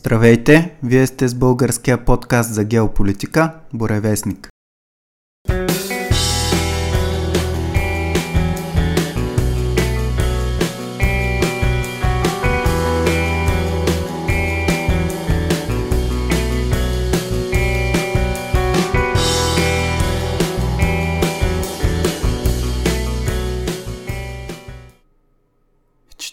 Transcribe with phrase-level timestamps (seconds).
[0.00, 0.74] Здравейте!
[0.82, 4.49] Вие сте с българския подкаст за геополитика Боревестник.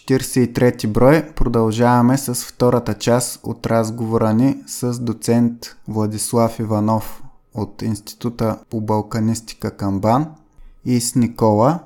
[0.08, 7.22] В 43-ти брой продължаваме с втората част от разговора ни с доцент Владислав Иванов
[7.54, 10.26] от Института по балканистика Камбан
[10.84, 11.78] и с Никола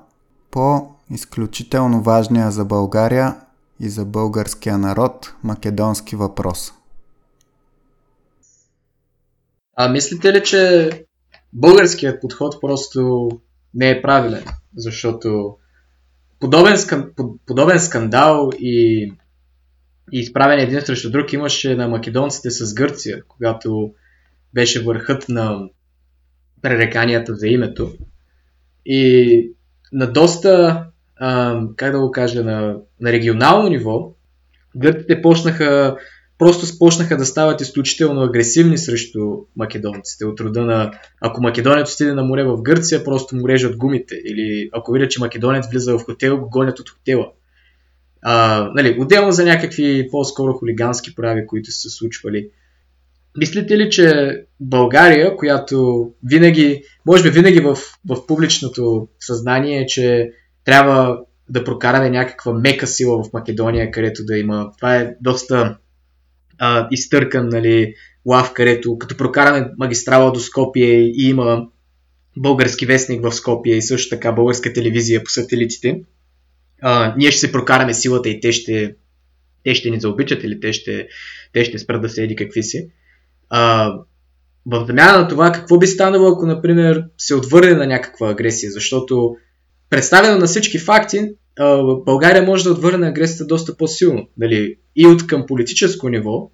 [0.51, 3.37] по изключително важния за България
[3.81, 6.73] и за българския народ македонски въпрос.
[9.77, 10.91] А мислите ли, че
[11.53, 13.29] българският подход просто
[13.75, 14.45] не е правилен?
[14.77, 15.57] Защото
[16.43, 16.77] подобен,
[17.47, 19.03] подобен скандал и,
[20.13, 23.93] и изправен един срещу друг имаше на македонците с Гърция, когато
[24.55, 25.69] беше върхът на
[26.62, 27.93] пререканията за името.
[28.87, 29.53] И
[29.93, 30.84] на доста,
[31.17, 34.15] а, как да го кажа, на, на регионално ниво,
[34.77, 35.97] гърците почнаха
[36.43, 39.21] просто спочнаха да стават изключително агресивни срещу
[39.57, 40.27] македонците.
[40.27, 44.15] От рода на ако македонец отиде на море в Гърция, просто му режат гумите.
[44.25, 47.27] Или ако видят, че македонец влиза в хотел, го гонят от хотела.
[48.23, 52.49] А, нали, отделно за някакви по-скоро хулигански прави, които са се случвали.
[53.39, 60.31] Мислите ли, че България, която винаги, може би винаги в, в публичното съзнание, че
[60.65, 61.19] трябва
[61.49, 64.71] да прокараме някаква мека сила в Македония, където да има.
[64.79, 65.77] Това е доста
[66.65, 67.95] а, изтъркан нали,
[68.27, 71.67] лав, където като прокараме магистрала до Скопие и има
[72.37, 76.03] български вестник в Скопие и също така българска телевизия по сателитите,
[76.83, 78.95] а, ние ще се прокараме силата и те ще,
[79.65, 81.09] те ще ни заобичат или те ще,
[81.53, 82.89] те ще спрат да седи какви си.
[83.49, 83.93] А,
[84.67, 89.37] в замяна на това, какво би станало, ако, например, се отвърне на някаква агресия, защото
[89.91, 91.31] представено на всички факти,
[92.07, 94.29] България може да отвърне агресията доста по-силно.
[94.39, 94.77] Нали?
[94.97, 96.51] И от към политическо ниво,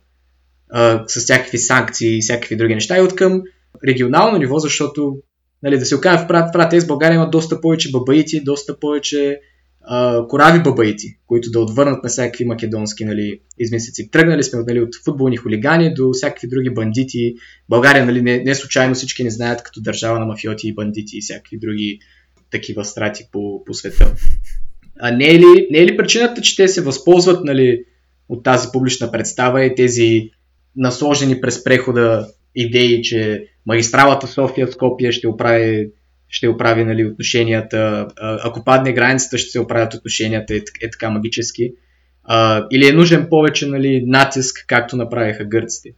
[0.71, 3.43] а, с всякакви санкции и всякакви други неща, и от към
[3.87, 5.17] регионално ниво, защото
[5.63, 9.41] нали, да се окажем в прат, прат с България има доста повече бабаити, доста повече
[9.83, 14.11] а, корави бабаити, които да отвърнат на всякакви македонски нали, измислици.
[14.11, 17.35] Тръгнали сме нали, от футболни хулигани до всякакви други бандити.
[17.69, 21.21] България нали, не, не случайно всички не знаят като държава на мафиоти и бандити и
[21.21, 21.99] всякакви други
[22.51, 24.15] такива страти по, по света.
[25.01, 27.85] А не е, ли, не е ли причината, че те се възползват нали,
[28.29, 30.31] от тази публична представа и тези
[30.77, 35.91] насложени през прехода идеи, че магистралата София Скопия ще оправи,
[36.29, 41.73] ще оправи нали, отношенията, ако падне границата ще се оправят отношенията, е, е така магически.
[42.25, 45.91] А, или е нужен повече нали, натиск, както направиха гърците?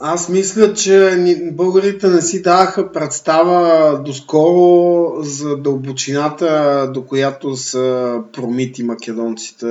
[0.00, 8.82] Аз мисля, че българите не си даваха представа доскоро за дълбочината, до която са промити
[8.82, 9.66] македонците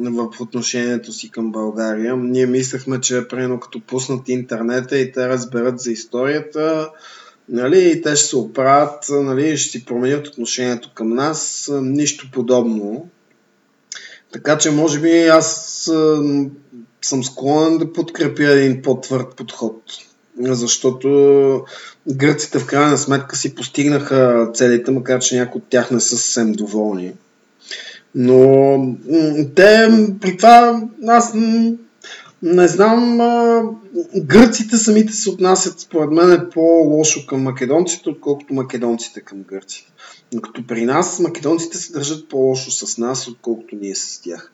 [0.00, 2.16] в отношението си към България.
[2.16, 6.90] Ние мислехме, че примерно като пуснат интернета и те разберат за историята,
[7.48, 11.70] нали, и те ще се оправят, нали, ще си променят отношението към нас.
[11.82, 13.08] Нищо подобно.
[14.32, 15.90] Така че, може би, аз
[17.02, 19.82] съм склонен да подкрепя един по-твърд подход.
[20.40, 21.08] Защото
[22.08, 26.52] гръците в крайна сметка си постигнаха целите, макар че някои от тях не са съвсем
[26.52, 27.12] доволни.
[28.14, 28.96] Но
[29.56, 29.88] те,
[30.20, 31.34] при това, аз
[32.42, 33.18] не знам,
[34.16, 39.92] гърците самите се отнасят, според мен, е по-лошо към македонците, отколкото македонците към гърците.
[40.42, 44.52] Като при нас, македонците се държат по-лошо с нас, отколкото ние с тях.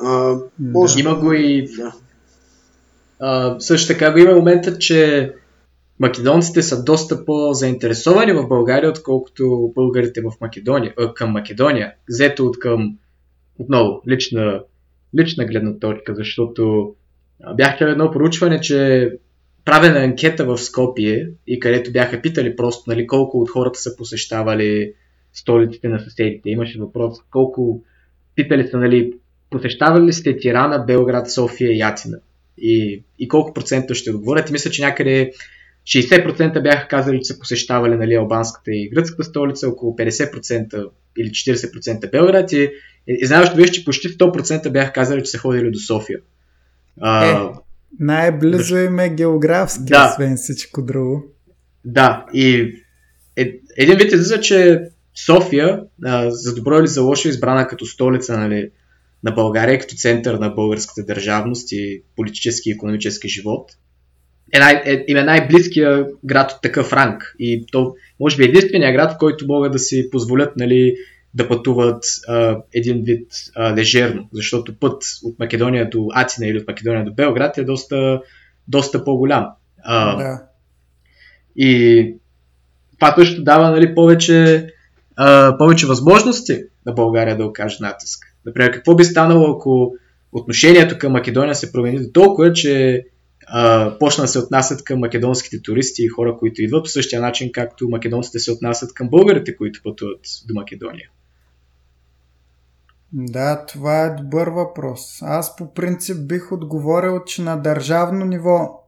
[0.00, 1.00] А, може...
[1.00, 1.68] Има го и...
[1.76, 1.94] Да.
[3.20, 5.32] А, също така го има момента, че
[5.98, 11.92] македонците са доста по-заинтересовани в България, отколкото българите в Македония, а, към Македония.
[12.08, 12.98] Взето от към,
[13.58, 14.62] отново, лична,
[15.18, 16.94] лична гледна точка, защото
[17.56, 19.10] бях чел едно проучване, че
[19.64, 24.92] правена анкета в Скопие и където бяха питали просто нали, колко от хората са посещавали
[25.32, 26.50] столиците на съседите.
[26.50, 27.82] Имаше въпрос колко
[28.34, 29.12] питали са нали,
[29.52, 32.18] посещавали ли сте Тирана, Белград, София и Атина?
[32.58, 34.50] И, и колко процента ще отговорят?
[34.50, 35.32] Мисля, че някъде
[35.86, 40.88] 60% бяха казали, че са посещавали нали, албанската и гръцката столица, около 50%
[41.18, 42.70] или 40% Белград и, и,
[43.06, 46.18] и знаеш, беше, че почти 100% бяха казали, че са ходили до София.
[47.00, 47.48] А, е,
[48.00, 50.08] най-близо им е географски, да.
[50.10, 51.24] освен всичко друго.
[51.84, 52.74] Да, и
[53.36, 54.82] е, един вид излиза, че
[55.26, 58.70] София, а, за добро или за лошо, е избрана като столица нали,
[59.24, 63.72] на България като център на българската държавност и политически и економически живот,
[64.52, 67.34] е, най, е, им е най-близкия град от такъв ранг.
[67.38, 70.94] И то може би единствения град, в който могат да си позволят нали,
[71.34, 76.68] да пътуват а, един вид а, лежерно, защото път от Македония до Атина или от
[76.68, 78.22] Македония до Белград е доста,
[78.68, 79.46] доста по-голям.
[79.82, 80.42] А, да.
[81.56, 82.14] И
[82.98, 84.66] това също дава нали, повече,
[85.16, 88.31] а, повече възможности на България да окаже натиск.
[88.46, 89.94] Например, какво би станало, ако
[90.32, 93.04] отношението към Македония се промени до толкова, че
[93.46, 97.52] а, почна да се отнасят към македонските туристи и хора, които идват по същия начин,
[97.52, 101.08] както македонците се отнасят към българите, които пътуват до Македония.
[103.12, 105.22] Да, това е добър въпрос.
[105.22, 108.82] Аз по принцип бих отговорил, че на държавно ниво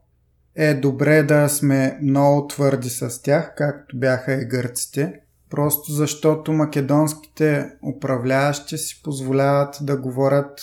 [0.57, 5.21] е добре да сме много твърди с тях, както бяха и гърците.
[5.51, 10.61] Просто защото македонските управляващи си позволяват да говорят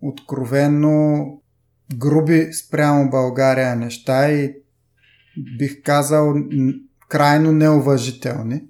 [0.00, 1.26] откровенно
[1.96, 4.54] груби спрямо България неща и
[5.58, 6.34] бих казал
[7.08, 8.62] крайно неуважителни,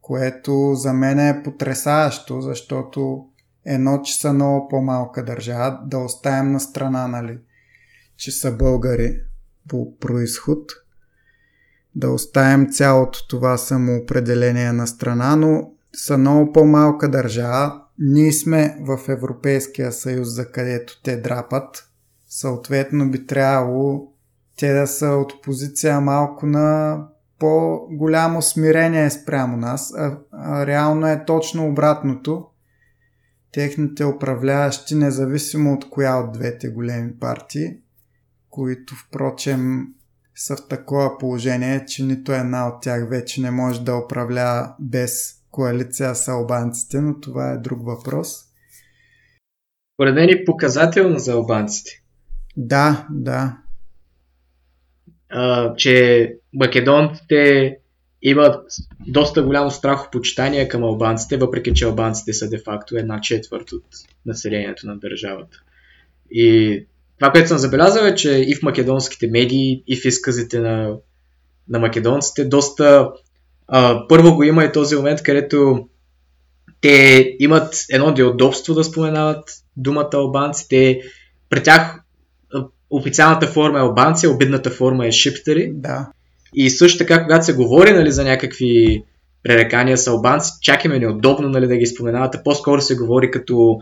[0.00, 3.26] което за мен е потрясаващо, защото
[3.64, 7.38] едно, че са много по-малка държава, да оставим на страна, нали,
[8.16, 9.16] че са българи
[9.68, 10.72] по происход,
[11.94, 18.98] да оставим цялото това самоопределение на страна, но са много по-малка държава, ние сме в
[19.08, 21.88] Европейския съюз, за където те драпат.
[22.28, 24.12] Съответно би трябвало
[24.56, 26.98] те да са от позиция малко на
[27.38, 32.46] по-голямо смирение спрямо нас, а, а реално е точно обратното.
[33.52, 37.76] Техните управляващи, независимо от коя от двете големи партии,
[38.50, 39.86] които впрочем
[40.34, 45.42] са в такова положение, че нито една от тях вече не може да управлява без
[45.50, 48.44] коалиция с албанците, но това е друг въпрос.
[49.96, 52.02] Поред мен е показателно за албанците.
[52.56, 53.58] Да, да.
[55.28, 57.76] А, че македонците
[58.22, 58.64] имат
[59.06, 63.84] доста голямо страхопочитание към албанците, въпреки че албанците са де-факто една четвърт от
[64.26, 65.58] населението на държавата.
[66.30, 66.86] И
[67.22, 70.94] това, което съм забелязал е, че и в македонските медии, и в изказите на,
[71.68, 73.08] на македонците доста
[73.68, 75.88] а, първо го има и този момент, където
[76.80, 80.68] те имат едно неудобство да споменават думата албанци.
[80.68, 81.00] Те,
[81.50, 82.00] при тях
[82.90, 85.70] официалната форма е албанци, обидната форма е шиптери.
[85.74, 86.10] Да.
[86.54, 89.02] И също така, когато се говори нали, за някакви
[89.42, 92.40] пререкания с албанци, чак им е неудобно нали, да ги споменавате.
[92.44, 93.78] По-скоро се говори като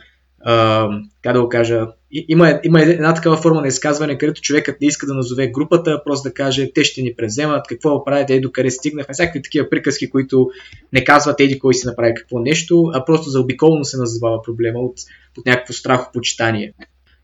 [1.23, 1.87] как да го кажа,
[2.29, 6.29] има, има една такава форма на изказване, където човекът не иска да назове групата, просто
[6.29, 10.51] да каже, те ще ни преземат, какво правите, еди докъде стигнахме, всякакви такива приказки, които
[10.93, 14.95] не казват еди кой си направи какво нещо, а просто заобиколно се назовава проблема от,
[15.39, 16.73] от някакво страхопочитание.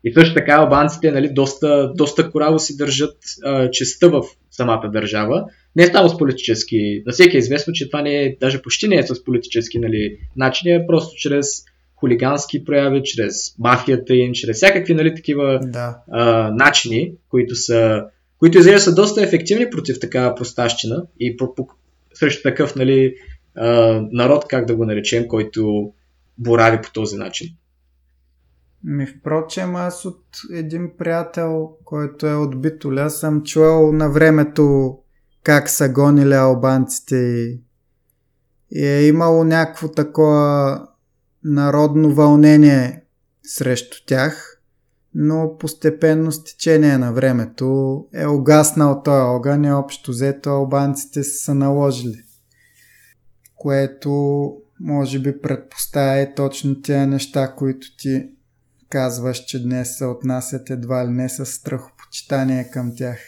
[0.03, 5.45] И също така албанците нали, доста, доста кораво си държат а, честа в самата държава.
[5.75, 7.03] Не е само с политически.
[7.05, 10.17] На всеки е известно, че това не е, даже почти не е с политически нали,
[10.35, 11.47] начини, а просто чрез
[11.99, 15.97] хулигански прояви, чрез мафията им, чрез всякакви нали, такива да.
[16.11, 18.03] а, начини, които са,
[18.39, 21.67] които изглежда са доста ефективни против такава простащина и по, по,
[22.13, 23.15] срещу такъв нали,
[23.55, 25.91] а, народ, как да го наречем, който
[26.37, 27.47] борави по този начин.
[28.83, 30.23] Ми, впрочем, аз от
[30.53, 34.97] един приятел, който е от Битоля, съм чувал на времето
[35.43, 37.61] как са гонили албанците и,
[38.71, 40.87] и е имало някакво такова
[41.47, 43.03] народно вълнение
[43.43, 44.61] срещу тях,
[45.15, 51.55] но постепенно с течение на времето е огаснал този огън и общо взето албанците са
[51.55, 52.23] наложили.
[53.55, 54.11] Което
[54.79, 58.29] може би предпоставя точно тези неща, които ти
[58.89, 63.19] казваш, че днес се отнасят едва ли не с страхопочитание към тях.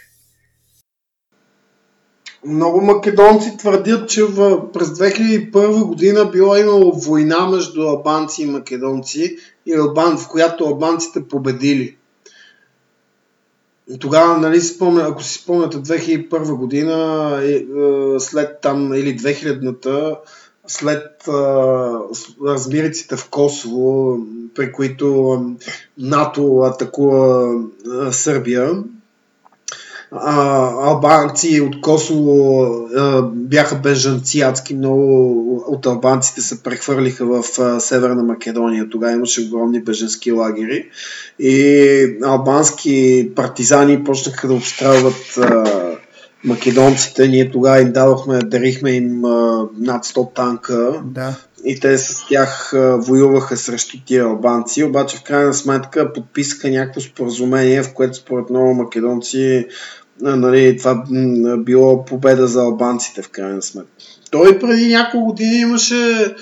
[2.45, 9.37] Много македонци твърдят, че в, през 2001 година било имало война между албанци и македонци,
[9.65, 11.95] и албан, в която албанците победили.
[13.99, 17.65] Тогава, нали, спомня, ако си спомняте, 2001 година, е,
[18.19, 20.19] след там, или 2000-та,
[20.67, 21.27] след
[22.45, 24.17] размириците в Косово,
[24.55, 25.37] при които
[25.97, 27.53] НАТО атакува
[28.11, 28.83] Сърбия,
[30.11, 32.67] албанци от Косово
[33.33, 37.43] бяха бежанци, адски много от албанците се прехвърлиха в
[37.81, 38.89] Северна Македония.
[38.89, 40.89] Тогава имаше огромни бежански лагери
[41.39, 45.39] и албански партизани почнаха да обстрелват
[46.43, 47.27] македонците.
[47.27, 51.35] Ние тогава им дадохме, дарихме им а, над 100 танка, да.
[51.65, 57.83] И те с тях воюваха срещу тия албанци, обаче в крайна сметка подписаха някакво споразумение,
[57.83, 59.67] в което според много македонци
[60.21, 61.03] нали, това
[61.57, 63.91] било победа за албанците в крайна сметка.
[64.31, 66.35] Той преди няколко години имаше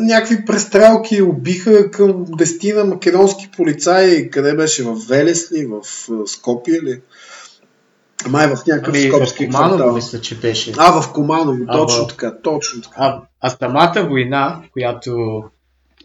[0.00, 5.82] някакви престрелки, убиха към дестина македонски полицаи, къде беше, в Велесли, в
[6.26, 7.00] Скопие ли?
[8.26, 9.94] Май в някакъв ами, скопски в Команово, квартал.
[9.94, 10.72] мисля, че беше.
[10.78, 12.94] А, в Команово, точно а, така, точно така.
[12.98, 15.42] А, а самата война, която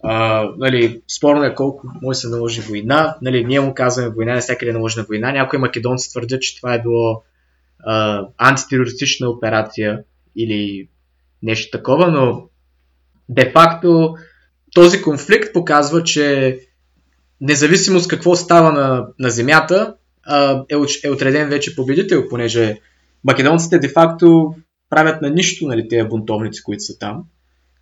[0.04, 3.18] а, нали, спорно е колко може се наложи война.
[3.22, 5.32] Нали, ние му казваме война, не всякъде е наложена война.
[5.32, 7.24] Някои македонци твърдят, че това е било
[7.86, 10.04] а, антитерористична операция
[10.36, 10.90] или
[11.44, 12.44] нещо такова, но
[13.30, 14.16] де-факто
[14.74, 16.60] този конфликт показва, че
[17.42, 19.96] независимо с какво става на, на земята,
[20.72, 22.80] е, е отреден вече победител, понеже
[23.24, 24.56] македонците де-факто
[24.90, 27.24] правят на нищо нали, тези бунтовници, които са там.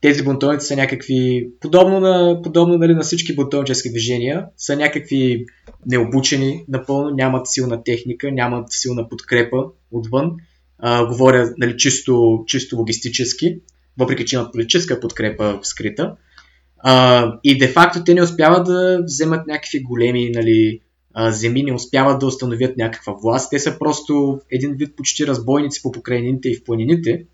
[0.02, 5.46] Тези бунтовници са някакви, подобно на, подобно, нали, на всички бунтовнически движения, са някакви
[5.86, 10.32] необучени напълно, нямат силна техника, нямат силна подкрепа отвън.
[10.80, 13.58] А, говоря нали, чисто, чисто логистически,
[13.98, 16.16] въпреки че имат политическа подкрепа скрита.
[16.78, 20.82] А, и де-факто те не успяват да вземат някакви големи нали,
[21.18, 23.50] земи не успяват да установят някаква власт.
[23.50, 27.26] Те са просто един вид почти разбойници по покрайнините и в планините,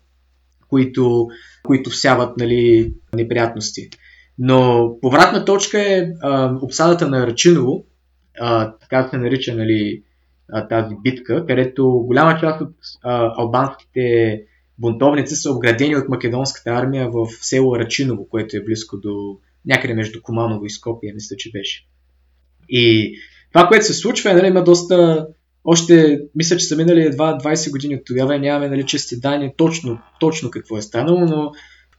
[0.68, 1.28] които,
[1.64, 3.90] които всяват нали, неприятности.
[4.38, 7.84] Но повратна точка е а, обсадата на Рачиново,
[8.40, 10.02] а, така се нарича нали,
[10.52, 14.42] а, тази битка, където голяма част от а, албанските
[14.78, 20.22] бунтовници са обградени от македонската армия в село Рачиново, което е близко до някъде между
[20.22, 21.86] Команово и Скопия, мисля, че беше.
[22.68, 23.14] И
[23.52, 25.26] това, което се случва, е, нали, има доста...
[25.64, 29.52] Още, мисля, че са минали едва 20 години от тогава и нямаме нали, чести данни
[29.56, 31.52] точно, точно какво е станало, но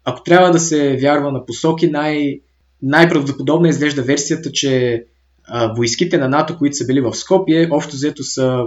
[0.06, 2.40] ако трябва да се вярва на посоки, най-
[2.82, 5.04] най-правдоподобна изглежда версията, че
[5.44, 8.64] а, войските на НАТО, които са били в Скопие, общо взето са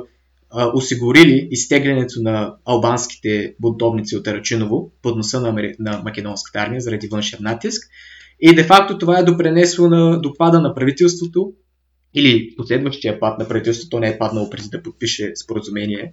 [0.50, 7.08] а, осигурили изтеглянето на албанските бунтовници от Арачиново под носа на, на македонската армия заради
[7.08, 7.88] външен натиск.
[8.40, 11.52] И де-факто това е допренесло на допада на правителството
[12.14, 16.12] или последващия пад на правителството, не е паднало преди да подпише споразумение,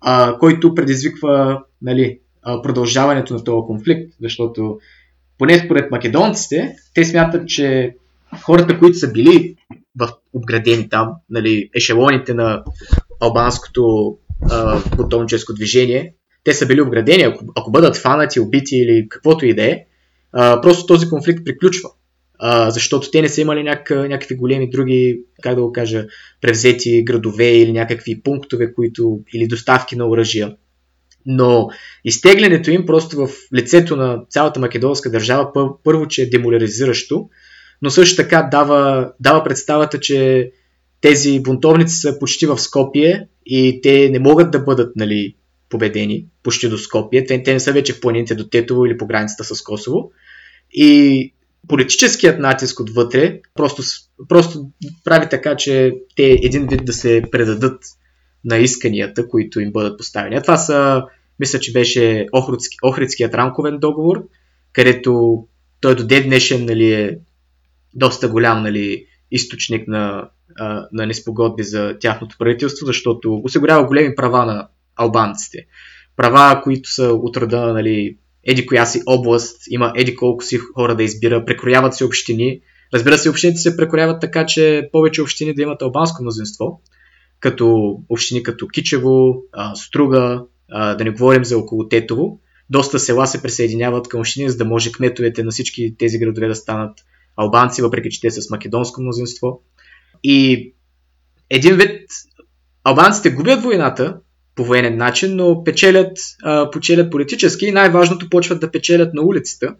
[0.00, 2.18] а, който предизвиква нали,
[2.62, 4.78] продължаването на този конфликт, защото
[5.38, 7.96] поне според македонците, те смятат, че
[8.42, 9.56] хората, които са били
[9.96, 12.62] в обградени там, нали, ешелоните на
[13.20, 14.16] албанското
[14.96, 19.64] готовническо движение, те са били обградени, ако, ако бъдат фанати, убити или каквото и да
[19.64, 19.84] е,
[20.32, 21.90] просто този конфликт приключва
[22.42, 26.06] а, защото те не са имали няк, някакви големи други, как да го кажа,
[26.40, 30.56] превзети градове или някакви пунктове, които, или доставки на оръжия.
[31.26, 31.68] Но
[32.04, 35.52] изтеглянето им просто в лицето на цялата македонска държава,
[35.84, 37.28] първо, че е демоляризиращо,
[37.82, 40.50] но също така дава, дава представата, че
[41.00, 45.34] тези бунтовници са почти в Скопие и те не могат да бъдат нали,
[45.68, 47.24] победени почти до Скопие.
[47.24, 50.10] Те, те не са вече в планините до Тетово или по границата с Косово.
[50.72, 51.32] И
[51.70, 53.82] политическият натиск отвътре просто,
[54.28, 54.70] просто
[55.04, 57.84] прави така, че те един вид да се предадат
[58.44, 60.36] на исканията, които им бъдат поставени.
[60.36, 61.02] А това са,
[61.38, 64.24] мисля, че беше Охридски, Охридският рамковен договор,
[64.72, 65.44] където
[65.80, 67.18] той до ден днешен нали, е
[67.94, 70.28] доста голям нали, източник на,
[70.92, 75.66] на неспогодби за тяхното правителство, защото осигурява големи права на албанците.
[76.16, 80.96] Права, които са от рода нали, еди коя си област, има еди колко си хора
[80.96, 82.60] да избира, прекрояват се общини.
[82.94, 86.80] Разбира се, общините се прекрояват така, че повече общини да имат албанско мнозинство,
[87.40, 89.42] като общини като Кичево,
[89.74, 92.40] Струга, да не говорим за около Тетово.
[92.70, 96.54] Доста села се присъединяват към общини, за да може кметовете на всички тези градове да
[96.54, 96.98] станат
[97.36, 99.62] албанци, въпреки че те са с македонско мнозинство.
[100.22, 100.72] И
[101.50, 102.00] един вид
[102.84, 104.20] албанците губят войната,
[104.60, 109.74] по военен начин, но печелят, а, почелят политически и най-важното почват да печелят на улицата,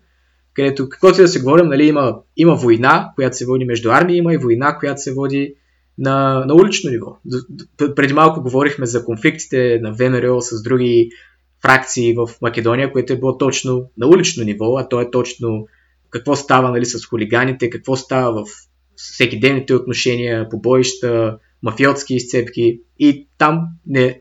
[0.55, 4.17] където каквото и да се говорим, нали, има, има война, която се води между армии,
[4.17, 5.55] има и война, която се води
[5.99, 7.17] на, на улично ниво.
[7.97, 11.11] Преди малко говорихме за конфликтите на ВМРО с други
[11.63, 15.67] фракции в Македония, което е било точно на улично ниво, а то е точно
[16.11, 18.49] какво става нали, с хулиганите, какво става в
[18.97, 24.21] всеки денните отношения, побоища, мафиотски изцепки и там не,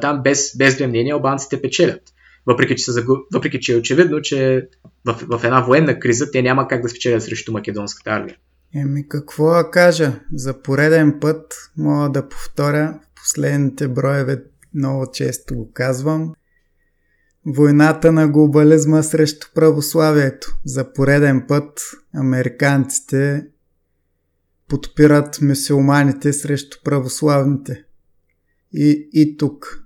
[0.00, 2.02] там без, без две мнения албанците печелят.
[2.46, 4.68] Въпреки че, са, въпреки, че е очевидно, че
[5.04, 8.36] в, в една военна криза те няма как да спечелят срещу македонската армия.
[8.74, 10.12] Еми какво да кажа?
[10.34, 14.42] За пореден път мога да повторя последните броеве
[14.74, 16.34] много често го казвам.
[17.46, 20.58] войната на глобализма срещу православието.
[20.64, 21.80] За пореден път
[22.14, 23.46] американците
[24.68, 27.85] подпират мусулманите срещу православните.
[28.76, 29.82] И, и тук.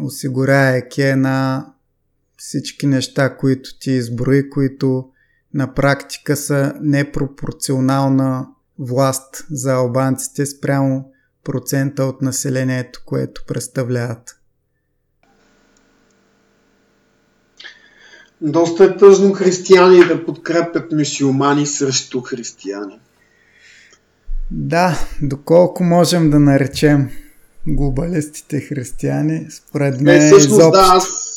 [0.00, 1.66] Осигуряйки на
[2.36, 5.08] всички неща, които ти изброи, които
[5.54, 11.12] на практика са непропорционална власт за албанците спрямо
[11.44, 14.40] процента от населението, което представляват.
[18.40, 23.00] Доста е тъжно християни да подкрепят мусулмани срещу християни.
[24.50, 27.10] Да, доколко можем да наречем
[27.66, 30.70] глобалистите християни, според мен е, всъщност, изобщо...
[30.70, 31.28] да, аз...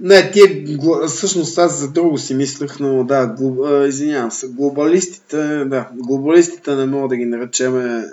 [0.00, 0.64] Не, тие,
[1.08, 3.58] всъщност аз за друго си мислех, но да, глоб...
[3.88, 8.04] извинявам се, глобалистите, да, глобалистите не мога да ги наречем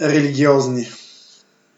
[0.00, 0.88] религиозни.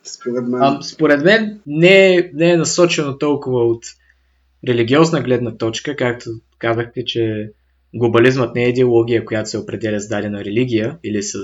[0.04, 0.62] Според мен.
[0.62, 3.84] А, според мен не е, не е насочено толкова от
[4.68, 7.52] религиозна гледна точка, както казахте, че
[7.94, 11.36] глобализмът не е идеология, която се определя с дадена религия или с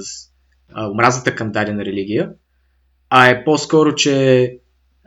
[0.73, 2.31] а, омразата към дадена религия,
[3.11, 4.57] а е по-скоро, че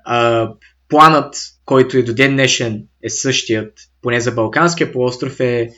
[0.06, 0.50] а,
[0.90, 1.36] планът,
[1.66, 5.70] който и до ден днешен е същият, поне за Балканския полуостров е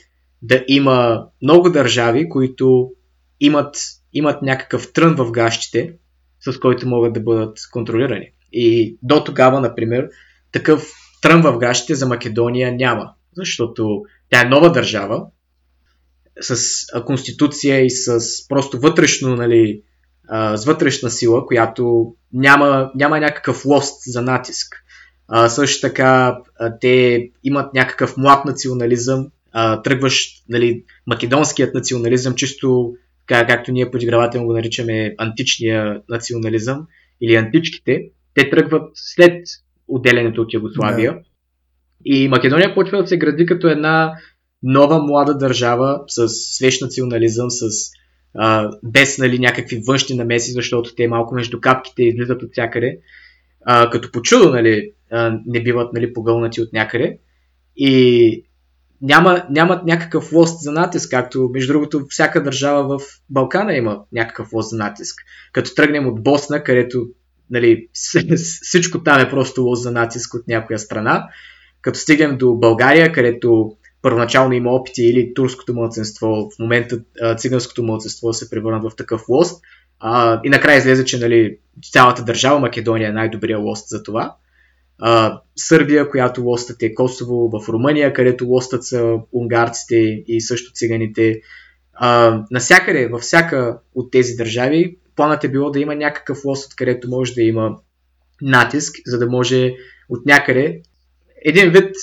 [0.42, 2.92] да има много държави, които
[3.40, 3.76] имат,
[4.14, 5.94] имат някакъв трън в гащите,
[6.40, 8.32] с който могат да бъдат контролирани.
[8.54, 10.10] И до тогава, например,
[10.52, 10.92] такъв
[11.22, 15.26] трън в гащите за Македония няма, защото тя е нова държава,
[16.42, 16.58] с
[17.06, 19.82] конституция и с просто вътрешно, нали,
[20.56, 24.76] с вътрешна сила, която няма, няма някакъв лост за натиск.
[25.28, 26.38] А, също така
[26.82, 32.94] те имат някакъв млад национализъм, а, тръгващ нали, македонският национализъм, чисто
[33.26, 36.88] как, както ние подигравателно го наричаме античния национализъм
[37.22, 38.02] или античките,
[38.34, 39.48] те тръгват след
[39.88, 41.14] отделянето от Югославия.
[41.14, 41.20] Да.
[42.06, 44.14] И Македония почва да се гради като една
[44.66, 47.70] нова млада държава с свеж национализъм, с
[48.36, 52.98] а, без нали, някакви външни намеси, защото те малко между капките излизат от всякъде.
[53.66, 57.18] А, като по чудо нали, а, не биват нали, погълнати от някъде.
[57.78, 58.46] И
[59.02, 64.54] няма, нямат някакъв лост за натиск, както между другото всяка държава в Балкана има някакъв
[64.54, 65.16] лост за натиск.
[65.54, 67.08] Като тръгнем от Босна, където
[67.52, 67.88] нали,
[68.62, 71.28] всичко там е просто лост за натиск от някоя страна,
[71.82, 73.72] като стигнем до България, където
[74.06, 77.00] първоначално има опити или турското младсенство, в момента
[77.38, 79.62] циганското младсенство се превърнат в такъв лост.
[80.00, 81.58] А, и накрая излезе, че нали,
[81.92, 84.36] цялата държава Македония е най-добрия лост за това.
[85.00, 89.96] А, Сърбия, която лостът е Косово, в Румъния, където лостът са унгарците
[90.28, 91.42] и също циганите.
[91.94, 97.10] А, насякъде, във всяка от тези държави, планът е било да има някакъв лост, откъдето
[97.10, 97.78] може да има
[98.42, 99.74] натиск, за да може
[100.10, 100.82] от някъде
[101.46, 101.96] един вид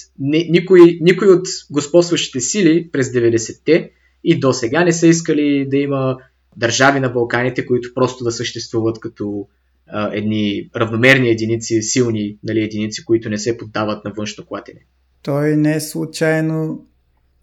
[0.50, 3.90] никой, никой от господстващите сили през 90-те
[4.24, 6.18] и до сега не са искали да има
[6.56, 9.48] държави на Балканите, които просто да съществуват като
[9.86, 14.80] а, едни равномерни единици, силни нали, единици, които не се поддават на външно клатене.
[15.22, 16.86] Той не е случайно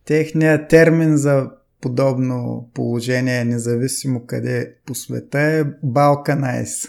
[0.06, 1.50] техният термин за
[1.82, 6.88] подобно положение, независимо къде по света е Балканайс.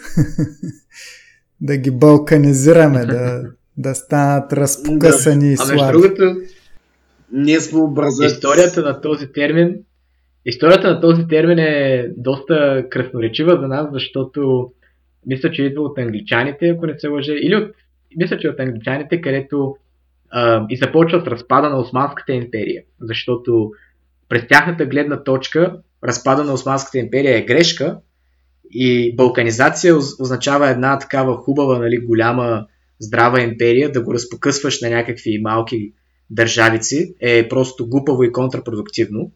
[1.61, 3.43] да ги балканизираме, да,
[3.77, 5.57] да станат разпокъсани да.
[5.57, 5.81] слаби.
[5.81, 6.41] А между другото,
[7.33, 8.33] ние сме образец.
[8.33, 9.75] Историята на този термин
[10.47, 14.71] Историята на този термин е доста красноречива за нас, защото
[15.27, 17.75] мисля, че идва от англичаните, ако не се лъже, или от,
[18.17, 19.77] мисля, че от англичаните, където
[20.31, 23.71] а, и започва с разпада на Османската империя, защото
[24.29, 27.99] през тяхната гледна точка разпада на Османската империя е грешка
[28.71, 32.67] и балканизация означава една такава хубава, нали, голяма
[33.01, 35.93] здрава империя, да го разпокъсваш на някакви малки
[36.31, 39.33] държавици е просто глупаво и контрапродуктивно,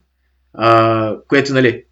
[0.53, 1.85] а, което, нали,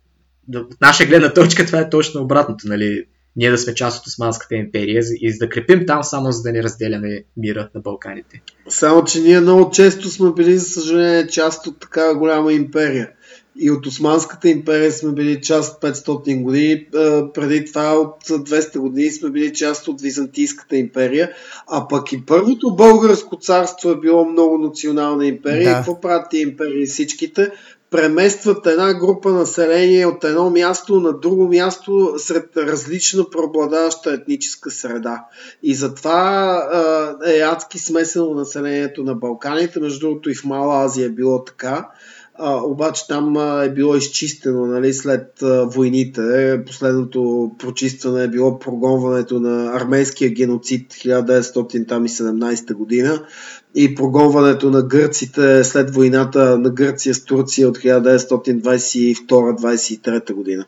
[0.55, 3.05] от наша гледна точка това е точно обратното, нали,
[3.37, 6.63] ние да сме част от Османската империя и да крепим там само за да не
[6.63, 8.43] разделяме мира на Балканите.
[8.69, 13.11] Само, че ние много често сме били, за съжаление, част от такава голяма империя
[13.57, 16.87] и от Османската империя сме били част 500 години,
[17.35, 21.31] преди това от 200 години сме били част от Византийската империя,
[21.67, 25.65] а пък и първото българско царство е било много национална империя.
[25.65, 25.71] Да.
[25.71, 27.51] И какво правят тия империи всичките?
[27.93, 35.25] преместват една група население от едно място на друго място сред различна преобладаваща етническа среда.
[35.63, 39.81] И затова е адски смесено населението на Балканите.
[39.81, 41.89] Между другото и в Мала Азия е било така
[42.35, 46.61] а, обаче там а, е било изчистено нали, след а, войните.
[46.67, 53.27] Последното прочистване е било прогонването на армейския геноцид 1917 година
[53.75, 60.65] и прогонването на гърците след войната на Гърция с Турция от 1922-23 година.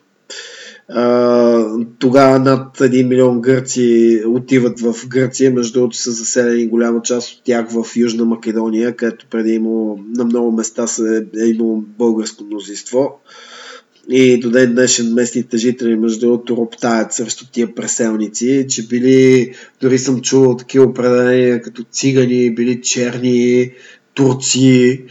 [1.99, 7.43] Тогава над 1 милион гърци отиват в Гърция, между другото са заселени голяма част от
[7.43, 10.85] тях в Южна Македония, където преди имало, на много места
[11.39, 13.19] е имало българско мнозинство.
[14.09, 19.99] И до ден днешен местните жители, между другото, роптаят срещу тия преселници, че били, дори
[19.99, 23.71] съм чувал такива определения като цигани, били черни,
[24.13, 25.03] турци,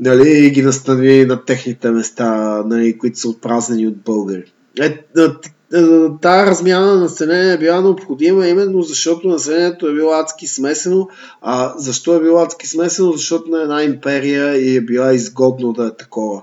[0.00, 4.52] нали, и ги настанили на техните места, нали, които са отпразнени от българи.
[4.80, 5.84] Е, е,
[6.20, 11.08] тази размяна на население е била необходима именно защото населението е било адски смесено.
[11.40, 13.12] А защо е било адски смесено?
[13.12, 16.42] Защото на една империя и е била изгодно да е такова.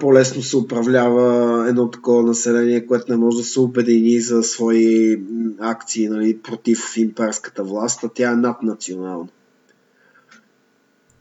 [0.00, 5.20] по-лесно се управлява едно такова население, което не може да се обедини за свои
[5.60, 9.28] акции нали, против имперската власт, а тя е наднационална.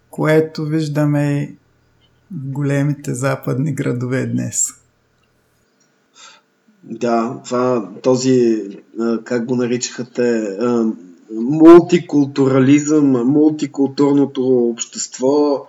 [0.09, 1.55] Което виждаме
[2.31, 4.84] в големите западни градове днес.
[6.89, 8.63] Да, това, този,
[9.23, 10.57] как го наричаха те,
[11.31, 15.67] мултикултурализъм, мултикултурното общество,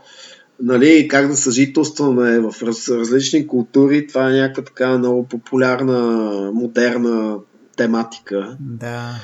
[0.63, 2.55] нали, как да съжителстваме в
[2.91, 7.37] различни култури, това е някаква така много популярна, модерна
[7.77, 8.57] тематика.
[8.61, 9.15] Да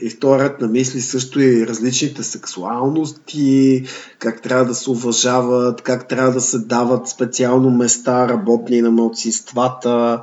[0.00, 3.84] историята на мисли също и различните сексуалности,
[4.18, 10.20] как трябва да се уважават, как трябва да се дават специално места работни на младсинствата.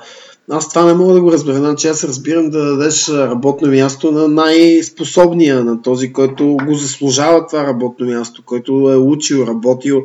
[0.51, 1.55] Аз това не мога да го разбера.
[1.55, 7.63] Значи аз разбирам да дадеш работно място на най-способния, на този, който го заслужава това
[7.63, 10.03] работно място, който е учил, работил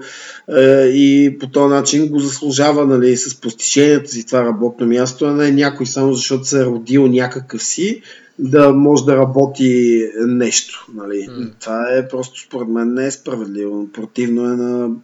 [0.56, 5.32] е, и по този начин го заслужава нали, с постиженията си това работно място, а
[5.32, 8.02] не някой само защото се е родил някакъв си,
[8.38, 10.86] да може да работи нещо.
[10.94, 11.14] Нали.
[11.14, 11.60] Mm.
[11.60, 13.92] Това е просто според мен не е справедливо.
[13.92, 14.96] Противно е на,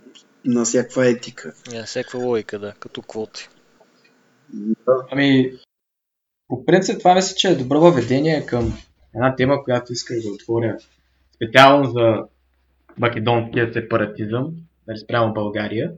[0.45, 1.53] на всякаква етика.
[1.53, 3.49] Yeah, е, всякаква логика, да, като квоти.
[4.53, 5.07] Да.
[5.11, 5.53] Ами,
[6.49, 8.73] по принцип това мисля, че е добро въведение към
[9.15, 10.77] една тема, която исках да отворя
[11.35, 12.23] специално за
[12.99, 14.51] македонския сепаратизъм,
[14.87, 15.93] нали, спрямо България.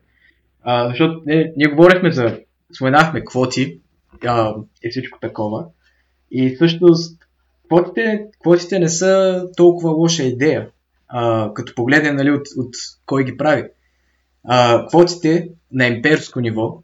[0.63, 2.39] А, защото ние, ние говорихме за,
[2.77, 3.81] споменахме квоти
[4.27, 5.67] а, и всичко такова.
[6.31, 7.26] И всъщност
[7.69, 10.69] квотите, квотите не са толкова лоша идея,
[11.09, 12.75] а, като погледнем нали, от, от
[13.07, 13.65] кой ги прави.
[14.45, 16.83] А, квотите на имперско ниво,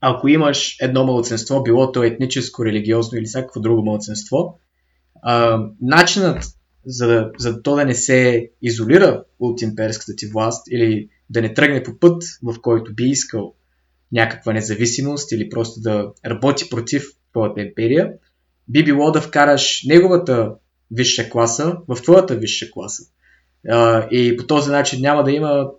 [0.00, 4.58] ако имаш едно младсенство, било то етническо, религиозно или всякакво друго младсенство,
[5.22, 6.44] а, начинът
[6.86, 11.82] за, за то да не се изолира от имперската ти власт или да не тръгне
[11.82, 13.54] по път, в който би искал
[14.12, 18.12] някаква независимост или просто да работи против твоята империя,
[18.68, 20.54] би било да вкараш неговата
[20.90, 23.02] висша класа в твоята висша класа.
[24.10, 25.70] И по този начин няма да има.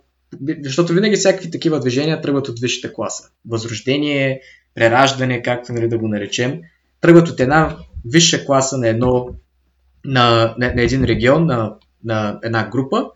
[0.64, 3.30] Защото винаги всякакви такива движения тръгват от висшата класа.
[3.48, 4.40] Възрождение,
[4.74, 6.60] прераждане, както нали, да го наречем,
[7.00, 9.28] тръгват от една висша класа на, едно,
[10.04, 11.74] на, на, на един регион, на,
[12.04, 13.06] на една група,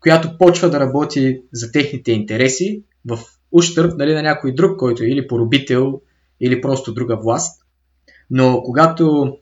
[0.00, 3.18] която почва да работи за техните интереси в
[3.52, 6.00] ущърп нали, на някой друг, който е или поробител,
[6.40, 7.62] или просто друга власт.
[8.30, 9.36] Но когато,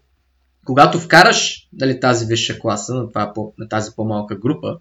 [0.67, 4.79] когато вкараш нали, тази висша класа на, това, на тази по-малка група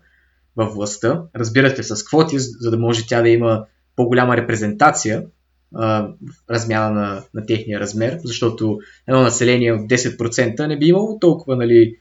[0.55, 3.65] във властта, разбира се с квоти, за да може тя да има
[3.95, 5.23] по-голяма репрезентация
[5.71, 6.13] в
[6.49, 11.95] размяна на, на техния размер, защото едно население от 10% не би имало толкова нали,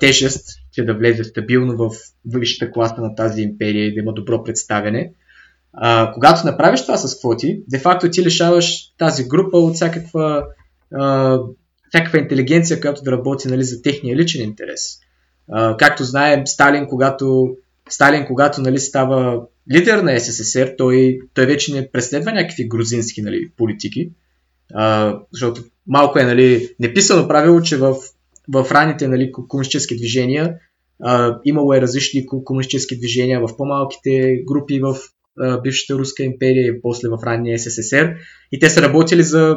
[0.00, 1.90] тежест, че да влезе стабилно в
[2.24, 5.12] висшата класа на тази империя и да има добро представяне.
[5.72, 10.44] А, когато направиш това с квоти, де-факто ти лишаваш тази група от всякаква
[10.94, 11.38] а,
[11.88, 14.98] всякаква интелигенция, която да работи нали, за техния личен интерес.
[15.52, 17.56] А, както знаем, Сталин, когато,
[17.88, 23.50] Сталин, когато нали, става лидер на СССР, той, той вече не преследва някакви грузински нали,
[23.56, 24.10] политики,
[24.74, 27.96] а, защото малко е нали, неписано правило, че в,
[28.48, 30.54] в раните нали, комунистически движения
[31.02, 34.96] а, имало е различни комунистически движения в по-малките групи в
[35.40, 38.14] а, бившата Руска империя и после в ранния СССР
[38.52, 39.56] и те са работили за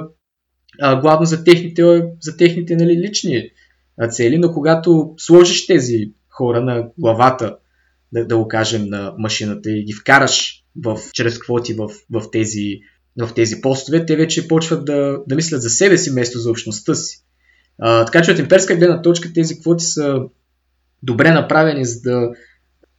[0.79, 1.83] а, главно за техните,
[2.21, 3.49] за техните нали, лични
[4.09, 7.57] цели, но когато сложиш тези хора на главата,
[8.11, 12.79] да, да го кажем, на машината и ги вкараш в, чрез квоти в, в, тези,
[13.21, 16.95] в тези постове, те вече почват да, да мислят за себе си, вместо за общността
[16.95, 17.23] си.
[17.79, 20.19] А, така че от имперска гледна точка тези квоти са
[21.03, 22.29] добре направени, за да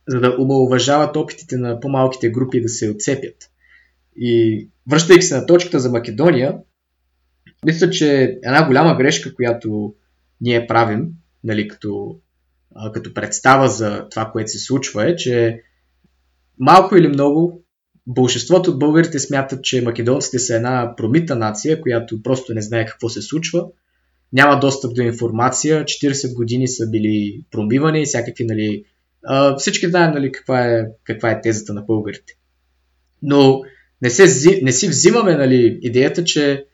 [0.09, 3.51] за да омалуважават опитите на по-малките групи да се отцепят.
[4.17, 6.55] И връщайки се на точката за Македония,
[7.67, 9.95] мисля, че една голяма грешка, която
[10.41, 11.09] ние правим,
[11.45, 12.17] нали, като,
[12.75, 15.63] а, като представа за това, което се случва е, че
[16.59, 17.63] малко или много
[18.07, 23.09] Большинството от българите смятат, че македонците са една промита нация, която просто не знае какво
[23.09, 23.67] се случва,
[24.33, 28.85] няма достъп до информация, 40 години са били промивани и всякакви, нали,
[29.59, 32.37] всички знаем нали, каква, е, каква е тезата на българите.
[33.23, 33.63] Но
[34.03, 36.65] не, се, не си взимаме нали, идеята, че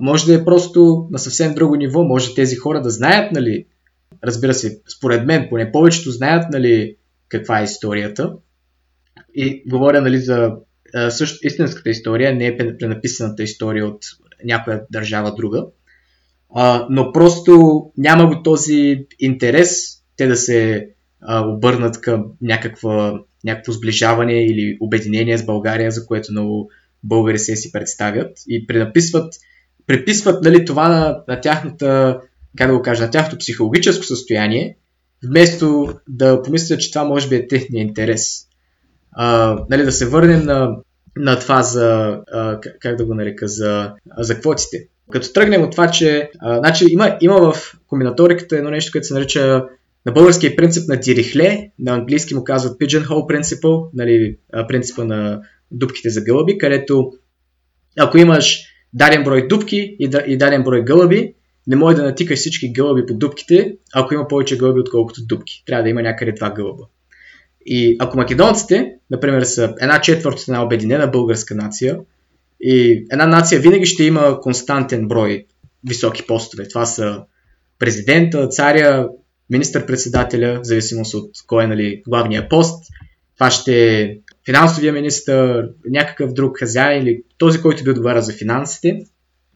[0.00, 3.66] може да е просто на съвсем друго ниво, може тези хора да знаят, нали,
[4.24, 6.96] разбира се, според мен, поне повечето знаят, нали,
[7.28, 8.32] каква е историята.
[9.34, 10.52] И говоря, нали, за
[11.10, 14.04] също истинската история, не е пренаписаната история от
[14.44, 15.66] някоя държава друга.
[16.54, 20.88] А, но просто няма го този интерес те да се
[21.20, 26.70] а, обърнат към някаква, някакво сближаване или обединение с България, за което много
[27.04, 29.34] българи се си представят и пренаписват,
[29.86, 32.20] преписват нали, това на, на тяхната,
[32.56, 34.76] как да го кажа, на тяхното психологическо състояние,
[35.24, 38.46] вместо да помислят, че това може би е техния интерес.
[39.12, 40.76] А, нали, да се върнем на,
[41.16, 44.88] на това за, а, как да го нарека, за, за квотите.
[45.10, 49.14] Като тръгнем от това, че а, значи има, има в комбинаториката едно нещо, което се
[49.14, 49.64] нарича
[50.06, 54.36] на български принцип на дирихле, на английски му казват pigeonhole principle, нали,
[54.68, 55.40] принципа на
[55.70, 57.12] дубките за гълъби, където
[57.98, 61.34] ако имаш даден брой дубки и, да, и даден брой гълъби,
[61.66, 65.62] не може да натикаш всички гълъби по дубките, ако има повече гълъби, отколкото дубки.
[65.66, 66.82] Трябва да има някъде два гълъба.
[67.66, 71.98] И ако македонците, например, са една четвърт от една обединена българска нация,
[72.60, 75.46] и една нация винаги ще има константен брой
[75.88, 76.68] високи постове.
[76.68, 77.22] Това са
[77.78, 79.08] президента, царя,
[79.50, 82.84] министър-председателя, в зависимост от кой е нали, главния пост.
[83.34, 88.98] Това ще е финансовия министър, някакъв друг хазяин или този, който би отговаря за финансите.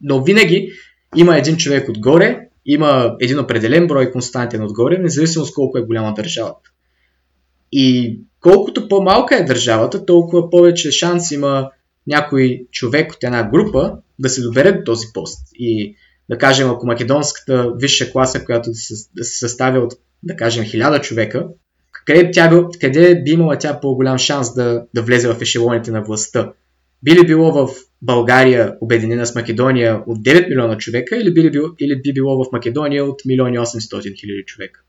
[0.01, 0.71] Но винаги
[1.15, 6.13] има един човек отгоре, има един определен брой константен отгоре, независимо с колко е голяма
[6.13, 6.69] държавата.
[7.71, 11.69] И колкото по-малка е държавата, толкова повече шанс има
[12.07, 15.47] някой човек от една група да се добере до този пост.
[15.53, 15.95] И
[16.29, 20.65] да кажем, ако македонската висша класа, която да се, да се съставя от, да кажем,
[20.65, 21.47] хиляда човека,
[22.07, 26.53] къде, тя, къде би имала тя по-голям шанс да, да влезе в ешелоните на властта?
[27.03, 31.51] Би ли било в България, обединена с Македония, от 9 милиона човека или би, ли
[31.51, 34.81] било, или би било в Македония от 1 800 хиляди човека?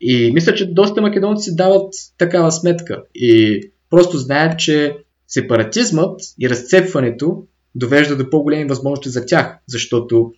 [0.00, 4.96] И мисля, че доста македонци дават такава сметка и просто знаят, че
[5.28, 10.32] сепаратизмът и разцепването довежда до по-големи възможности за тях, защото,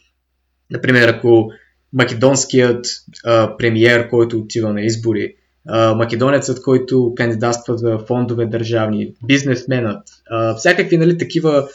[0.71, 1.51] например, ако
[1.93, 2.87] македонският
[3.25, 5.35] а, премиер, който отива на избори,
[5.97, 10.03] македонецът, който кандидатства за фондове държавни, бизнесменът,
[10.57, 11.69] всякакви нали, такива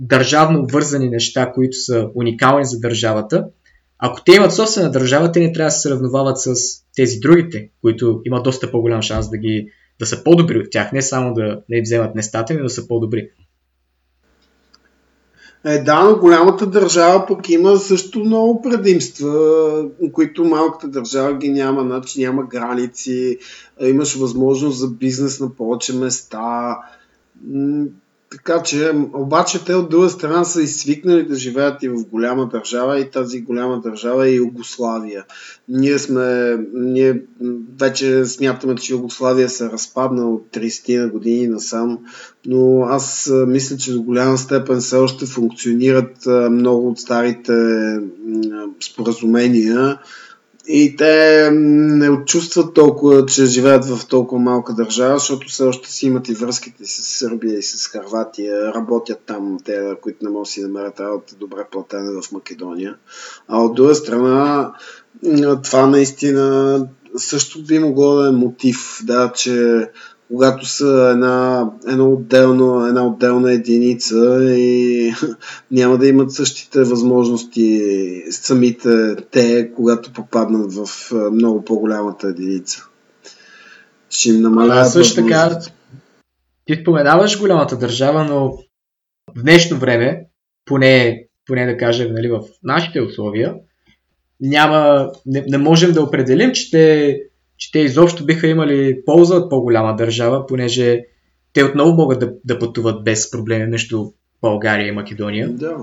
[0.00, 3.44] държавно обвързани неща, които са уникални за държавата,
[3.98, 6.54] ако те имат собствена държава, те не трябва да се сравновават с
[6.96, 11.02] тези другите, които имат доста по-голям шанс да, ги, да са по-добри от тях, не
[11.02, 13.28] само да не вземат местата, но да са по-добри.
[15.66, 21.82] Е, да, но голямата държава пък има също много предимства, които малката държава ги няма,
[21.82, 23.38] значи няма граници,
[23.80, 26.76] имаш възможност за бизнес на повече места.
[28.34, 33.00] Така че, обаче те от друга страна са свикнали да живеят и в голяма държава
[33.00, 35.24] и тази голяма държава е Югославия.
[35.68, 37.22] Ние сме, ние
[37.80, 41.98] вече смятаме, че Югославия се разпадна от 30 на години насам,
[42.46, 47.52] но аз мисля, че до голяма степен все още функционират много от старите
[48.80, 49.98] споразумения
[50.66, 56.06] и те не чувстват толкова, че живеят в толкова малка държава, защото все още си
[56.06, 60.50] имат и връзките с Сърбия и с Харватия, работят там, те, които не могат да
[60.50, 62.96] си намерят работа добре платена в Македония.
[63.48, 64.72] А от друга страна,
[65.62, 69.88] това наистина също би могло да е мотив, да, че
[70.28, 75.12] когато са една, една, отделно, една отделна единица и
[75.70, 77.82] няма да имат същите възможности
[78.30, 82.84] самите те, когато попаднат в много по-голямата единица.
[84.10, 84.92] Ще им намаляват.
[84.92, 85.60] също така,
[86.64, 88.52] ти споменаваш голямата държава, но
[89.36, 90.26] в днешно време,
[90.64, 93.54] поне, поне да кажем нали, в нашите условия,
[94.40, 97.18] няма, не, не можем да определим, че те
[97.56, 101.00] че те изобщо биха имали полза от по-голяма държава, понеже
[101.52, 104.04] те отново могат да, да пътуват без проблеми между
[104.42, 105.48] България и Македония.
[105.48, 105.76] Да.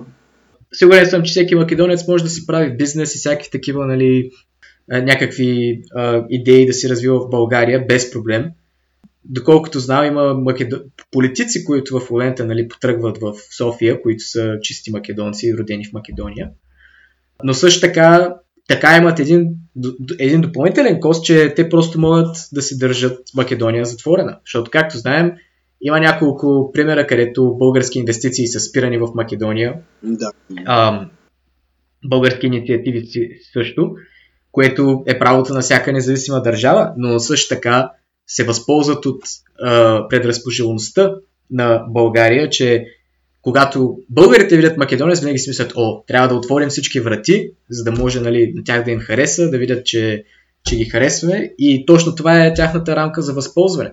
[0.74, 4.32] Сигурен съм, че всеки македонец може да си прави бизнес и всякакви такива нали,
[4.90, 8.46] някакви а, идеи да си развива в България без проблем.
[9.26, 10.82] доколкото знам, има македо...
[11.12, 16.50] политици, които в момента нали, потръгват в София, които са чисти македонци, родени в Македония.
[17.44, 18.36] Но също така,
[18.72, 19.48] така имат един,
[20.20, 24.38] един допълнителен кост, че те просто могат да си държат Македония затворена.
[24.46, 25.32] Защото, както знаем,
[25.82, 29.74] има няколко примера, където български инвестиции са спирани в Македония.
[30.04, 30.32] Да.
[30.66, 31.08] А,
[32.06, 33.08] български инициативи
[33.54, 33.92] също,
[34.52, 37.92] което е правото на всяка независима държава, но също така
[38.28, 39.24] се възползват от
[39.64, 41.16] а, предразположеността
[41.52, 42.86] на България, че
[43.42, 47.92] когато българите видят Македония, винаги си мислят, о, трябва да отворим всички врати, за да
[47.92, 50.24] може нали, на тях да им хареса, да видят, че,
[50.66, 53.92] че ги харесваме и точно това е тяхната рамка за възползване.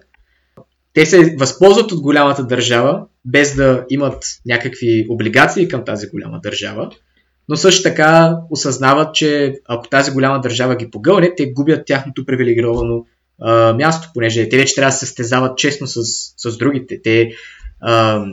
[0.93, 6.91] Те се възползват от голямата държава, без да имат някакви облигации към тази голяма държава,
[7.49, 13.05] но също така осъзнават, че ако тази голяма държава ги погълне, те губят тяхното привилегировано
[13.41, 16.03] а, място, понеже те вече трябва да се състезават честно с,
[16.37, 17.03] с другите.
[17.03, 17.31] Те,
[17.81, 18.25] а,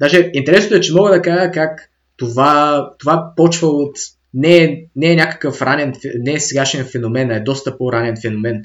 [0.00, 3.96] даже интересното е, че мога да кажа как това, това почва от
[4.34, 8.62] не е, не е някакъв ранен, не е сегашен феномен, а е доста по-ранен феномен,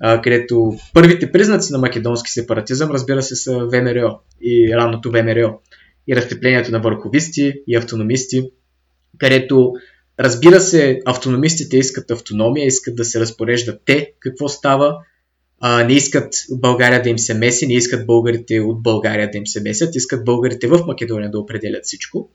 [0.00, 5.60] а, където първите признаци на македонски сепаратизъм, разбира се, са ВМРО и ранното ВМРО
[6.08, 8.50] и разцеплението на върховисти и автономисти,
[9.18, 9.72] където
[10.20, 14.96] разбира се, автономистите искат автономия, искат да се разпореждат те какво става,
[15.60, 19.46] а, не искат България да им се меси, не искат българите от България да им
[19.46, 22.30] се месят, искат българите в Македония да определят всичко.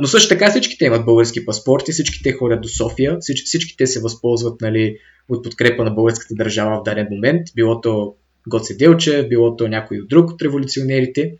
[0.00, 3.86] Но също така всичките имат български паспорти, всички те ходят до София, всички, всички те
[3.86, 4.96] се възползват нали,
[5.28, 8.14] от подкрепа на българската държава в даден момент, било то
[8.48, 11.34] Гоце Делче, било то някой от друг от революционерите,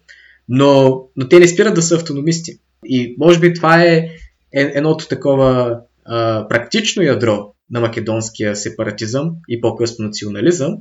[0.48, 2.58] но, но те не спират да са автономисти.
[2.86, 3.96] И може би това е,
[4.54, 10.76] е едното такова а, практично ядро на македонския сепаратизъм и по-късно национализъм,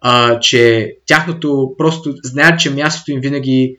[0.00, 3.76] а, че тяхното просто знаят, че мястото им винаги,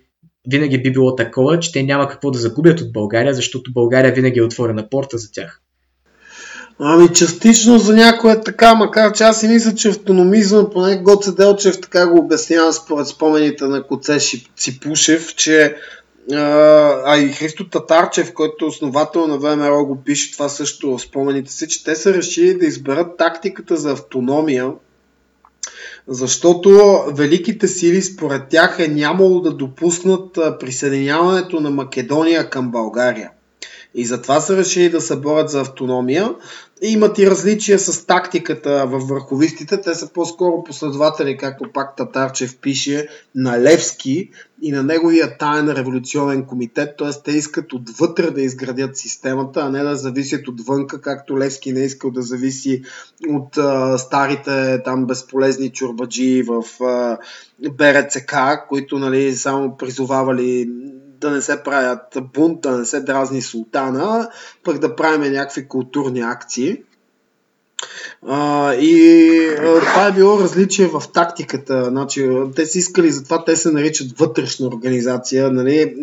[0.48, 4.40] винаги би било такова, че те няма какво да загубят от България, защото България винаги
[4.40, 5.62] е отворена порта за тях.
[6.80, 11.32] Ами частично за някой е така, макар че аз си мисля, че автономизъм, поне Гоце
[11.32, 14.18] Делчев така го обяснява според спомените на Коце
[14.58, 15.76] Ципушев, че
[17.06, 21.52] а и Христо Татарчев, който е основател на ВМРО го пише това също в спомените
[21.52, 24.72] си, че те са решили да изберат тактиката за автономия,
[26.08, 33.32] защото великите сили според тях е нямало да допуснат присъединяването на Македония към България.
[33.96, 36.30] И затова са решили да се борят за автономия.
[36.84, 39.82] Имат и различия с тактиката във върховистите.
[39.82, 44.30] Те са по-скоро последователи, както пак Татарчев пише, на Левски
[44.62, 46.98] и на неговия таен революционен комитет.
[46.98, 47.24] Т.е.
[47.24, 51.86] те искат отвътре да изградят системата, а не да зависят отвънка, както Левски не е
[51.86, 52.84] искал да зависи
[53.30, 57.18] от а, старите там безполезни чурбаджи в а,
[57.72, 58.36] БРЦК,
[58.70, 60.70] които нали, само призовавали
[61.22, 64.30] да не се правят бунт, да не се дразни султана,
[64.64, 66.78] пък да правим някакви културни акции.
[68.28, 71.86] А, и а, това е било различие в тактиката.
[71.90, 75.52] Значи, те си искали, затова те се наричат вътрешна организация.
[75.52, 75.96] Нали?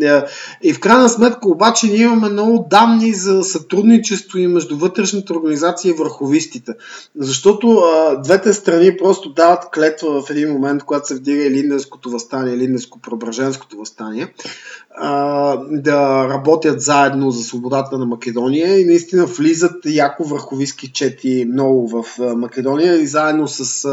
[0.63, 5.91] И в крайна сметка обаче ние имаме много данни за сътрудничество и между вътрешната организация
[5.91, 6.73] и върховистите.
[7.19, 12.57] Защото а, двете страни просто дават клетва в един момент, когато се вдига Линденското възстание,
[12.57, 14.35] Линденско-Преображенското възстание,
[15.71, 22.05] да работят заедно за свободата на Македония и наистина влизат яко върховистки чети много в
[22.37, 23.89] Македония и заедно с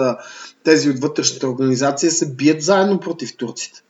[0.63, 3.81] тези от вътрешната организация се бият заедно против турците.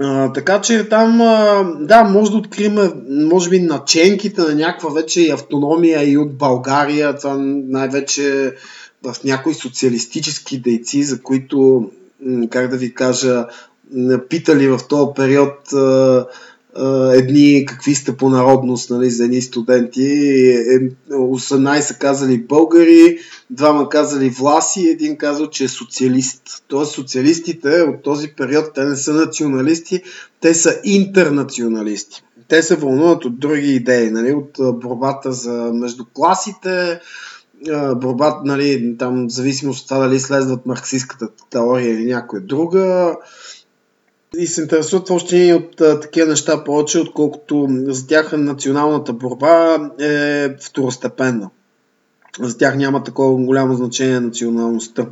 [0.00, 2.76] А, така че там, а, да, може да открием,
[3.08, 8.54] може би, наченките на някаква вече и автономия и от България, това най-вече
[9.02, 11.90] в някои социалистически дейци, за които,
[12.50, 13.46] как да ви кажа,
[14.28, 16.26] питали в този период а,
[17.14, 20.00] едни какви сте по народност нали, за едни студенти.
[21.10, 23.18] 18 е, казали българи,
[23.50, 26.42] двама казали власи един казал, че е социалист.
[26.68, 30.02] Тоест социалистите от този период, те не са националисти,
[30.40, 32.22] те са интернационалисти.
[32.48, 37.00] Те се вълнуват от други идеи, нали, от борбата за между класите,
[37.96, 43.16] борбата, нали, там, в зависимост от това дали следват марксистската теория или някоя друга,
[44.36, 50.48] и се интересуват въобще от а, такива неща повече, отколкото за тях националната борба е
[50.60, 51.50] второстепенна.
[52.40, 55.06] за тях няма такова голямо значение националността.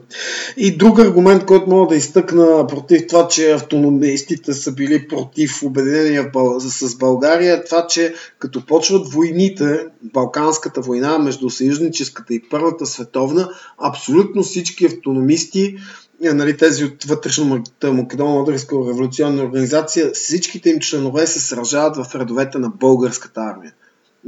[0.56, 6.30] И друг аргумент, който мога да изтъкна против това, че автономистите са били против обединение
[6.58, 13.48] с България, е това, че като почват войните, Балканската война между съюзническата и Първата световна,
[13.78, 15.76] абсолютно всички автономисти
[16.20, 22.68] нали, тези от вътрешната Македонно-Одринска революционна организация, всичките им членове се сражават в редовете на
[22.68, 23.72] българската армия.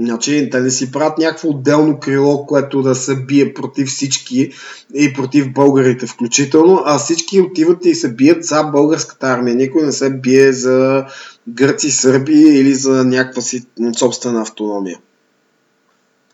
[0.01, 4.51] Значи, те не си правят някакво отделно крило, което да се бие против всички
[4.95, 9.57] и против българите включително, а всички отиват и се бият за българската армия.
[9.57, 11.05] Никой не се бие за
[11.49, 13.66] гърци, сърби или за някаква си
[13.99, 14.99] собствена автономия.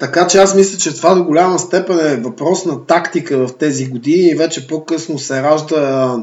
[0.05, 3.87] Така че аз мисля, че това до голяма степен е въпрос на тактика в тези
[3.87, 6.17] години и вече по-късно се ражда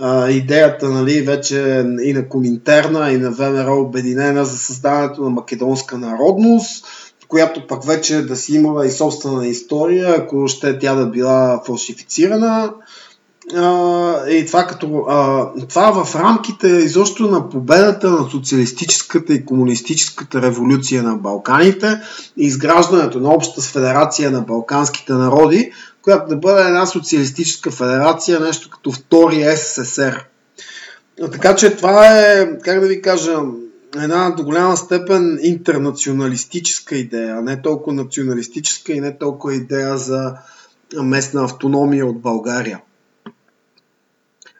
[0.00, 5.98] а, идеята нали, вече и на Коминтерна, и на ВМРО обединена за създаването на македонска
[5.98, 6.86] народност,
[7.28, 12.72] която пък вече да си имала и собствена история, ако ще тя да била фалшифицирана.
[14.30, 21.02] И това, като, а, това в рамките изобщо на победата на социалистическата и комунистическата революция
[21.02, 22.00] на Балканите
[22.36, 25.72] и изграждането на обща федерация на балканските народи,
[26.02, 30.24] която да бъде една социалистическа федерация, нещо като втори СССР.
[31.32, 33.38] Така че това е, как да ви кажа,
[33.96, 40.34] една до голяма степен интернационалистическа идея, не толкова националистическа и не толкова идея за
[41.02, 42.80] местна автономия от България.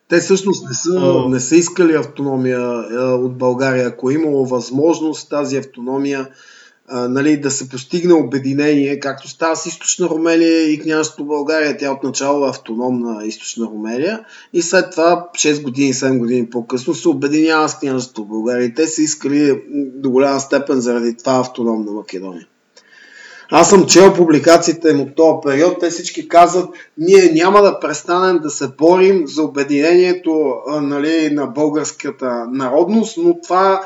[0.09, 2.61] Те всъщност не са, не са искали автономия
[3.15, 3.87] от България.
[3.87, 6.29] Ако е имало възможност тази автономия
[6.91, 11.77] а, нали, да се постигне обединение, както става с източна Румелия и княжеството България.
[11.77, 14.21] Тя отначало е автономна източна Румелия
[14.53, 18.65] и след това 6 години, 7 години по-късно се обединява с княжеството България.
[18.65, 19.63] И те са искали
[19.95, 22.47] до голяма степен заради това автономна Македония.
[23.51, 25.81] Аз съм чел публикациите им от този период.
[25.81, 32.47] Те всички казват, ние няма да престанем да се борим за обединението нали, на българската
[32.53, 33.83] народност, но това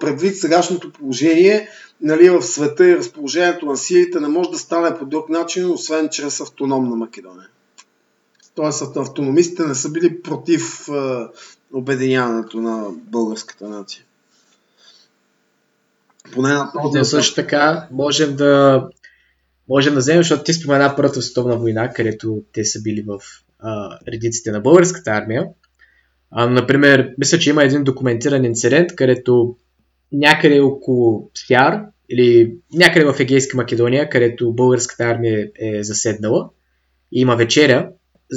[0.00, 1.68] предвид сегашното положение
[2.00, 6.08] нали, в света и разположението на силите не може да стане по друг начин, освен
[6.08, 7.48] чрез автономна Македония.
[8.54, 10.92] Тоест автономистите не са били против е,
[11.72, 14.04] обединяването на българската нация.
[16.32, 18.84] Поне на този също така можем да
[19.68, 23.20] можем да вземем, защото ти спомена Първата световна война, където те са били в
[23.58, 25.46] а, редиците на българската армия.
[26.30, 29.56] А, например, мисля, че има един документиран инцидент, където
[30.12, 36.50] някъде около Сяр или някъде в Егейска Македония, където българската армия е заседнала
[37.12, 37.90] и има вечеря,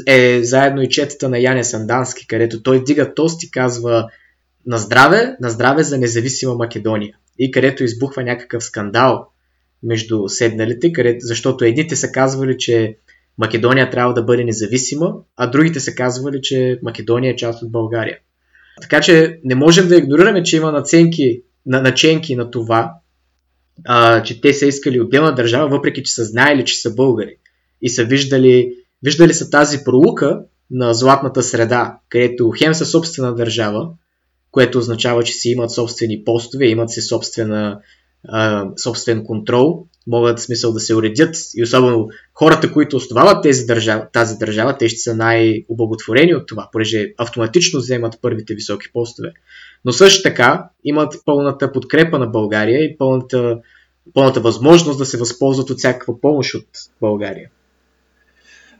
[0.07, 4.09] е заедно и четата на Яне Сандански, където той дига тост и казва
[4.65, 7.18] на здраве, на здраве за независима Македония.
[7.39, 9.27] И където избухва някакъв скандал
[9.83, 12.97] между седналите, където, защото едните са казвали, че
[13.37, 18.17] Македония трябва да бъде независима, а другите са казвали, че Македония е част от България.
[18.81, 22.93] Така че не можем да игнорираме, че има наценки на наченки на това,
[23.85, 27.35] а, че те са искали отделна държава, въпреки че са знаели, че са българи.
[27.81, 28.73] И са виждали,
[29.03, 33.89] виждали са тази пролука на златната среда, където хем са собствена държава,
[34.51, 37.79] което означава, че си имат собствени постове, имат си собствена,
[38.83, 44.07] собствен контрол, могат в смисъл да се уредят и особено хората, които основават тези държава,
[44.13, 49.33] тази държава, те ще са най-облаготворени от това, понеже автоматично вземат първите високи постове
[49.85, 53.59] но също така имат пълната подкрепа на България и пълната,
[54.13, 56.67] пълната възможност да се възползват от всякаква помощ от
[57.01, 57.49] България.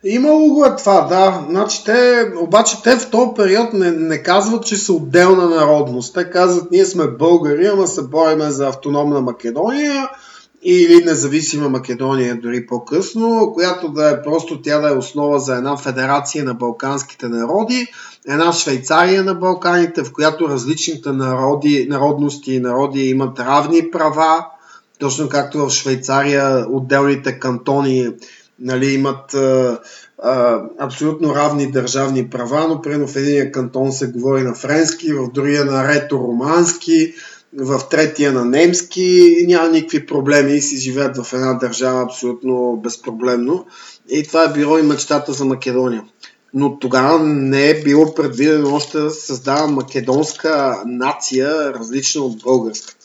[0.04, 1.46] Имало го е това, да.
[1.50, 6.14] Значи те, обаче те в този период не, не казват, че са отделна народност.
[6.14, 10.10] Те казват, ние сме българи, ама се бориме за автономна Македония
[10.64, 15.78] или независима Македония дори по-късно, която да е просто тя да е основа за една
[15.78, 17.88] федерация на балканските народи,
[18.28, 24.46] една Швейцария на Балканите, в която различните народи, народности и народи имат равни права,
[25.00, 28.10] точно както в Швейцария отделните кантони
[28.62, 29.80] нали, имат а,
[30.24, 35.32] а, абсолютно равни държавни права, но примерно в един кантон се говори на френски, в
[35.34, 37.14] другия на рето-романски,
[37.58, 42.80] в третия на немски и няма никакви проблеми и си живеят в една държава абсолютно
[42.84, 43.66] безпроблемно.
[44.10, 46.04] И това е било и мечтата за Македония.
[46.54, 52.99] Но тогава не е било предвидено още да се създава македонска нация, различна от българската.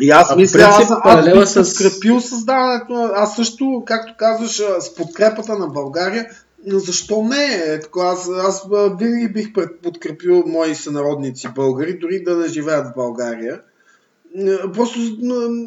[0.00, 1.54] И аз мисля, аз, аз бих с...
[1.54, 6.26] подкрепил създаването, аз също, както казваш, с подкрепата на България,
[6.66, 7.80] но защо не?
[8.00, 8.66] Аз, аз
[8.98, 13.60] винаги бих подкрепил мои сънародници българи, дори да не живеят в България.
[14.74, 14.98] Просто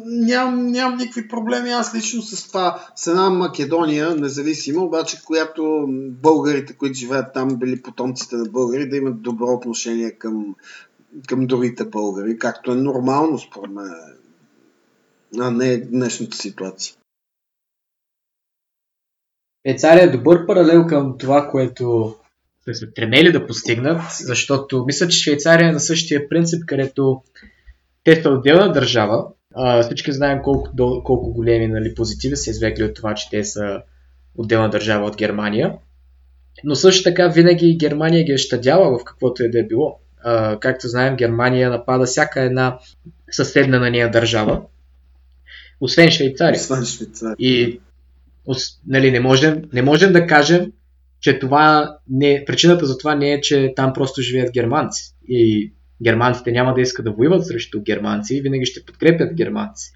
[0.06, 2.84] нямам, нямам никакви проблеми аз лично с това.
[2.96, 5.86] С една Македония, независима, обаче, която
[6.22, 10.54] българите, които живеят там, били потомците на българи, да имат добро отношение към,
[11.28, 13.90] към другите българи, както е нормално според мен,
[15.40, 16.94] а не днешната ситуация.
[19.66, 22.14] Швейцария е добър паралел към това, което
[22.64, 27.22] са стремели да постигнат, защото мисля, че Швейцария е на същия принцип, където
[28.04, 29.26] те са отделна държава.
[29.54, 30.70] А, всички знаем колко,
[31.04, 33.82] колко големи нали, позитиви са извлекли от това, че те са
[34.34, 35.74] отделна държава от Германия.
[36.64, 39.98] Но също така винаги Германия ги е щадяла в каквото е да е било.
[40.24, 42.78] А, както знаем, Германия напада всяка една
[43.30, 44.62] съседна на нея държава,
[45.82, 46.60] освен Швейцария.
[46.60, 47.36] Освен Швейцария.
[47.38, 47.80] И
[48.86, 50.72] нали, не, можем, не можем да кажем,
[51.20, 55.14] че това не, причината за това не е, че там просто живеят германци.
[55.28, 55.72] И
[56.02, 59.92] германците няма да искат да воюват срещу германци и винаги ще подкрепят германци.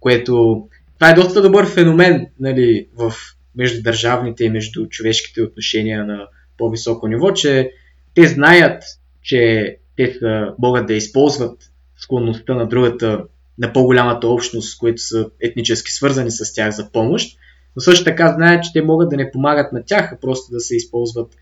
[0.00, 0.62] Което
[0.94, 3.12] това е доста добър феномен нали, в
[3.56, 6.26] междудържавните и между човешките отношения на
[6.58, 7.70] по-високо ниво, че
[8.14, 8.82] те знаят,
[9.22, 11.58] че те са, могат да използват
[11.96, 13.24] склонността на другата,
[13.58, 17.38] на по-голямата общност, които са етнически свързани с тях за помощ,
[17.76, 20.60] но също така знаят, че те могат да не помагат на тях, а просто да
[20.60, 21.32] се използват,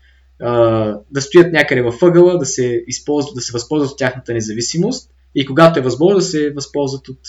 [1.11, 5.45] да стоят някъде във ъгъла, да се, използват, да се възползват от тяхната независимост и
[5.45, 7.19] когато е възможно да се възползват от,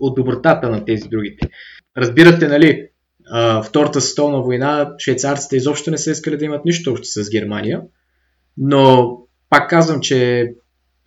[0.00, 1.48] от добротата на тези другите.
[1.96, 2.88] Разбирате, нали,
[3.64, 7.82] Втората световна война швейцарците изобщо не са искали да имат нищо общо с Германия,
[8.56, 9.12] но
[9.50, 10.50] пак казвам, че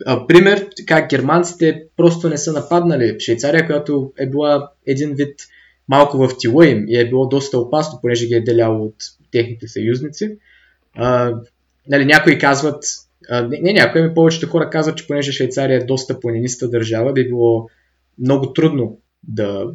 [0.06, 5.40] а, пример как германците просто не са нападнали Швейцария, която е била един вид
[5.88, 8.94] малко в тила им и е било доста опасно, понеже ги е деляло от
[9.30, 10.36] техните съюзници.
[10.94, 11.34] А,
[11.88, 12.84] нали, някои казват,
[13.30, 17.12] а, не, не някои, ами повечето хора казват, че понеже Швейцария е доста планиниста държава,
[17.12, 17.68] би било
[18.18, 19.66] много трудно да,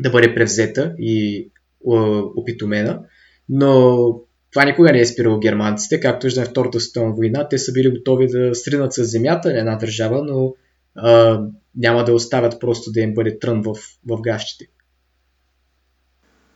[0.00, 1.48] да бъде превзета и
[2.36, 3.00] опитомена,
[3.48, 3.98] но
[4.54, 8.26] това никога не е спирало германците, както виждаме Втората световна война, те са били готови
[8.26, 10.54] да сринат с земята на една държава, но
[10.96, 11.40] а,
[11.76, 13.74] няма да оставят просто да им бъде трън в,
[14.08, 14.64] в гащите.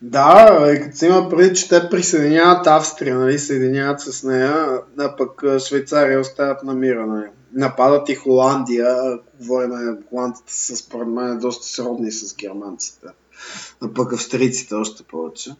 [0.02, 4.66] Да, и като се има преди, че те присъединяват Австрия, нали, съединяват с нея,
[4.98, 7.06] а пък Швейцария оставят на мира.
[7.06, 7.26] Нали.
[7.52, 8.96] Нападат и Холандия,
[9.40, 9.70] говорим,
[10.10, 13.06] холандците са според мен доста сродни с германците.
[13.80, 15.50] А пък австрийците още повече.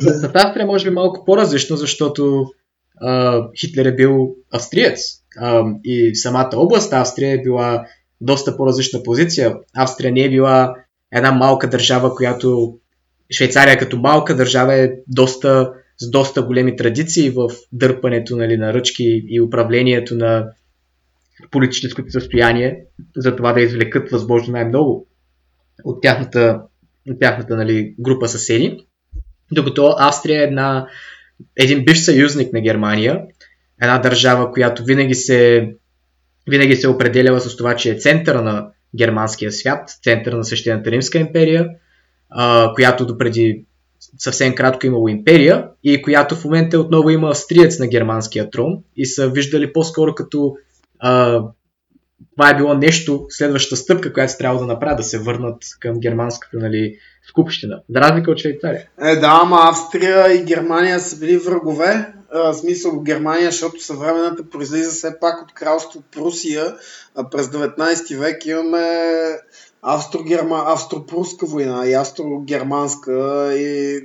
[0.00, 2.46] С Австрия може би малко по-различно, защото
[3.00, 5.00] а, Хитлер е бил австриец
[5.40, 7.86] а, и самата област Австрия е била
[8.20, 9.56] доста по-различна позиция.
[9.76, 10.74] Австрия не е била
[11.12, 12.78] една малка държава, която
[13.32, 19.24] Швейцария като малка държава е доста, с доста големи традиции в дърпането нали, на ръчки
[19.28, 20.46] и управлението на
[21.50, 22.84] политическото състояние,
[23.16, 25.06] за това да извлекат възможно най-много
[25.84, 26.62] от тяхната,
[27.10, 28.86] от тяхната нали, група съседи.
[29.52, 30.86] Докато Австрия е една,
[31.56, 33.20] един бивш съюзник на Германия,
[33.82, 35.70] една държава, която винаги се,
[36.48, 41.18] винаги се определяла с това, че е центъра на германския свят, центъра на Същената Римска
[41.18, 41.68] империя,
[42.30, 43.64] а, която допреди
[44.18, 49.06] съвсем кратко имало империя и която в момента отново има австриец на германския трон и
[49.06, 50.56] са виждали по-скоро като
[50.98, 51.42] а,
[52.36, 56.58] това е било нещо, следващата стъпка, която трябва да направят, да се върнат към германската
[56.58, 56.96] нали,
[57.28, 57.80] скупщина.
[57.94, 58.88] За разлика от Швейцария.
[59.00, 62.12] Е, да, ама Австрия и Германия са били врагове.
[62.34, 66.74] В смисъл Германия, защото съвременната произлиза все пак от кралство Прусия,
[67.14, 68.88] а през 19 век имаме
[69.82, 74.00] австро-герма, австро-пруска война и австро-германска и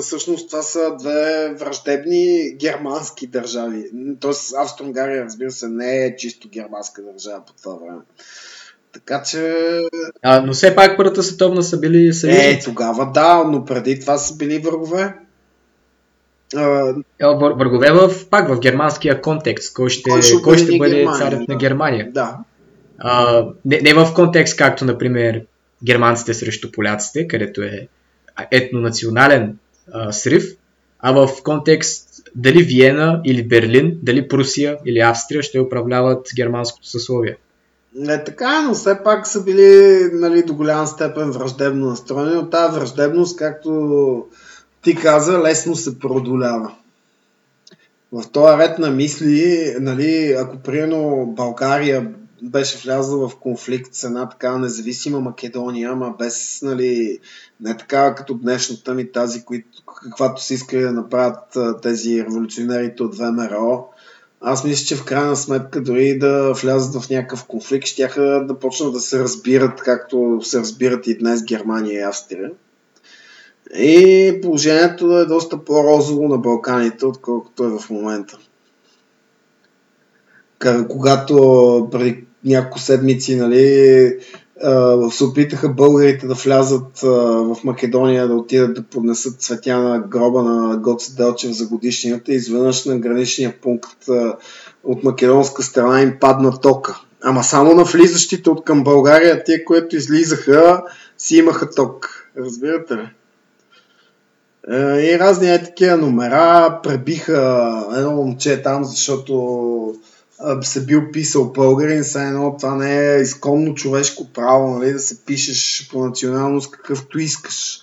[0.00, 3.90] всъщност това са две враждебни германски държави.
[4.20, 8.00] Тоест Австро-Унгария, разбира се, не е чисто германска държава по това време.
[8.94, 9.54] Така че...
[10.22, 12.48] А, но все пак Първата световна са били съюзници.
[12.48, 15.14] Е, тогава да, но преди това са били врагове.
[16.56, 16.94] А...
[17.20, 19.74] Врагове в, пак в германския контекст.
[19.74, 21.52] Кой ще, кой ще, кой ще бъде Германия, царят да.
[21.52, 22.10] на Германия?
[22.12, 22.38] Да.
[22.98, 25.42] А, не, не в контекст, както, например,
[25.84, 27.88] германците срещу поляците, където е
[28.50, 29.58] етнонационален
[29.92, 30.44] а, срив,
[31.00, 37.36] а в контекст дали Виена или Берлин, дали Прусия или Австрия ще управляват германското съсловие.
[37.94, 42.36] Не така, но все пак са били нали, до голям степен враждебно настроени.
[42.36, 44.26] От тази враждебност, както
[44.82, 46.74] ти каза, лесно се продолява.
[48.12, 54.28] В този ред на мисли, нали, ако примерно България беше влязла в конфликт с една
[54.28, 57.18] така независима Македония, ама без, нали,
[57.60, 59.68] не така като днешната ми тази, които,
[60.02, 63.88] каквато си искали да направят тези революционерите от ВМРО,
[64.46, 68.92] аз мисля, че в крайна сметка дори да влязат в някакъв конфликт, ще да почнат
[68.92, 72.50] да се разбират, както се разбират и днес Германия и Австрия.
[73.78, 78.38] И положението е доста по-розово на Балканите, отколкото е в момента.
[80.88, 84.18] Когато преди няколко седмици нали,
[85.10, 90.76] се опитаха българите да влязат в Македония, да отидат да поднесат цветя на гроба на
[90.76, 92.32] Гоце Делчев за годишнията.
[92.32, 94.08] Изведнъж на граничния пункт
[94.84, 97.00] от македонска страна им падна тока.
[97.22, 100.82] Ама само на влизащите от към България, те, които излизаха,
[101.18, 102.08] си имаха ток.
[102.36, 103.08] Разбирате ли?
[104.70, 109.94] Е, и разни е такива номера пребиха едно момче там, защото
[110.62, 115.24] се бил писал българин, са едно това не е изконно човешко право, нали, да се
[115.24, 117.80] пишеш по националност какъвто искаш.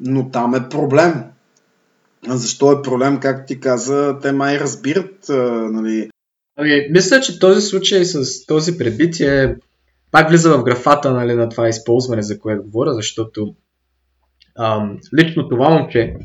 [0.00, 1.24] Но там е проблем.
[2.28, 5.28] Защо е проблем, както ти каза, те май разбират,
[5.70, 6.10] нали.
[6.56, 9.56] Ами, мисля, че този случай с този пребитие
[10.10, 13.54] пак влиза в графата нали, на това използване, за което говоря, защото
[14.58, 16.16] ам, лично това момче,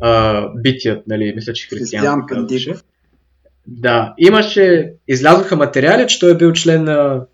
[0.00, 2.04] а, битият, нали, мисля, че Християн.
[3.70, 7.24] Да, имаше, излязоха материали, че той е бил член на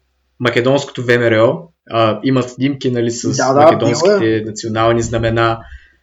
[0.41, 1.69] македонското ВМРО.
[1.91, 4.41] А, има снимки нали, с да, да, македонските е.
[4.41, 5.59] национални знамена.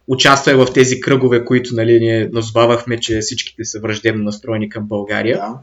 [0.08, 4.88] Участва е в тези кръгове, които нали, ние назовавахме, че всичките са враждебно настроени към
[4.88, 5.36] България.
[5.36, 5.58] Да.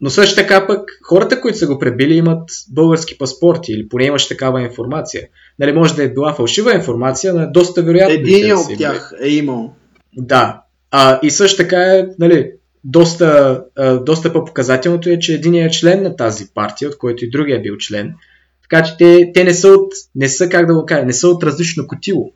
[0.00, 4.28] Но също така пък хората, които са го пребили, имат български паспорти или поне имаш
[4.28, 5.28] такава информация.
[5.58, 8.14] Нали, може да е била фалшива информация, но е доста вероятно.
[8.14, 9.74] Един от тях е имал.
[10.16, 10.62] Да.
[10.90, 12.50] А, и също така е, нали,
[12.84, 13.62] доста,
[14.02, 17.62] доста по-показателното е, че един е член на тази партия, от който и другия е
[17.62, 18.14] бил член.
[18.62, 21.28] Така че те, те не, са от, не са, как да го кажа, не са
[21.28, 22.32] от различно котило.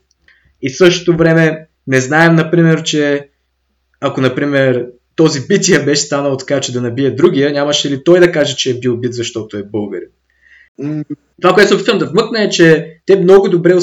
[0.63, 3.29] И в същото време не знаем, например, че
[4.01, 4.87] ако, например,
[5.17, 8.71] този бития беше станал така, че да набие другия, нямаше ли той да каже, че
[8.71, 10.09] е бил бит, защото е българин?
[11.43, 13.75] Това, което се опитвам да вмъкна е, че те много добре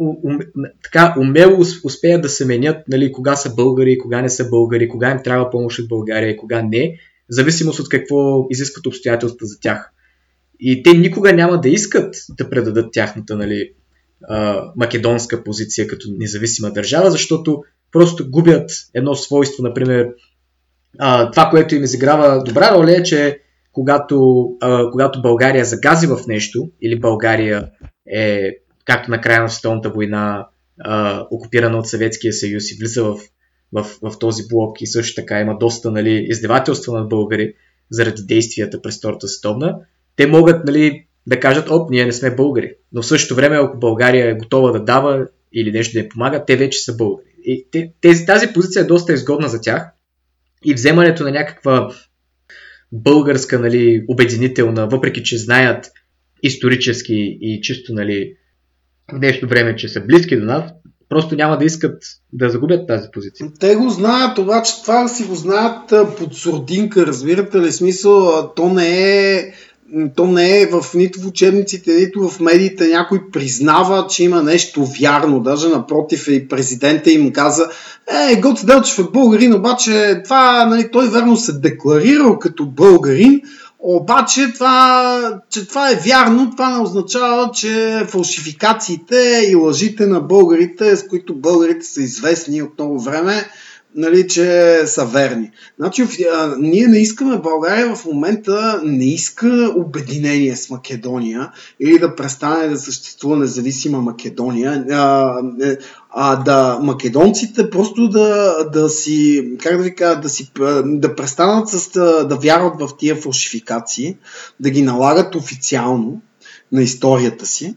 [0.00, 0.38] ум,
[0.82, 5.10] така умело успеят да се менят нали, кога са българи, кога не са българи, кога
[5.10, 6.96] им трябва помощ от България и кога не,
[7.30, 9.92] в зависимост от какво изискват обстоятелства за тях.
[10.60, 13.72] И те никога няма да искат да предадат тяхната нали,
[14.76, 20.08] македонска позиция като независима държава, защото просто губят едно свойство, например,
[21.32, 23.40] това, което им изиграва добра роля е, че
[23.72, 24.48] когато,
[24.92, 27.70] когато България загази в нещо или България
[28.12, 28.50] е
[28.90, 30.46] както на края на Световната война,
[30.80, 33.20] а, окупирана от Съветския съюз и влиза в,
[33.72, 37.54] в, в този блок и също така има доста нали, издевателства на българи
[37.90, 39.76] заради действията през Втората световна,
[40.16, 42.74] те могат нали, да кажат, оп, ние не сме българи.
[42.92, 46.44] Но в същото време, ако България е готова да дава или нещо да им помага,
[46.44, 47.26] те вече са българи.
[47.44, 47.66] И
[48.00, 49.86] тези, тази позиция е доста изгодна за тях
[50.64, 51.90] и вземането на някаква
[52.92, 55.90] българска нали, обединителна, въпреки че знаят
[56.42, 58.34] исторически и чисто нали,
[59.18, 60.64] днешно време, че са близки до нас,
[61.08, 62.02] просто няма да искат
[62.32, 63.46] да загубят тази позиция.
[63.60, 67.72] Те го знаят, обаче това си го знаят под сурдинка, разбирате ли?
[67.72, 69.52] Смисъл, то не е
[70.16, 74.88] то не е в нито в учебниците, нито в медиите някой признава, че има нещо
[75.00, 75.40] вярно.
[75.40, 77.68] Даже напротив и президента им каза,
[78.30, 83.40] е, Гоц Делчев е българин, обаче това, нали, той верно се декларирал като българин,
[83.82, 90.96] обаче това, че това е вярно, това не означава, че фалшификациите и лъжите на българите,
[90.96, 93.50] с които българите са известни от много време,
[93.94, 95.50] нали, че са верни.
[95.78, 96.06] Значи,
[96.58, 101.50] ние не искаме, България в момента не иска обединение с Македония
[101.80, 104.84] или да престане да съществува независима Македония.
[105.62, 105.76] Е,
[106.12, 110.52] а да македонците просто да, да си, как да ви кажа, да, си,
[110.84, 111.90] да престанат с,
[112.28, 114.16] да, вярват в тия фалшификации,
[114.60, 116.22] да ги налагат официално
[116.72, 117.74] на историята си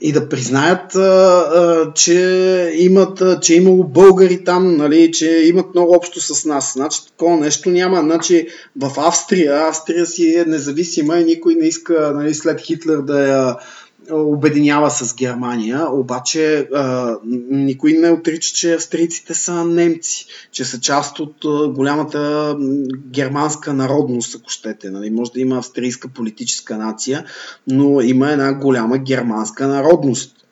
[0.00, 0.96] и да признаят,
[1.94, 6.72] че, имат, че е имало българи там, нали, че имат много общо с нас.
[6.72, 8.00] Значи такова нещо няма.
[8.00, 13.28] Значи в Австрия, Австрия си е независима и никой не иска нали, след Хитлер да
[13.28, 13.56] я
[14.10, 17.16] обединява с Германия, обаче а,
[17.50, 22.56] никой не отрича, че австрийците са немци, че са част от а, голямата
[23.10, 24.90] германска народност, ако щете.
[24.90, 25.10] Нали?
[25.10, 27.24] Може да има австрийска политическа нация,
[27.66, 30.43] но има една голяма германска народност.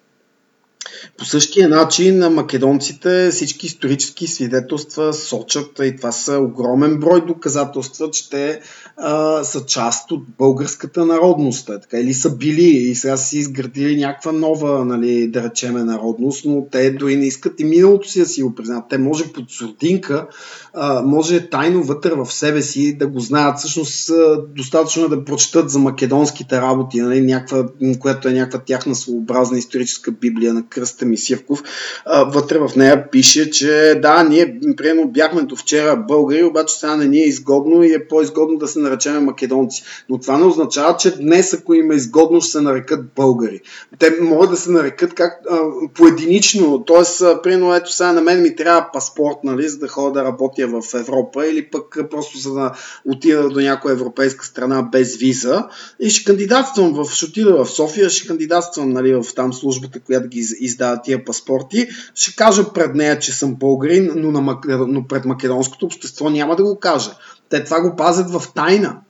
[1.18, 8.11] По същия начин на македонците всички исторически свидетелства сочат и това са огромен брой доказателства,
[8.11, 8.61] че те
[8.97, 11.66] а, са част от българската народност.
[11.66, 16.66] Така, или са били и сега си изградили някаква нова, нали, да речеме, народност, но
[16.72, 18.84] те дори не искат и миналото си да си го признат.
[18.90, 20.26] Те може под сурдинка,
[20.74, 23.59] а, може тайно вътре в себе си да го знаят.
[23.59, 24.11] Всъщност
[24.57, 27.66] достатъчно е да прочетат за македонските работи, нали, някаква,
[28.01, 31.62] която е някаква тяхна своеобразна историческа библия на Кръста Мисирков.
[32.05, 36.97] А, вътре в нея пише, че да, ние примерно бяхме до вчера българи, обаче сега
[36.97, 39.83] не ни е изгодно и е по-изгодно да се наречеме македонци.
[40.09, 43.61] Но това не означава, че днес, ако им е изгодно, ще се нарекат българи.
[43.99, 45.59] Те могат да се нарекат как а,
[45.95, 46.85] поединично.
[46.87, 50.66] Тоест, примерно, ето сега на мен ми трябва паспорт, нали, за да ходя да работя
[50.66, 52.72] в Европа или пък просто за да
[53.05, 55.64] отида до някоя европейска страна без виза
[56.01, 60.28] и ще кандидатствам в, ще отида в София, ще кандидатствам нали, в там службата, която
[60.28, 60.43] ги
[60.73, 64.59] издава тия паспорти, ще кажа пред нея, че съм българин, но, на,
[64.89, 67.11] но пред македонското общество няма да го кажа.
[67.49, 69.01] Те това го пазят в тайна.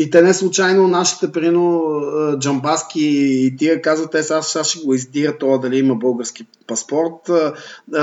[0.00, 1.82] И те не случайно нашите, прино,
[2.38, 3.00] джамбаски
[3.46, 7.30] и тия казват, те сега, сега ще го издира това дали има български паспорт,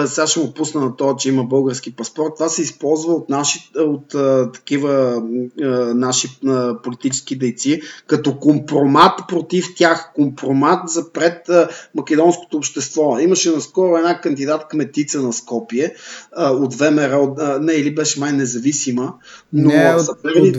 [0.05, 2.33] сега ще му пусна на това, че има български паспорт.
[2.35, 5.23] Това се използва от, наши, от а, такива
[5.61, 5.65] а,
[5.95, 13.19] наши а, политически дейци, като компромат против тях, компромат за пред а, македонското общество.
[13.19, 15.93] Имаше наскоро една кандидат кметица на Скопие
[16.31, 19.13] а, от ВМРО, а, не, или беше май независима,
[19.53, 20.57] но не, от, от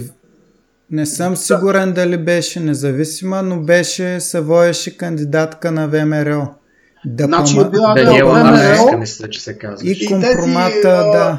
[0.90, 6.54] не съм сигурен дали беше независима, но беше, се воеше кандидатка на ВМРО.
[7.04, 7.68] Да значи пома...
[7.68, 9.88] била Даниела Маревска, мисля, че се казва.
[9.88, 11.38] И компромата, тези, да.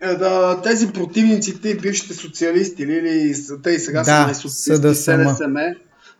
[0.00, 0.60] Е, да.
[0.62, 5.54] Тези противниците бившите социалисти, или те и сега да, са най-социалисти, СДСМ,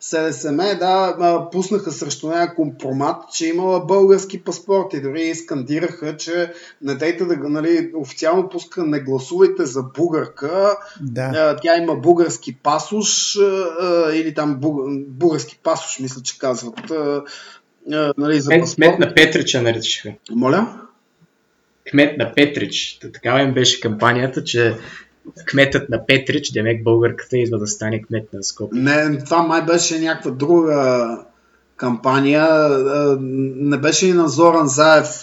[0.04, 6.52] СДСМ, да, пуснаха срещу нея компромат, че имала български паспорт и дори скандираха, че
[6.82, 11.56] не дейте да нали, официално пуска не гласувайте за бугарка, да.
[11.62, 13.38] тя има български пасош
[14.14, 14.58] или там
[15.08, 16.92] български пасош, мисля, че казват.
[18.18, 18.68] Нали, за паспорт.
[18.68, 20.12] Смет на Петрича наричаха.
[20.30, 20.80] Моля?
[21.90, 22.98] Кмет на Петрич.
[23.14, 24.76] Такава им беше кампанията, че
[25.46, 28.80] кметът на Петрич, демек българката идва да стане кмет на Скопие.
[28.80, 31.18] Не, това май беше някаква друга
[31.76, 32.68] кампания.
[33.20, 35.20] Не беше и на Зоран Заев.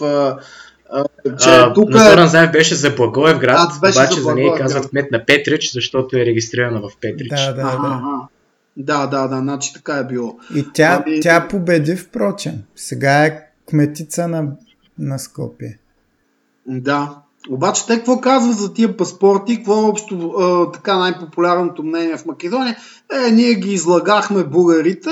[1.44, 1.92] Че а, тук...
[1.92, 5.26] Зоран Заев беше за Благоев град, а, беше обаче за, за нея казват кмет на
[5.26, 7.30] Петрич, защото е регистрирана в Петрич.
[7.30, 8.02] Да, да, да.
[8.78, 10.40] Да, да, да, значи така е било.
[10.56, 11.22] И тя, ами...
[11.22, 12.54] тя победи, впрочем.
[12.76, 13.40] Сега е
[13.70, 14.48] кметица на,
[15.00, 15.80] на Скопие.
[16.68, 17.21] Да.
[17.50, 19.56] Обаче те какво казват за тия паспорти?
[19.56, 22.78] Какво е общо а, така най-популярното мнение в Македония?
[23.28, 25.10] Е, ние ги излагахме българите,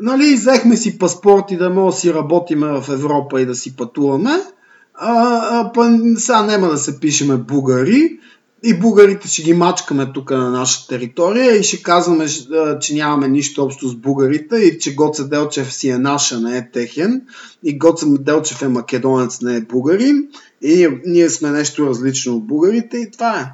[0.00, 4.30] нали, взехме си паспорти да може да си работиме в Европа и да си пътуваме,
[4.94, 8.18] а, а па сега няма да се пишеме бугари
[8.66, 12.26] и бугарите ще ги мачкаме тук на наша територия и ще казваме,
[12.80, 16.70] че нямаме нищо общо с бугарите и че Гоце Делчев си е наша, не е
[16.70, 17.22] техен
[17.62, 20.28] и Гоце Делчев е македонец, не е бугарин
[20.62, 23.52] и ние, сме нещо различно от бугарите и това е.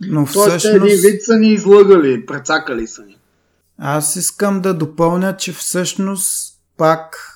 [0.00, 0.62] Но всъщност...
[0.62, 3.16] Тоест, един вид са ни излъгали, прецакали са ни.
[3.78, 7.33] Аз искам да допълня, че всъщност пак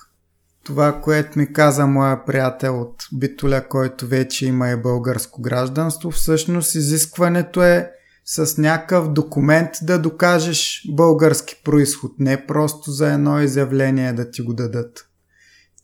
[0.68, 6.74] това, което ми каза моя приятел от Битоля, който вече има и българско гражданство, всъщност
[6.74, 7.90] изискването е
[8.24, 14.54] с някакъв документ да докажеш български происход, не просто за едно изявление да ти го
[14.54, 15.08] дадат.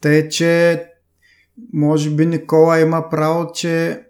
[0.01, 0.83] Тъй, че
[1.73, 4.03] може би Никола има право, че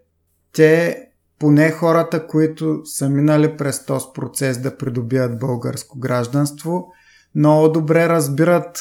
[0.53, 1.05] те,
[1.39, 6.87] поне хората, които са минали през този процес да придобият българско гражданство,
[7.35, 8.81] много добре разбират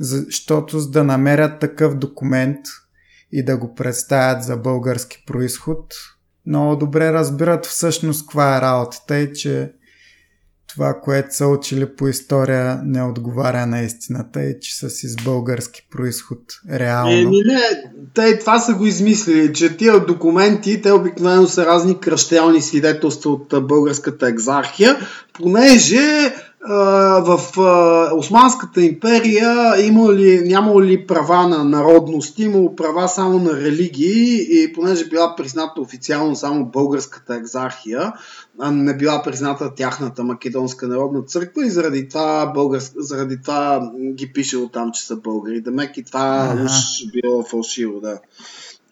[0.00, 2.58] защото за да намерят такъв документ
[3.32, 5.94] и да го представят за български происход,
[6.46, 9.72] много добре разбират всъщност каква е работата и че
[10.68, 15.16] това, което са учили по история, не отговаря на истината и че са си с
[15.24, 16.38] български происход
[16.70, 17.12] реално.
[17.12, 17.60] Еми не,
[18.14, 23.66] те това са го измислили, че тия документи, те обикновено са разни кръщелни свидетелства от
[23.66, 24.96] българската екзархия,
[25.32, 26.34] понеже
[26.66, 27.40] в
[28.14, 34.72] Османската империя има ли, нямало ли права на народности, имало права само на религии и
[34.72, 38.12] понеже била призната официално само българската екзархия,
[38.60, 42.92] а не била призната тяхната македонска народна църква и заради това, българск...
[42.96, 45.60] заради това ги пише там, че са българи.
[45.60, 46.72] Демек и това уж
[47.12, 48.18] било фалшиво, да.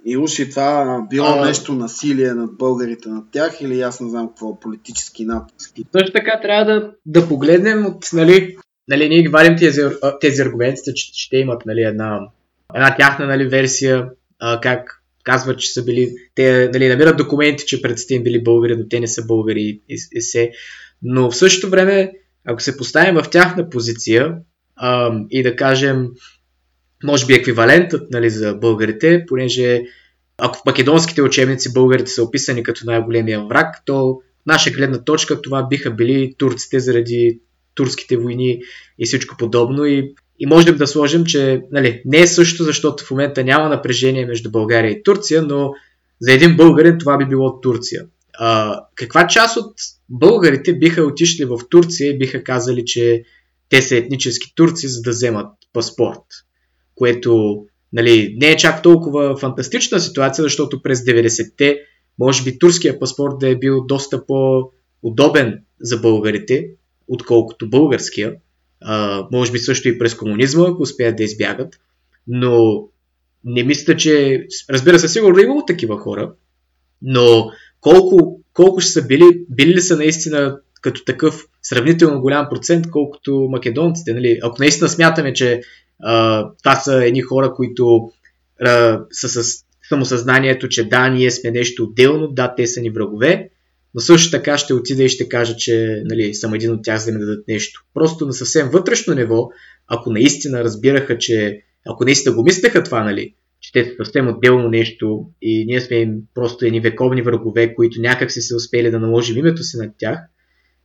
[0.07, 1.47] И уж и това било а...
[1.47, 5.75] нещо насилие над българите над тях или аз не знам какво, политически натиск.
[5.93, 8.57] Също така трябва да, да погледнем от, нали,
[8.89, 9.81] нали, ние ги вадим тези,
[10.21, 12.21] тези аргументи, че, те имат нали, една
[12.75, 17.83] една тяхна нали, версия, а, как казват, че са били, те нали, намират документи, че
[17.83, 20.51] предците им били българи, но те не са българи и, и, и се.
[21.03, 22.13] Но в същото време,
[22.47, 24.35] ако се поставим в тяхна позиция
[24.77, 26.09] а, и да кажем,
[27.05, 29.83] може би еквивалентът нали, за българите, понеже
[30.39, 35.67] ако в македонските учебници българите са описани като най-големия враг, то наша гледна точка това
[35.69, 37.41] биха били турците заради
[37.75, 38.63] турските войни
[38.99, 39.85] и всичко подобно.
[39.85, 44.27] И, и можем да сложим, че нали, не е също, защото в момента няма напрежение
[44.27, 45.73] между България и Турция, но
[46.21, 48.07] за един българин това би било Турция.
[48.39, 49.75] А, каква част от
[50.09, 53.23] българите биха отишли в Турция и биха казали, че
[53.69, 56.23] те са етнически турци, за да вземат паспорт?
[56.97, 61.81] Което нали, не е чак толкова фантастична ситуация, защото през 90-те
[62.19, 66.69] може би турския паспорт да е бил доста по-удобен за българите,
[67.09, 68.35] отколкото българския.
[68.81, 71.75] А, може би също и през комунизма, ако успеят да избягат.
[72.27, 72.85] Но
[73.45, 74.47] не мисля, че...
[74.71, 76.33] Разбира се, сигурно е имало такива хора,
[77.03, 82.91] но колко, колко ще са били, били ли са наистина като такъв сравнително голям процент,
[82.91, 84.15] колкото македонците.
[84.15, 84.39] Нали?
[84.43, 85.61] Ако наистина смятаме, че
[86.59, 88.11] това са едни хора, които
[88.61, 93.51] а, са с самосъзнанието, че да, ние сме нещо отделно, да, те са ни врагове,
[93.95, 97.07] но също така ще отида и ще кажа, че нали, съм един от тях, за
[97.07, 97.85] да ми дадат нещо.
[97.95, 99.49] Просто на съвсем вътрешно ниво,
[99.87, 104.69] ако наистина разбираха, че ако наистина го мислеха това, нали, че те са съвсем отделно
[104.69, 109.01] нещо и ние сме им просто едни вековни врагове, които някак си се успели да
[109.01, 110.19] наложим името си над тях,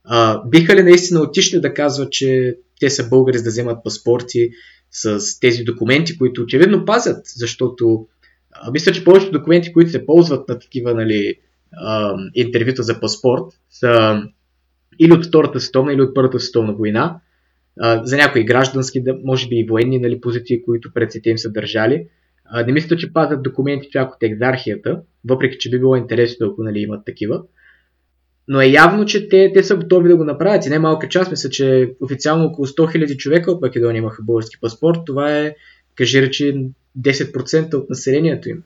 [0.04, 4.50] а, биха ли наистина отишли да казват, че те са българи за да вземат паспорти
[4.92, 8.06] с тези документи, които очевидно пазят, защото
[8.52, 11.34] а, мисля, че повечето документи, които се ползват на такива нали,
[11.76, 14.22] а, интервюта за паспорт, са
[14.98, 17.20] или от Втората световна, или от Първата световна война.
[17.80, 22.06] А, за някои граждански, може би и военни нали, позиции, които предците им са държали.
[22.44, 26.62] А, не мисля, че пазят документи чак от екзархията, въпреки че би било интересно, ако
[26.62, 27.42] нали, имат такива.
[28.48, 30.66] Но е явно, че те, те са готови да го направят.
[30.66, 34.60] И не малка част, мисля, че официално около 100 000 човека от Македония имаха български
[34.60, 34.98] паспорт.
[35.06, 35.54] Това е,
[35.94, 36.66] кажи речи,
[37.00, 38.62] 10% от населението им.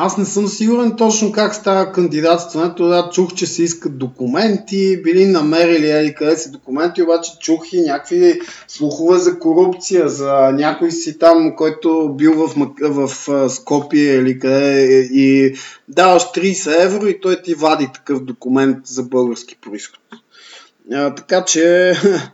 [0.00, 2.88] Аз не съм сигурен точно как става кандидатстването.
[2.88, 7.80] Да, чух, че се искат документи, били намерили ели къде си документи, обаче чух и
[7.80, 14.38] някакви слухове за корупция, за някой си там, който бил в, в, в Скопие или
[14.38, 14.82] къде
[15.12, 15.54] и
[15.88, 20.00] даваш 30 евро и той ти вади такъв документ за български происход.
[20.92, 21.92] А, така че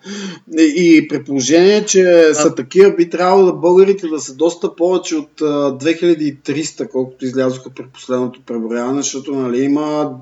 [0.59, 2.34] и при положение, че а...
[2.34, 7.70] са такива, би трябвало да българите да са доста повече от а, 2300, колкото излязоха
[7.70, 10.16] при последното преброяване, защото нали, има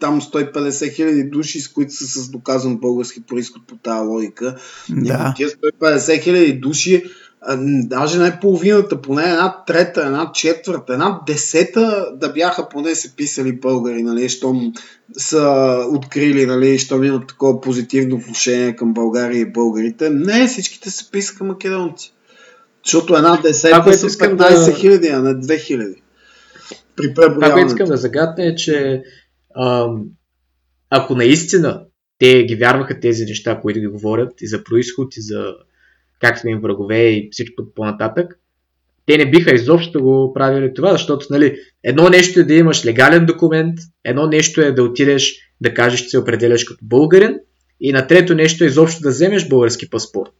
[0.00, 4.56] там 150 хиляди души, с които са с доказан български происход по тази логика.
[4.90, 5.32] Да.
[5.32, 7.04] И тия 150 хиляди души
[7.84, 13.52] даже не половината, поне една трета, една четвърта, една десета да бяха поне се писали
[13.52, 14.72] българи, нали, щом
[15.18, 20.10] са открили, нали, щом имат такова позитивно отношение към България и българите.
[20.10, 22.12] Не, всичките се писаха македонци.
[22.84, 25.14] Защото една десета са 15 хиляди, да...
[25.14, 26.02] а не 2 хиляди.
[26.96, 29.02] При Това, което искам да загадна е, че
[29.56, 30.04] ам,
[30.90, 31.84] ако наистина
[32.18, 35.54] те ги вярваха тези неща, които ги говорят и за происход, и за
[36.20, 38.38] как сме им врагове и всичко по-нататък,
[39.06, 43.26] те не биха изобщо го правили това, защото нали, едно нещо е да имаш легален
[43.26, 47.38] документ, едно нещо е да отидеш да кажеш, че се определяш като българин
[47.80, 50.34] и на трето нещо е изобщо да вземеш български паспорт.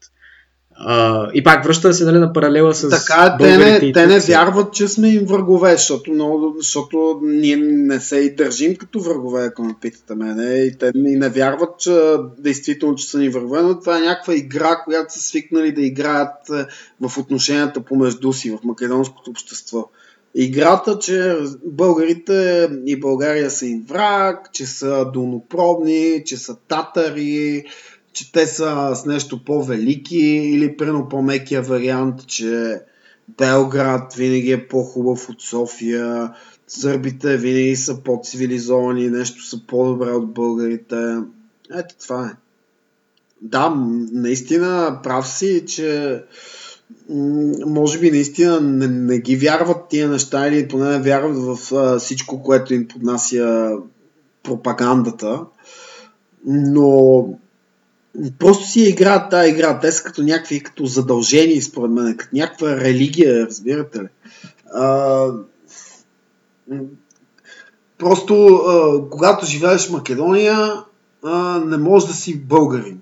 [0.89, 2.89] Uh, и пак връща се нали, на паралела с.
[2.89, 8.01] Така, те не, те не вярват, че сме им врагове, защото, много, защото ние не
[8.01, 10.55] се и държим като врагове, ако ме питате мене.
[10.55, 14.35] И те не, не вярват, че действително, че са ни врагове, но това е някаква
[14.35, 16.67] игра, която са свикнали да играят е,
[17.01, 19.91] в отношенията помежду си, в македонското общество.
[20.35, 27.65] Играта, че българите и България са им враг, че са долнопробни, че са татари,
[28.13, 32.81] че те са с нещо по-велики или прено по-мекия вариант, че
[33.39, 36.35] Белград винаги е по-хубав от София,
[36.69, 41.17] сърбите винаги са по-цивилизовани, нещо са по-добре от българите.
[41.75, 42.37] Ето това е.
[43.43, 43.75] Да,
[44.13, 46.23] наистина прав си, че
[47.67, 51.99] може би наистина не, не ги вярват тия неща или поне не вярват в а,
[51.99, 53.73] всичко, което им поднася
[54.43, 55.41] пропагандата.
[56.47, 57.29] Но
[58.39, 59.81] Просто си играят тази игра.
[59.81, 64.09] Те са като някакви като задължени, според мен, като някаква религия, разбирате ли.
[64.75, 65.27] А,
[67.99, 70.85] просто а, когато живееш в Македония,
[71.25, 73.01] а, не можеш да си българин.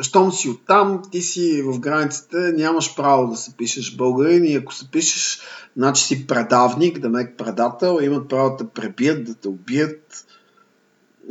[0.00, 4.74] щом си оттам, ти си в границите, нямаш право да се пишеш българин и ако
[4.74, 5.40] се пишеш,
[5.76, 10.26] значи си предавник, да мек предател, имат право да те пребият, да те убият.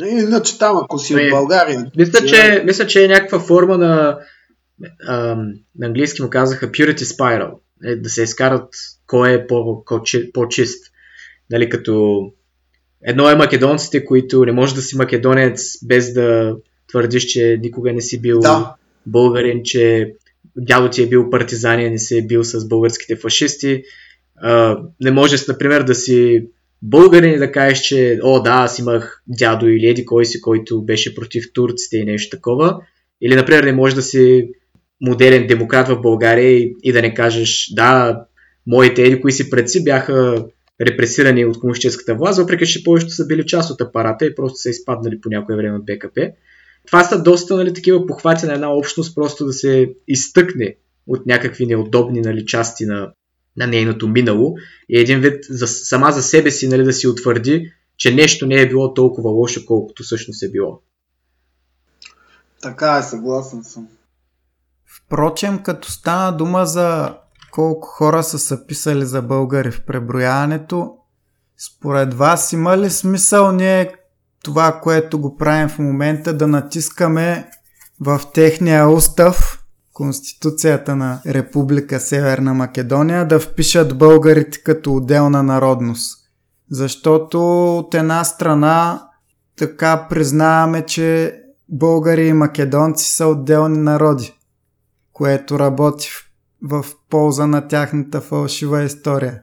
[0.07, 1.91] Иначе там, ако си от България.
[1.97, 4.19] Мисля, че, мисля, че е някаква форма на,
[5.07, 7.51] ам, на английски му казаха Purity Spiral.
[7.83, 8.69] Е, да се изкарат
[9.07, 9.83] кой е по,
[10.33, 10.91] по-чист.
[11.49, 12.21] Нали, като
[13.03, 16.55] едно е македонците, които не може да си македонец без да
[16.87, 18.75] твърдиш, че никога не си бил да.
[19.05, 20.13] българин, че
[20.57, 23.83] дядо ти е бил партизанин, не си е бил с българските фашисти.
[24.41, 26.47] А, не можеш, например, да си
[26.81, 31.15] българин да кажеш, че о да, аз имах дядо или еди кой си, който беше
[31.15, 32.77] против турците и нещо такова.
[33.21, 34.49] Или, например, не можеш да си
[35.01, 38.19] модерен демократ в България и, и да не кажеш да,
[38.67, 40.45] моите еди кои си предци бяха
[40.81, 44.69] репресирани от комунистическата власт, въпреки че повечето са били част от апарата и просто са
[44.69, 46.31] изпаднали по някое време от БКП.
[46.87, 50.75] Това са доста нали, такива похвати на една общност, просто да се изтъкне
[51.07, 53.11] от някакви неудобни нали, части на,
[53.59, 54.55] на нейното минало
[54.89, 58.55] и един вид за, сама за себе си нали, да си утвърди, че нещо не
[58.55, 60.81] е било толкова лошо, колкото всъщност е било.
[62.61, 63.87] Така е, съгласен съм.
[64.87, 67.17] Впрочем, като стана дума за
[67.51, 70.95] колко хора са се писали за българи в преброяването,
[71.57, 73.93] според вас има ли смисъл ние
[74.43, 77.49] това, което го правим в момента, да натискаме
[77.99, 79.58] в техния устав,
[79.99, 86.19] Конституцията на Република Северна Македония, да впишат българите като отделна народност?
[86.71, 87.39] Защото
[87.77, 89.07] от една страна
[89.57, 91.35] така признаваме, че
[91.69, 94.39] българи и македонци са отделни народи,
[95.13, 96.09] което работи
[96.61, 99.41] в полза на тяхната фалшива история?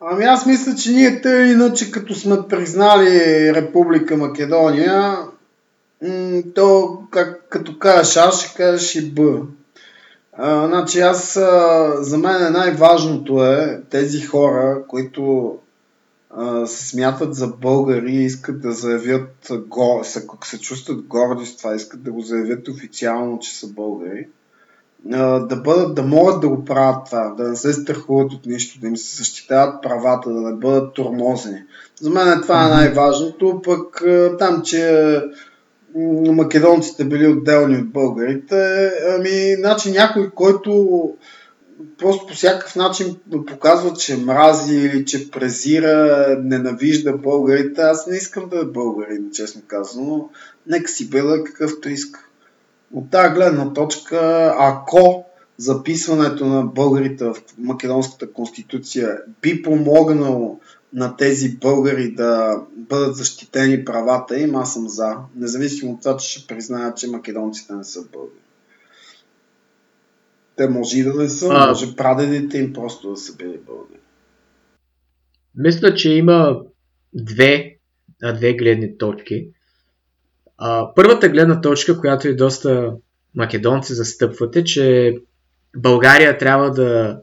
[0.00, 3.10] Ами аз мисля, че ние те иначе като сме признали
[3.54, 5.16] Република Македония,
[6.54, 9.40] то как, като кажеш А, ще кажеш и Б.
[10.32, 15.54] А, значи аз, а, за мен най-важното е тези хора, които
[16.66, 21.74] се смятат за българи и искат да заявят, го, се, се чувстват горди с това,
[21.74, 24.26] искат да го заявят официално, че са българи
[25.04, 28.86] да, бъдат, да могат да го правят това, да не се страхуват от нищо, да
[28.86, 31.62] им се защитават правата, да не бъдат тормозени.
[32.00, 34.02] За мен това е най-важното, пък
[34.38, 35.14] там, че
[36.32, 41.00] македонците били отделни от българите, ами, значи някой, който
[41.98, 43.16] просто по всякакъв начин
[43.46, 47.80] показва, че мрази или че презира, ненавижда българите.
[47.80, 50.28] Аз не искам да е българин, честно казано.
[50.66, 52.20] Нека си бъда какъвто иска.
[52.94, 55.24] От тази гледна точка, ако
[55.56, 60.60] записването на българите в Македонската конституция би помогнало
[60.92, 65.16] на тези българи да бъдат защитени правата им, аз съм за.
[65.36, 68.40] Независимо от това, че ще признаят, че македонците не са българи.
[70.56, 71.68] Те може и да не са, а...
[71.68, 74.00] може прадедите им просто да са били българи.
[75.54, 76.60] Мисля, че има
[77.14, 77.76] две,
[78.34, 79.48] две гледни точки.
[80.58, 82.92] А, първата гледна точка, която и доста
[83.34, 85.14] македонци застъпвате, че
[85.76, 87.20] България трябва да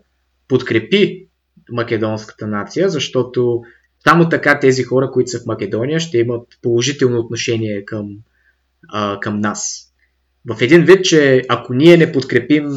[0.47, 1.26] подкрепи
[1.72, 3.61] македонската нация, защото
[4.03, 8.09] само така тези хора, които са в Македония, ще имат положително отношение към,
[8.89, 9.84] а, към нас.
[10.49, 12.70] В един вид, че ако ние не подкрепим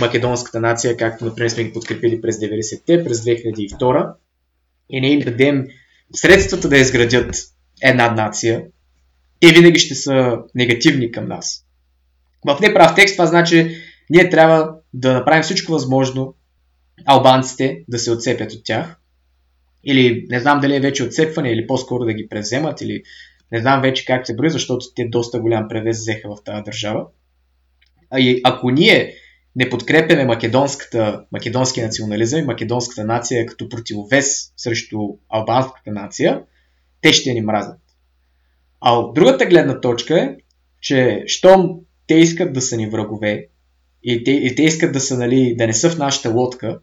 [0.00, 4.12] македонската нация, както например сме ги подкрепили през 90-те, през 2002
[4.90, 5.66] и не им дадем
[6.14, 7.34] средствата да изградят
[7.82, 8.64] една нация,
[9.40, 11.64] те винаги ще са негативни към нас.
[12.46, 13.76] В неправ текст това значи,
[14.10, 16.34] ние трябва да направим всичко възможно
[17.04, 19.00] албанците да се отцепят от тях.
[19.84, 23.02] Или не знам дали е вече отцепване, или по-скоро да ги преземат, или
[23.52, 27.06] не знам вече как се брои, защото те доста голям превес взеха в тази държава.
[28.10, 29.14] А и ако ние
[29.56, 36.42] не подкрепяме македонската, македонския национализъм и македонската нация като противовес срещу албанската нация,
[37.00, 37.80] те ще ни мразят.
[38.80, 40.36] А от другата гледна точка е,
[40.80, 43.48] че щом те искат да са ни врагове
[44.02, 46.80] и те, и те искат да, са, нали, да не са в нашата лодка,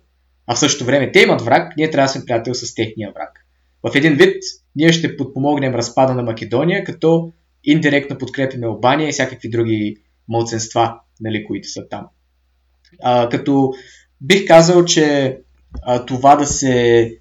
[0.47, 3.45] а в същото време те имат враг, ние трябва да сме приятел с техния враг.
[3.83, 4.43] В един вид
[4.75, 7.33] ние ще подпомогнем разпада на Македония, като
[7.63, 9.97] индиректно подкрепяме Албания и всякакви други
[10.29, 12.07] мълценства, нали, които са там.
[13.03, 13.73] А, като
[14.21, 15.37] бих казал, че
[15.81, 17.11] а, това да се,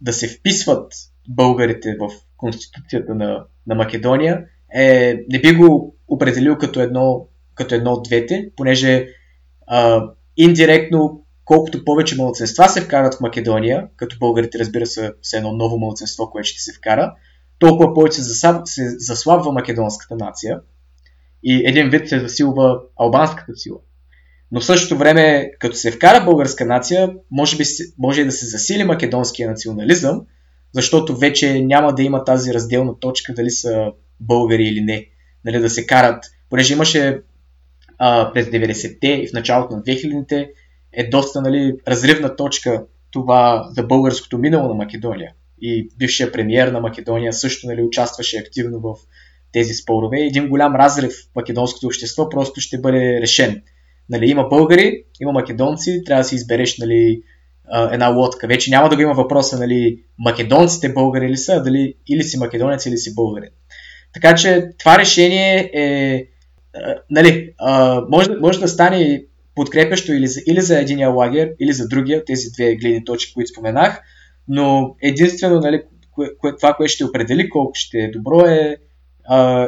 [0.00, 0.92] да се вписват
[1.28, 7.92] българите в конституцията на, на Македония, е, не би го определил като едно, като едно
[7.92, 9.08] от двете, понеже
[9.66, 10.04] а,
[10.36, 15.78] индиректно колкото повече младсенства се вкарат в Македония, като българите разбира се са едно ново
[15.78, 17.14] младсенство, което ще се вкара,
[17.58, 20.60] толкова повече се заслабва македонската нация.
[21.42, 23.78] и един вид се засилва албанската сила.
[24.52, 27.64] Но в същото време, като се вкара българска нация, може, би,
[27.98, 30.22] може да се засили македонския национализъм,
[30.72, 35.06] защото вече няма да има тази разделна точка дали са българи или не.
[35.44, 37.20] Нали, да се карат, понеже имаше
[37.98, 40.50] а, през 90-те и в началото на 2000-те
[40.92, 45.32] е доста нали, разривна точка това за българското минало на Македония.
[45.62, 48.94] И бившия премиер на Македония също нали, участваше активно в
[49.52, 50.20] тези спорове.
[50.20, 53.62] Един голям разрив в македонското общество просто ще бъде решен.
[54.10, 57.22] Нали, има българи, има македонци, трябва да си избереш нали,
[57.92, 58.46] една лодка.
[58.46, 62.86] Вече няма да го има въпроса нали, македонците българи ли са, дали или си македонец
[62.86, 63.50] или си българин.
[64.14, 66.26] Така че това решение е
[67.10, 67.54] нали,
[68.10, 72.50] може, може да стане подкрепящо или за, или за единия лагер, или за другия, тези
[72.50, 74.00] две гледни точки, които споменах,
[74.48, 78.76] но единствено нали, кое, кое, това, което ще определи колко ще е добро е,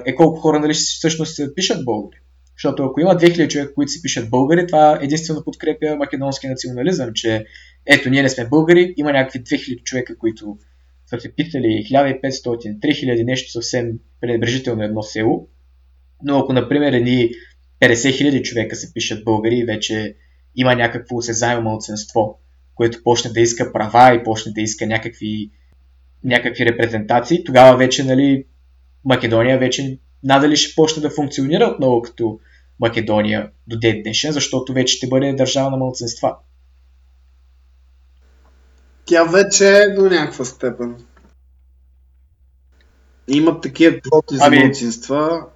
[0.07, 2.17] е колко хора нали, всъщност се пишат българи.
[2.57, 7.45] Защото ако има 2000 човека, които си пишат българи, това единствено подкрепя македонски национализъм, че
[7.87, 10.59] ето, ние не сме българи, има някакви 2000 човека, които
[11.07, 15.49] са се писали 1500, 3000, нещо съвсем пренебрежително едно село.
[16.23, 17.31] Но ако, например, едни
[17.81, 20.17] 50 хиляди човека се пишат българи и вече
[20.57, 22.39] има някакво осезаемо мълценство,
[22.75, 25.51] което почне да иска права и почне да иска някакви,
[26.25, 28.45] някакви репрезентации, тогава вече нали,
[29.05, 32.41] Македония вече надали ще почне да функционира отново като
[32.81, 36.37] Македония до ден днешен, защото вече ще бъде държава на мълценства.
[39.05, 40.97] Тя вече е до някаква степен.
[43.29, 45.47] Имат такива проти за ами, мълцинства,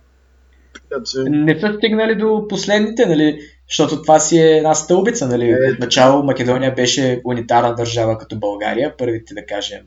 [0.90, 1.30] така че...
[1.30, 3.38] Не са стигнали до последните, нали?
[3.68, 5.50] Защото това си е една стълбица, нали?
[5.50, 9.80] Е, Отначало Македония беше унитарна държава като България, първите, да кажем,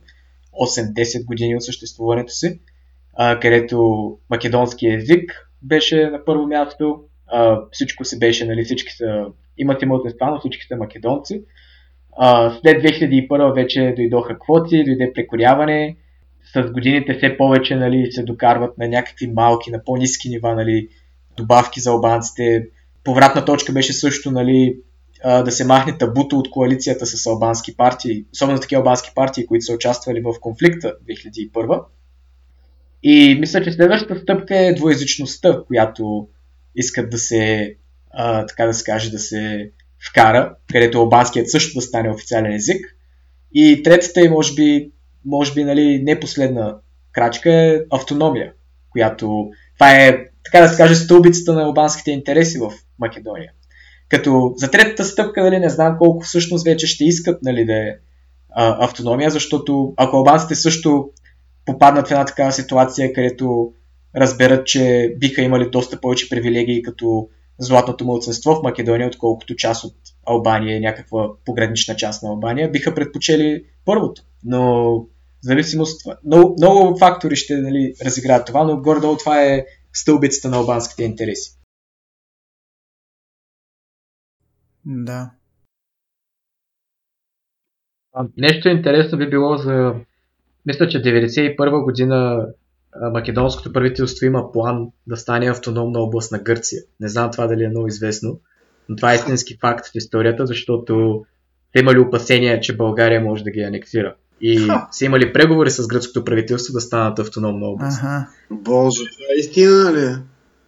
[0.62, 2.60] 8-10 години от съществуването си,
[3.14, 9.26] а, където македонски език беше на първо място, а, всичко се беше, нали, всички са,
[9.58, 11.43] имат и мълтенства, но всички са македонци.
[12.18, 15.97] А, след 2001 вече дойдоха квоти, дойде прекоряване,
[16.56, 20.88] с годините все повече нали, се докарват на някакви малки, на по-низки нива нали,
[21.38, 22.68] добавки за албанците.
[23.04, 24.78] Повратна точка беше също нали,
[25.24, 29.74] да се махне табуто от коалицията с албански партии, особено такива албански партии, които са
[29.74, 31.84] участвали в конфликта 2001.
[33.04, 36.28] И мисля, че следващата стъпка е двоязичността, която
[36.76, 37.76] искат да се,
[38.12, 39.72] а, така да се каже, да се
[40.10, 42.95] вкара, където албанският също да стане официален език.
[43.54, 44.91] И третата е, може би,
[45.26, 46.76] може би, нали, не последна
[47.11, 48.53] крачка е автономия,
[48.89, 53.51] която това е, така да се каже, стълбицата на албанските интереси в Македония.
[54.09, 57.95] Като за третата стъпка, нали, не знам колко всъщност вече ще искат нали, да е
[58.55, 61.09] автономия, защото ако албанците също
[61.65, 63.74] попаднат в една такава ситуация, където
[64.15, 67.28] разберат, че биха имали доста повече привилегии като
[67.59, 69.95] златното младсенство в Македония, отколкото част от
[70.26, 74.21] Албания, някаква погранична част на Албания, биха предпочели първото.
[74.43, 75.05] Но
[75.44, 81.04] зависимост, много, много фактори ще нали, разиграят това, но горе това е стълбицата на албанските
[81.04, 81.60] интереси.
[84.86, 85.32] Да.
[88.38, 89.94] Нещо интересно би било за...
[90.66, 92.48] Мисля, че 1991 година
[93.14, 96.82] македонското правителство има план да стане автономна област на Гърция.
[97.00, 98.39] Не знам това дали е много известно,
[98.89, 101.26] но това е истински факт в историята, защото
[101.72, 104.16] те имали опасения, че България може да ги анексира.
[104.41, 104.88] И Ха.
[104.91, 107.99] са имали преговори с гръцкото правителство да станат автономна област.
[108.03, 108.27] Ага.
[108.51, 110.15] Боже, това е истина ли?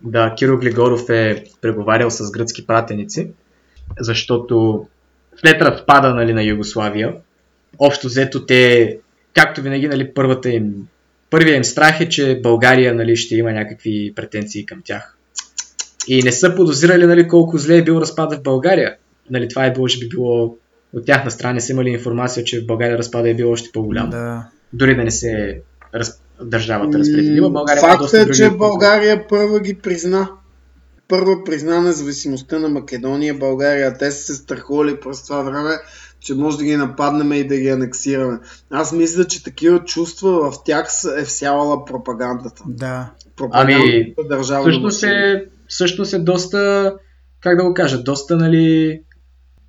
[0.02, 3.28] Да, Киро Глигоров е преговарял с гръцки пратеници,
[4.00, 4.86] защото
[5.38, 7.16] след разпада нали, на Югославия,
[7.80, 8.98] общо взето те,
[9.34, 10.88] както винаги, нали, първата им,
[11.30, 15.18] първият им страх е, че България нали, ще има някакви претенции към тях.
[16.08, 18.96] И не са подозирали нали, колко зле е бил разпада в България.
[19.30, 20.58] Нали, това е може би било
[20.94, 24.10] от тяхна страна са имали информация, че в България разпада е било още по-голям.
[24.10, 24.48] Да.
[24.74, 25.62] Дори да не се
[25.96, 26.22] раз...
[26.42, 27.50] държавата разпределила.
[27.50, 30.30] България Факт доста е, че България първа ги призна.
[31.08, 33.98] Първа призна независимостта на Македония, България.
[33.98, 35.72] Те са се страхували през това време,
[36.20, 38.40] че може да ги нападнем и да ги анексираме.
[38.70, 42.64] Аз мисля, че такива чувства в тях е всявала пропагандата.
[42.68, 43.12] Да.
[43.36, 46.94] Пропагандата ами, държава всъщност е, всъщност е доста,
[47.42, 49.02] как да го кажа, доста, нали,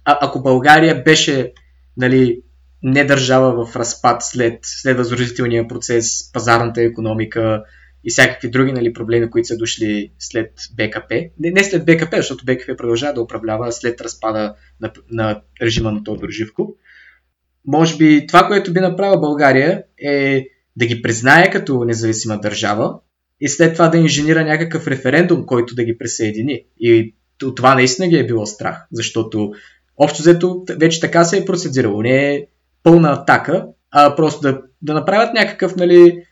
[0.06, 1.52] а, ако България беше
[1.96, 2.40] нали,
[2.82, 7.62] не държава в разпад след, след възродителния процес, пазарната економика
[8.04, 11.14] и всякакви други нали, проблеми, които са дошли след БКП.
[11.40, 16.04] Не, не след БКП, защото БКП продължава да управлява след разпада на, на режима на
[16.04, 16.68] Тодор Живков.
[17.66, 20.46] Може би това, което би направила България е
[20.76, 22.98] да ги признае като независима държава
[23.40, 26.62] и след това да инженира някакъв референдум, който да ги присъедини.
[26.80, 27.14] И
[27.44, 29.52] от това наистина ги е било страх, защото
[29.96, 32.02] общо взето вече така се е процедирало.
[32.02, 32.46] Не е
[32.82, 36.22] пълна атака, а просто да, да направят някакъв нали,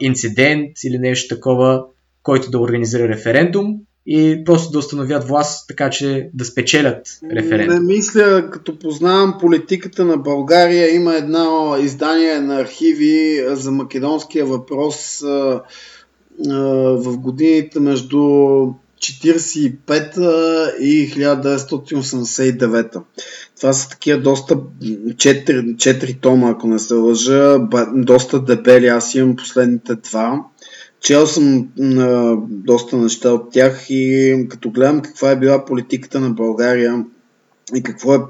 [0.00, 1.84] инцидент или нещо такова,
[2.22, 3.66] който да организира референдум
[4.06, 7.76] и просто да установят власт, така че да спечелят референдум.
[7.76, 15.20] Не мисля, като познавам политиката на България, има едно издание на архиви за македонския въпрос
[16.96, 18.18] в годините между
[19.00, 23.02] 45 и 1989.
[23.56, 27.58] Това са такива доста 4, 4 тома, ако не се лъжа,
[27.94, 28.86] доста дебели.
[28.86, 30.44] Аз имам последните два.
[31.00, 36.30] Чел съм а, доста неща от тях и като гледам каква е била политиката на
[36.30, 37.04] България
[37.74, 38.20] и какво е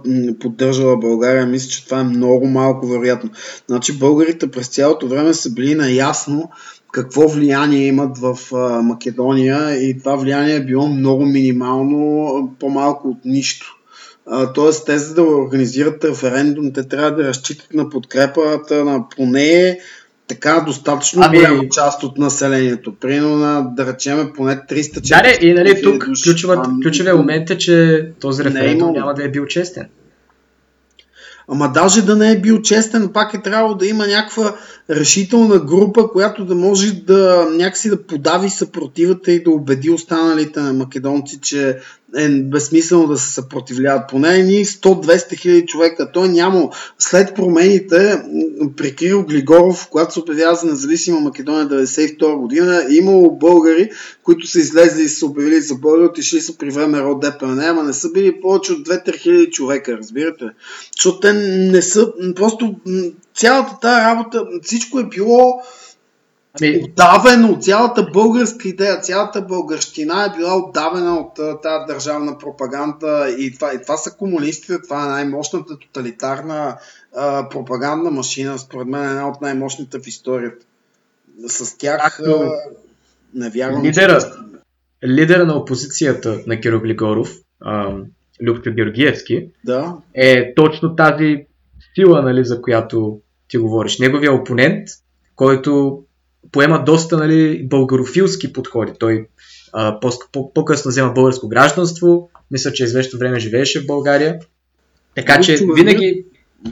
[0.41, 3.31] поддържала България, мисля, че това е много малко вероятно.
[3.67, 6.51] Значи българите през цялото време са били наясно
[6.93, 13.25] какво влияние имат в а, Македония и това влияние е било много минимално, по-малко от
[13.25, 13.77] нищо.
[14.55, 19.79] Тоест, те за да организират референдум, те трябва да разчитат на подкрепата на поне
[20.31, 21.39] така достатъчно ами...
[21.39, 22.95] голяма част от населението.
[23.01, 26.05] Примерно на, да речеме, поне 300 Да, и нали, тук
[26.83, 29.89] ключовият момент е, че този референдум не е няма да е бил честен.
[31.53, 34.57] Ама даже да не е бил честен, пак е трябвало да има някаква
[34.91, 40.73] решителна група, която да може да някакси да подави съпротивата и да убеди останалите на
[40.73, 41.79] македонци, че
[42.17, 44.09] е безсмислено да се съпротивляват.
[44.09, 46.13] Поне ни 100-200 хиляди човека.
[46.13, 46.71] Той няма.
[46.99, 48.23] След промените
[48.77, 53.91] при Кирил Глигоров, когато се обявява за независима Македония 1992 година, е имало българи,
[54.23, 57.93] които са излезли и са обявили за българи, отишли са при ВМРО ДПН, ама не
[57.93, 60.45] са били повече от 2-3 хиляди човека, разбирате?
[60.97, 62.75] Защото те не са, просто
[63.37, 65.63] цялата тази работа, всичко е било
[66.61, 66.81] Ами...
[66.85, 73.75] Отдавено, цялата българска идея, цялата българщина е била отдавена от тази държавна пропаганда и това,
[73.75, 76.79] и това са комунистите, това е най-мощната тоталитарна
[77.17, 80.67] а, пропагандна машина, според мен е една от най-мощните в историята.
[81.47, 82.51] С тях а,
[83.35, 83.83] не вярвам.
[83.83, 84.27] Лидера, че...
[85.09, 87.37] лидера на опозицията на Киро Глигоров,
[88.47, 89.97] Люкта Георгиевски, да.
[90.15, 91.47] е точно тази
[91.95, 93.99] сила, нали, за която ти говориш.
[93.99, 94.89] Неговия опонент,
[95.37, 96.03] който
[96.53, 98.93] поема доста нали, българофилски подходи.
[98.99, 99.27] Той
[99.73, 100.01] а,
[100.33, 104.39] по- по-късно взема българско гражданство, мисля, че известно време живееше в България.
[105.15, 106.25] Така че винаги,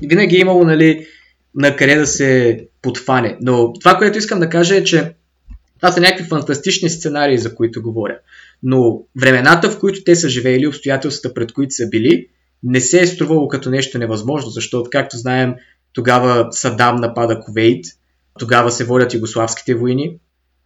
[0.03, 1.07] винаги е имало нали,
[1.55, 3.39] на къде да се подфане.
[3.41, 5.15] Но това, което искам да кажа е, че
[5.81, 8.19] това са някакви фантастични сценарии, за които говоря.
[8.63, 12.27] Но времената, в които те са живеели, обстоятелствата, пред които са били,
[12.63, 15.55] не се е струвало като нещо невъзможно, защото, както знаем,
[15.93, 17.85] тогава Садам напада Ковейт,
[18.39, 20.19] тогава се водят югославските войни.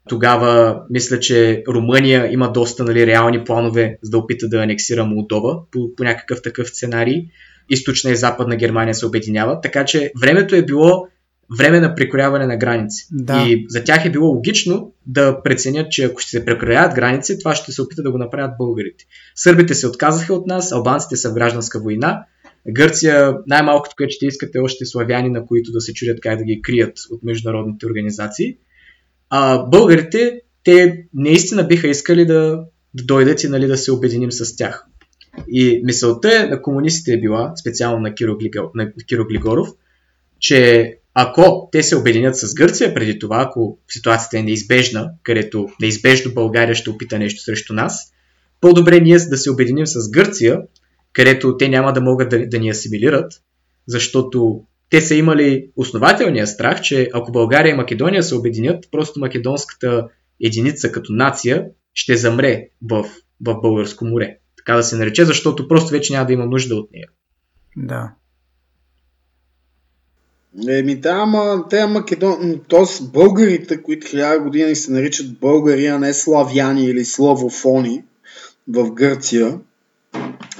[0.08, 5.58] Тогава мисля, че Румъния има доста нали, реални планове за да опита да анексира Молдова
[5.70, 7.26] по, по някакъв такъв сценарий.
[7.70, 9.62] Източна и западна Германия се обединяват.
[9.62, 11.06] Така че времето е било
[11.58, 13.06] време на прекрояване на граници.
[13.12, 13.44] Да.
[13.48, 17.54] И за тях е било логично да преценят, че ако ще се прекрояват граници, това
[17.54, 19.04] ще се опита да го направят българите.
[19.34, 22.24] Сърбите се отказаха от нас, албанците са в гражданска война,
[22.68, 26.62] Гърция, най-малкото, което ще искате, още славяни, на които да се чудят как да ги
[26.62, 28.56] крият от международните организации.
[29.30, 32.64] А българите, те наистина биха искали да,
[32.94, 34.86] да дойдат и нали, да се обединим с тях.
[35.48, 39.68] И мисълта на комунистите е била, специално на Киро, Глигор, на Киро Глигоров,
[40.38, 46.34] че ако те се обединят с Гърция преди това, ако ситуацията е неизбежна, където неизбежно
[46.34, 48.12] България ще опита нещо срещу нас,
[48.60, 50.60] по-добре ние да се обединим с Гърция,
[51.12, 53.32] където те няма да могат да, да ни асимилират,
[53.86, 60.08] защото те са имали основателния страх, че ако България и Македония се обединят, просто македонската
[60.40, 63.04] единица като нация ще замре в,
[63.40, 64.38] в Българско море.
[64.56, 67.08] Така да се нарече, защото просто вече няма да има нужда от нея.
[67.76, 68.12] Да.
[70.68, 72.60] Еми да, ама те Македон...
[72.68, 78.04] Тоест българите, които хиляда години се наричат българи, а не славяни или славофони
[78.68, 79.60] в Гърция,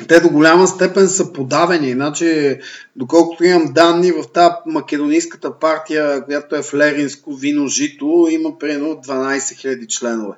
[0.08, 1.88] те до голяма степен са подавени.
[1.88, 2.60] Иначе,
[2.96, 8.88] доколкото имам данни, в тази македонийската партия, която е в Леринско вино жито, има примерно
[8.88, 10.34] 12 000 членове.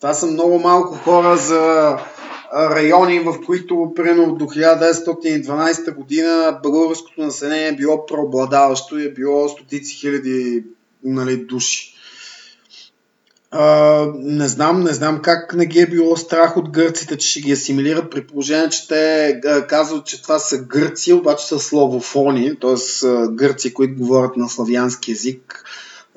[0.00, 1.96] Това са много малко хора за
[2.54, 9.48] райони, в които примерно до 1912 година българското население е било преобладаващо и е било
[9.48, 10.64] стотици хиляди
[11.04, 11.95] нали, души.
[13.58, 17.40] А, не знам, не знам как не ги е било страх от гърците, че ще
[17.40, 23.06] ги асимилират, при положение, че те казват, че това са гърци, обаче са славофони, т.е.
[23.30, 25.64] гърци, които говорят на славянски язик.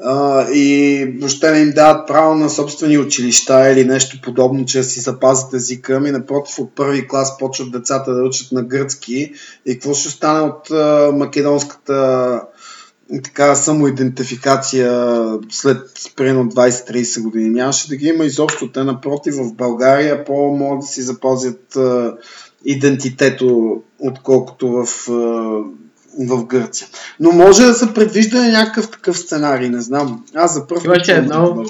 [0.04, 5.00] а, и въобще не им дават право на собствени училища или нещо подобно, че си
[5.00, 5.96] запазят езика.
[5.96, 9.34] Ами напротив, от първи клас почват децата да учат на гръцки.
[9.66, 12.42] И какво ще стане от а, македонската
[13.24, 15.14] така самоидентификация
[15.50, 15.82] след
[16.16, 17.50] примерно 20-30 години.
[17.50, 18.72] Нямаше да ги има изобщо.
[18.72, 22.18] Те напротив в България по-могат да си запазят а,
[22.66, 25.14] идентитето, отколкото в, а,
[26.28, 26.88] в Гърция.
[27.20, 30.26] Но може да се предвижда някакъв такъв сценарий, не знам.
[30.36, 31.66] Аз за първ Имаше едно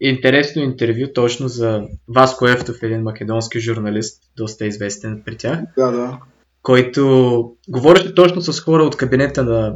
[0.00, 5.60] интересно интервю точно за Васко Ефтов, един македонски журналист, доста известен при тях.
[5.78, 6.18] Да, да.
[6.62, 9.74] Който говореше точно с хора от кабинета на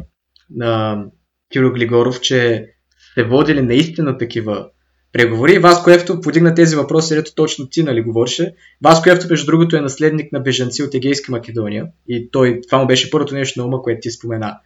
[0.51, 1.05] на
[1.53, 2.66] Киро Глигоров, че
[3.11, 4.66] сте водили наистина такива
[5.12, 5.59] преговори.
[5.59, 8.55] Васко Ефто подигна тези въпроси, ето точно ти нали говореше.
[8.83, 12.87] Васко Ефто, между другото, е наследник на бежанци от Егейска Македония и той, това му
[12.87, 14.59] беше първото нещо на ума, което ти спомена.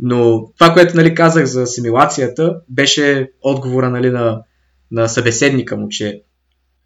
[0.00, 4.42] Но това, което нали, казах за асимилацията, беше отговора нали, на,
[4.90, 6.22] на събеседника му, че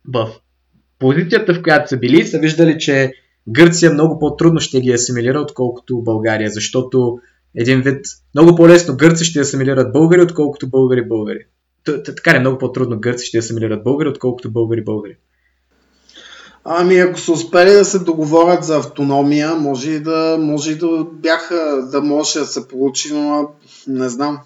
[0.08, 0.30] в
[0.98, 3.12] позицията, в която са били, са виждали, че
[3.48, 7.18] Гърция много по-трудно ще ги асимилира, отколкото България, защото
[7.56, 11.46] един вид много по-лесно гърци ще асимилират българи, отколкото българи българи.
[11.84, 15.16] Така не много по-трудно гърци ще асимилират българи, отколкото българи българи.
[16.64, 21.06] Ами ако са успели да се договорят за автономия, може и да, може и да
[21.12, 23.48] бяха, да може да се получи, но
[23.88, 24.38] не знам.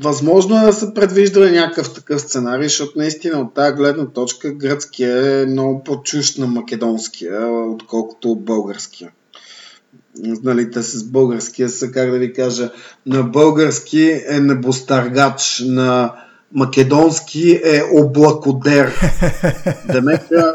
[0.00, 5.42] Възможно е да се предвижда някакъв такъв сценарий, защото наистина от тази гледна точка гръцкия
[5.42, 9.10] е много по-чущ на македонския, отколкото българския
[10.18, 12.70] нали, те с българския са, как да ви кажа,
[13.06, 16.14] на български е небостаргач, на
[16.52, 18.92] македонски е облакодер.
[19.92, 20.54] Демека,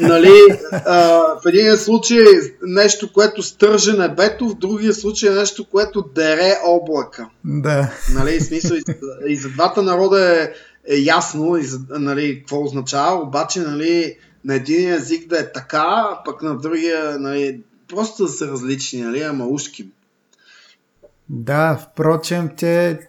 [0.00, 0.40] нали,
[0.72, 2.24] а, в един случай
[2.62, 7.28] нещо, което стърже небето, в другия случай нещо, което дере облака.
[7.44, 7.90] Да.
[8.14, 8.82] Нали, смисъл, и,
[9.26, 10.52] и за двата народа е,
[10.94, 16.18] е ясно, и за, нали, какво означава, обаче, нали, на един език да е така,
[16.24, 19.88] пък на другия, нали, просто да са различни, нали, ама ушки.
[21.28, 23.00] Да, впрочем, те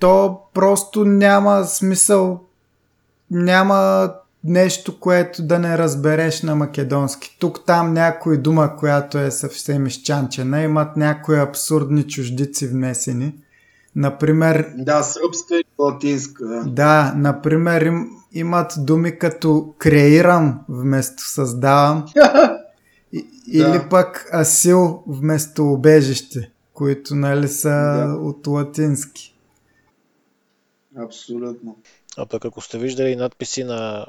[0.00, 2.40] то просто няма смисъл,
[3.30, 4.10] няма
[4.44, 7.36] нещо, което да не разбереш на македонски.
[7.40, 13.34] Тук там някои дума, която е съвсем изчанчена, имат някои абсурдни чуждици внесени.
[13.96, 14.66] Например...
[14.76, 16.44] Да, сръбска и латинска.
[16.44, 22.04] Да, да например им, имат думи като креирам вместо създавам.
[23.46, 28.16] Или пък асил вместо убежище, които нали са да.
[28.20, 29.34] от латински.
[30.96, 31.76] Абсолютно.
[32.16, 34.06] А пък ако сте виждали надписи на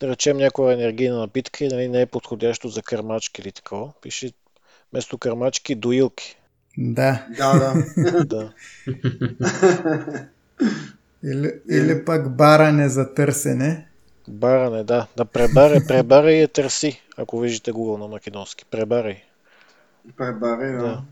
[0.00, 4.32] да речем някоя енергийна напитка и нали, не е подходящо за кърмачки или такова, пише
[4.92, 6.36] вместо кърмачки доилки.
[6.78, 7.26] Да.
[7.36, 8.24] Да, да.
[8.24, 8.52] да.
[11.24, 13.87] или, или пък баране за търсене.
[14.28, 15.06] Баране, да.
[15.16, 18.64] Да пребаре, пребаре и я търси, ако виждате Google на македонски.
[18.64, 19.22] Пребарай.
[20.16, 20.78] Пребарай, да.
[20.78, 21.02] да.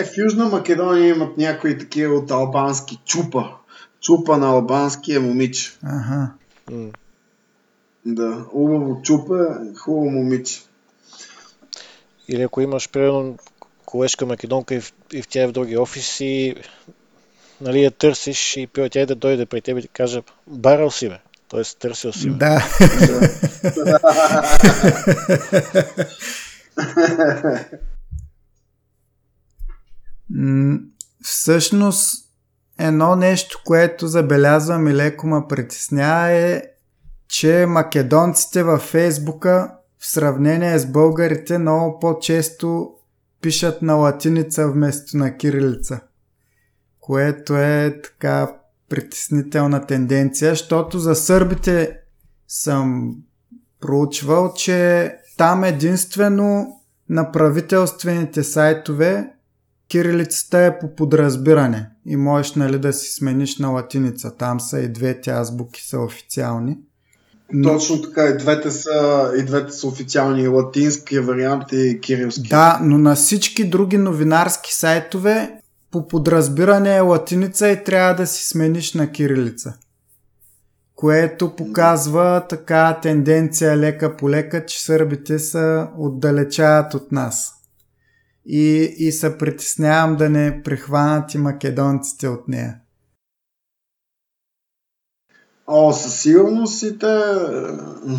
[0.00, 3.44] Е, в Южна Македония имат някои такива от албански чупа.
[4.00, 5.72] Чупа на албански е момиче.
[5.82, 6.32] Ага.
[6.70, 6.90] М.
[8.04, 10.62] Да, хубаво чупа, хубаво момиче.
[12.28, 13.36] Или ако имаш, примерно,
[13.84, 16.54] колежка македонка и в, и в тя е в други офиси,
[17.60, 21.08] нали я търсиш и пива тя да дойде при теб и да каже, барал си
[21.46, 21.50] бе.
[21.50, 22.30] Тоест, търсил си.
[22.30, 22.64] Да.
[31.22, 32.28] Всъщност,
[32.78, 36.62] едно нещо, което забелязвам и леко ме притеснява е,
[37.28, 42.90] че македонците във Фейсбука в сравнение с българите много по-често
[43.40, 46.00] пишат на латиница вместо на кирилица.
[47.00, 48.52] Което е така
[48.88, 51.96] притеснителна тенденция, защото за сърбите
[52.48, 53.16] съм
[53.80, 59.30] проучвал, че там единствено на правителствените сайтове
[59.88, 64.36] кирилицата е по подразбиране и можеш нали, да си смениш на латиница.
[64.36, 66.78] Там са и двете азбуки са официални.
[67.52, 67.68] Но...
[67.68, 72.48] Точно така, и двете са, и двете са официални, латински вариант и кирилски.
[72.48, 75.60] Да, но на всички други новинарски сайтове
[75.90, 79.74] по подразбиране е латиница и трябва да си смениш на кирилица.
[80.94, 87.52] Което показва така тенденция лека по лека, че сърбите са отдалечават от нас.
[88.46, 92.80] И, и се притеснявам да не прихванат и македонците от нея.
[95.68, 97.22] О, със сигурност и те...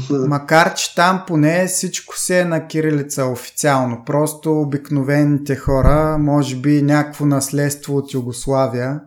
[0.09, 4.03] Макар, че там поне всичко се е на кирилица официално.
[4.05, 9.01] Просто обикновените хора, може би някакво наследство от Югославия,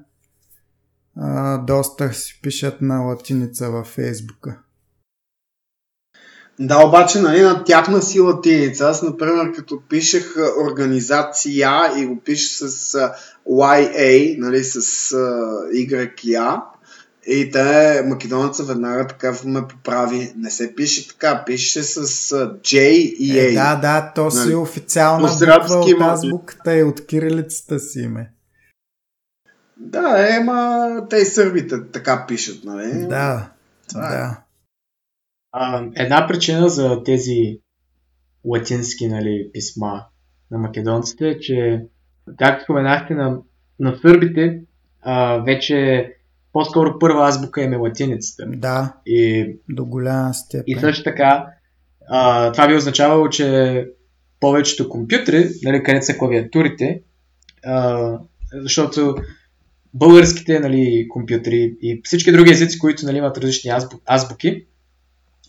[1.16, 4.58] а, доста си пишат на латиница във Фейсбука.
[6.62, 8.88] Да, обаче, нали, на тяхна си латиница.
[8.88, 10.34] Аз, например, като пишех
[10.64, 12.98] организация и го пиша с
[13.48, 14.80] YA, нали, с
[15.74, 16.62] YA,
[17.26, 20.32] и те, македонеца веднага така ме поправи.
[20.36, 22.06] Не се пише така, пише с
[22.46, 23.50] J и A.
[23.50, 24.48] Е, да, да, то нали?
[24.48, 28.32] си официална буква от азбуката и от кирилицата си име.
[29.76, 33.06] Да, е, ма те и сърбите така пишат, нали?
[33.06, 33.50] Да,
[33.88, 34.16] Това е.
[34.16, 34.40] да.
[35.52, 37.60] А, една причина за тези
[38.44, 40.04] латински нали, писма
[40.50, 41.84] на македонците е, че,
[42.38, 43.38] както споменахте, на,
[43.80, 44.62] на сърбите
[45.02, 46.06] а, вече
[46.52, 48.44] по-скоро първа азбука им е латиницата.
[48.46, 50.64] Да, и, до голяма степен.
[50.66, 51.46] И също така,
[52.08, 53.86] а, това би означавало, че
[54.40, 57.02] повечето компютри, нали, където са клавиатурите,
[57.64, 58.12] а,
[58.54, 59.16] защото
[59.94, 63.70] българските нали, компютри и всички други езици, които нали, имат различни
[64.06, 64.64] азбуки,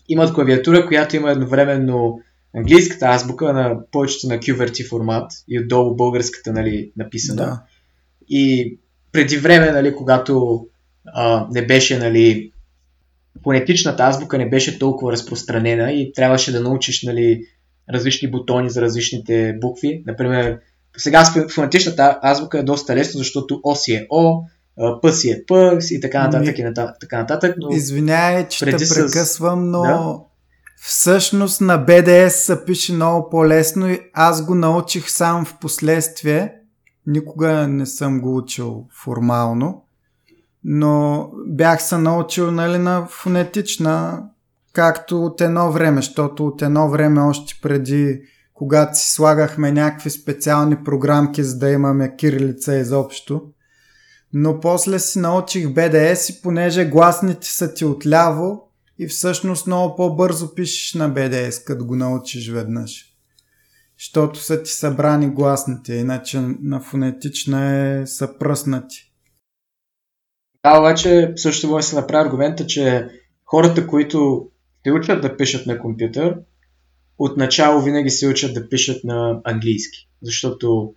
[0.08, 2.20] имат клавиатура, която има едновременно
[2.56, 7.42] английската азбука на повечето на QWERTY формат и отдолу българската нали, написана.
[7.42, 7.62] Да.
[8.28, 8.76] И
[9.12, 10.66] преди време, нали, когато
[11.06, 12.52] а, не беше, нали,
[13.44, 17.44] фонетичната азбука не беше толкова разпространена и трябваше да научиш, нали,
[17.92, 20.02] различни бутони за различните букви.
[20.06, 20.58] Например,
[20.96, 21.24] сега
[21.54, 24.42] фонетичната азбука е доста лесно, защото О си е О,
[25.02, 26.64] П си е П и така нататък и
[27.00, 27.54] така нататък.
[27.58, 30.18] Но Извинявай, че те прекъсвам, но да?
[30.82, 36.54] всъщност на BDS се пише много по-лесно и аз го научих сам в последствие.
[37.06, 39.81] Никога не съм го учил формално,
[40.64, 44.22] но бях се научил нали, на фонетична,
[44.72, 48.22] както от едно време, защото от едно време още преди
[48.54, 53.42] когато си слагахме някакви специални програмки, за да имаме кирилица изобщо.
[54.32, 58.68] Но после си научих BDS и понеже гласните са ти отляво
[58.98, 63.04] и всъщност много по-бързо пишеш на BDS, като го научиш веднъж.
[63.98, 69.11] Защото са ти събрани гласните, иначе на фонетична е съпръснати.
[70.64, 73.08] Да, обаче също може да се направи аргумента, че
[73.44, 74.48] хората, които
[74.84, 76.36] те учат да пишат на компютър,
[77.18, 80.08] отначало винаги се учат да пишат на английски.
[80.22, 80.94] Защото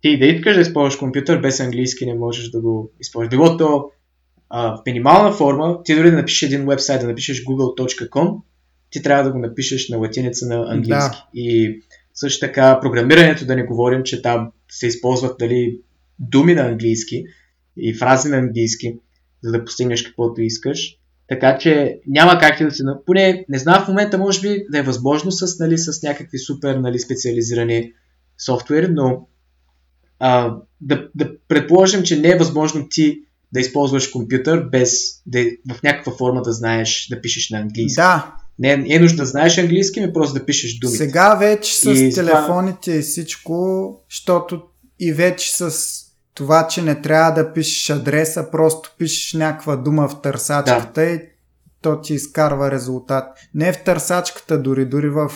[0.00, 3.30] ти да искаш да използваш компютър без английски не можеш да го използваш.
[3.30, 3.90] Било то
[4.50, 8.40] а, в минимална форма, ти дори да напишеш един вебсайт, да напишеш google.com,
[8.90, 11.16] ти трябва да го напишеш на латиница на английски.
[11.16, 11.26] Да.
[11.34, 11.80] И
[12.14, 15.78] също така програмирането, да не говорим, че там се използват дали
[16.18, 17.24] думи на английски
[17.76, 18.98] и фрази на английски,
[19.42, 20.96] за да постигнеш каквото искаш.
[21.28, 22.84] Така че няма как да се...
[23.06, 26.74] Поне не знам в момента, може би да е възможно с, нали, с някакви супер
[26.74, 27.92] нали, специализирани
[28.46, 29.28] софтуери, но
[30.18, 33.20] а, да, да предположим, че не е възможно ти
[33.52, 35.44] да използваш компютър без да
[35.74, 37.96] в някаква форма да знаеш да пишеш на английски.
[37.96, 38.36] Да.
[38.58, 40.96] Не, не е нужда да знаеш английски, ми просто да пишеш думи.
[40.96, 44.62] Сега вече с и телефоните и всичко, защото
[45.00, 45.96] и вече с
[46.36, 51.06] това, че не трябва да пишеш адреса, просто пишеш някаква дума в търсачката да.
[51.06, 51.20] и
[51.82, 53.38] то ти изкарва резултат.
[53.54, 55.32] Не в търсачката дори, дори в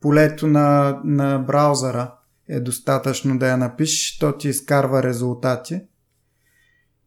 [0.00, 2.12] полето на, на браузъра
[2.48, 5.80] е достатъчно да я напишеш, то ти изкарва резултати.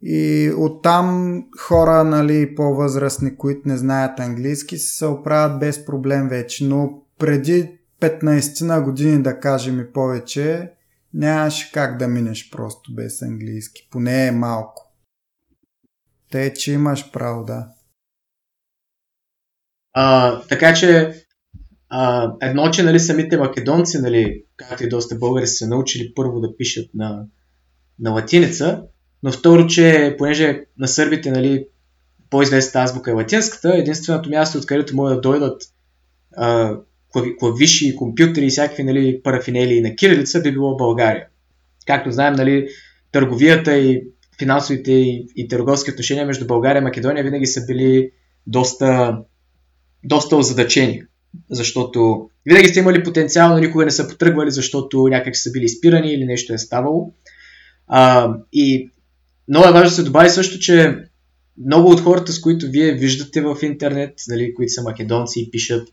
[0.01, 6.67] И оттам хора, нали, по-възрастни, които не знаят английски, се оправят без проблем вече.
[6.67, 10.71] Но преди 15 на години, да кажем и повече,
[11.13, 13.87] нямаше как да минеш просто без английски.
[13.91, 14.93] Поне е малко.
[16.31, 17.67] Те, че имаш право, да.
[19.93, 21.13] А, така че
[21.89, 26.57] а, едно, че нали, самите македонци, нали, както и доста българи са научили първо да
[26.57, 27.25] пишат на,
[27.99, 28.83] на латиница,
[29.23, 31.67] но второ, че понеже на сърбите нали,
[32.29, 35.61] по-известната азбука е латинската, единственото място, откъдето могат да дойдат
[36.37, 36.77] а,
[37.39, 41.27] клавиши, компютри и всякакви нали, парафинели на кирилица би било България.
[41.87, 42.67] Както знаем, нали,
[43.11, 44.03] търговията и
[44.39, 48.11] финансовите и, и търговски отношения между България и Македония винаги са били
[48.47, 49.17] доста,
[50.03, 51.03] доста озадачени.
[51.49, 56.13] Защото винаги сте имали потенциал, но никога не са потръгвали, защото някак са били спирани
[56.13, 57.13] или нещо е ставало.
[57.87, 58.89] А, и
[59.47, 60.97] много е важно да се добави също, че
[61.65, 65.87] много от хората, с които вие виждате в интернет, нали, които са македонци и пишат,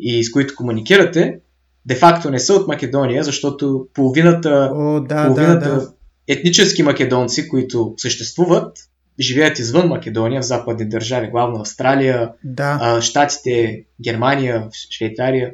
[0.00, 1.40] и с които комуникирате,
[1.86, 5.92] де-факто не са от Македония, защото половината, О, да, половината да, да.
[6.28, 8.78] етнически македонци, които съществуват,
[9.20, 15.52] живеят извън Македония, в западни държави, главно Австралия, Да, Штатите, Германия, Швейцария.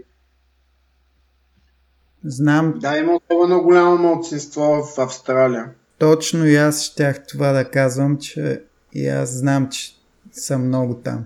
[2.25, 5.71] знам Да, има особено голямо младсинство в Австралия.
[5.99, 8.63] точно и аз щях това да казвам, че
[8.95, 9.93] и аз знам, че
[10.33, 11.25] са много там.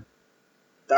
[0.91, 0.93] Е,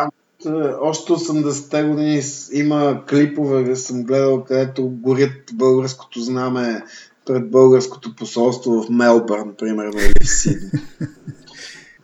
[0.81, 2.21] Още 80-те години
[2.53, 6.83] има клипове, съм гледал, където горят българското знаме
[7.25, 10.71] пред българското посолство в Мелбърн, примерно, или в Сидни.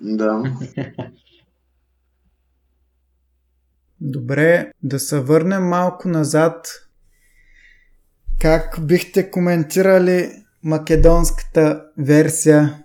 [0.01, 0.43] Да.
[4.01, 6.67] Добре, да се върнем малко назад.
[8.41, 10.31] Как бихте коментирали
[10.63, 12.83] македонската версия,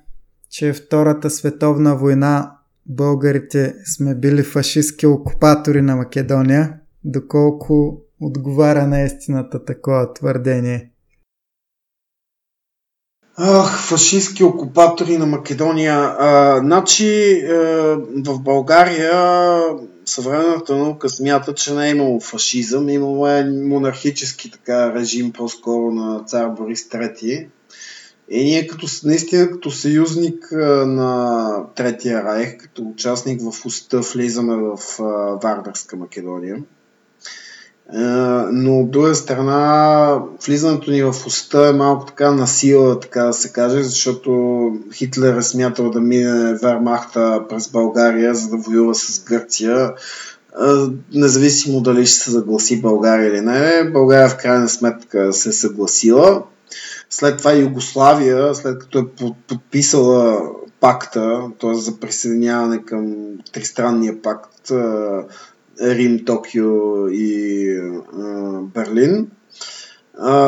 [0.51, 6.75] че Втората световна война българите сме били фашистски окупатори на Македония?
[7.05, 10.91] Доколко отговаря на истината такова твърдение?
[13.37, 15.95] Ах, фашистски окупатори на Македония.
[15.95, 17.55] А, значи, е,
[18.17, 19.13] в България
[20.05, 26.25] съвременната наука смята, че не е имало фашизъм, имало е монархически така режим по-скоро на
[26.25, 27.47] цар Борис III.
[28.35, 30.53] И ние като, наистина като съюзник
[30.87, 34.79] на Третия райх, като участник в уста, влизаме в
[35.43, 36.57] Вардарска Македония.
[37.95, 37.99] Е,
[38.53, 43.33] но от друга страна, влизането ни в уста е малко така на сила, така да
[43.33, 49.25] се каже, защото Хитлер е смятал да мине Вермахта през България, за да воюва с
[49.25, 49.95] Гърция.
[50.63, 50.65] Е,
[51.15, 56.43] Независимо дали ще се съгласи България или не, България в крайна сметка се е съгласила.
[57.15, 61.75] След това Югославия, след като е под- подписала пакта, т.е.
[61.75, 63.15] за присъединяване към
[63.53, 64.71] тристранния пакт,
[65.83, 67.81] Рим, Токио и
[68.75, 69.31] Берлин,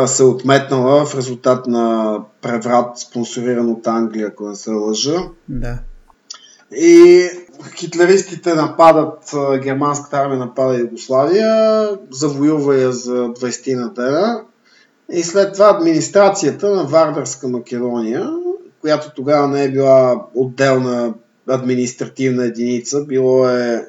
[0.07, 5.23] се е отметнала в резултат на преврат, спонсориран от Англия, ако не се лъжа.
[5.49, 5.79] Да.
[6.77, 7.27] И
[7.77, 14.45] хитлеристите нападат, германската армия напада Югославия, завоюва я за 20 на дена.
[15.15, 18.31] И след това администрацията на Вардарска Македония,
[18.81, 21.15] която тогава не е била отделна
[21.49, 23.89] административна единица, било е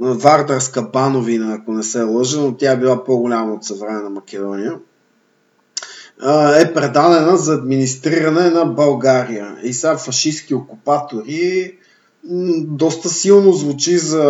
[0.00, 4.74] Вардарска бановина, ако не се лъжа, но тя е била по-голяма от съвременна Македония,
[6.60, 9.56] е предадена за администриране на България.
[9.62, 11.78] И сега фашистски окупатори
[12.64, 14.24] доста силно звучи за,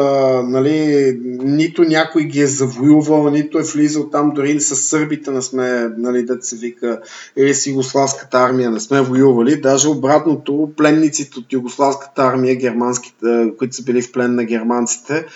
[0.44, 5.89] нали, нито някой ги е завоювал, нито е влизал там, дори с сърбите не сме,
[5.98, 7.01] нали, да се вика,
[7.36, 9.60] или с югославската армия не сме воювали.
[9.60, 15.27] Даже обратното, пленниците от югославската армия, германските, които са били в плен на германците,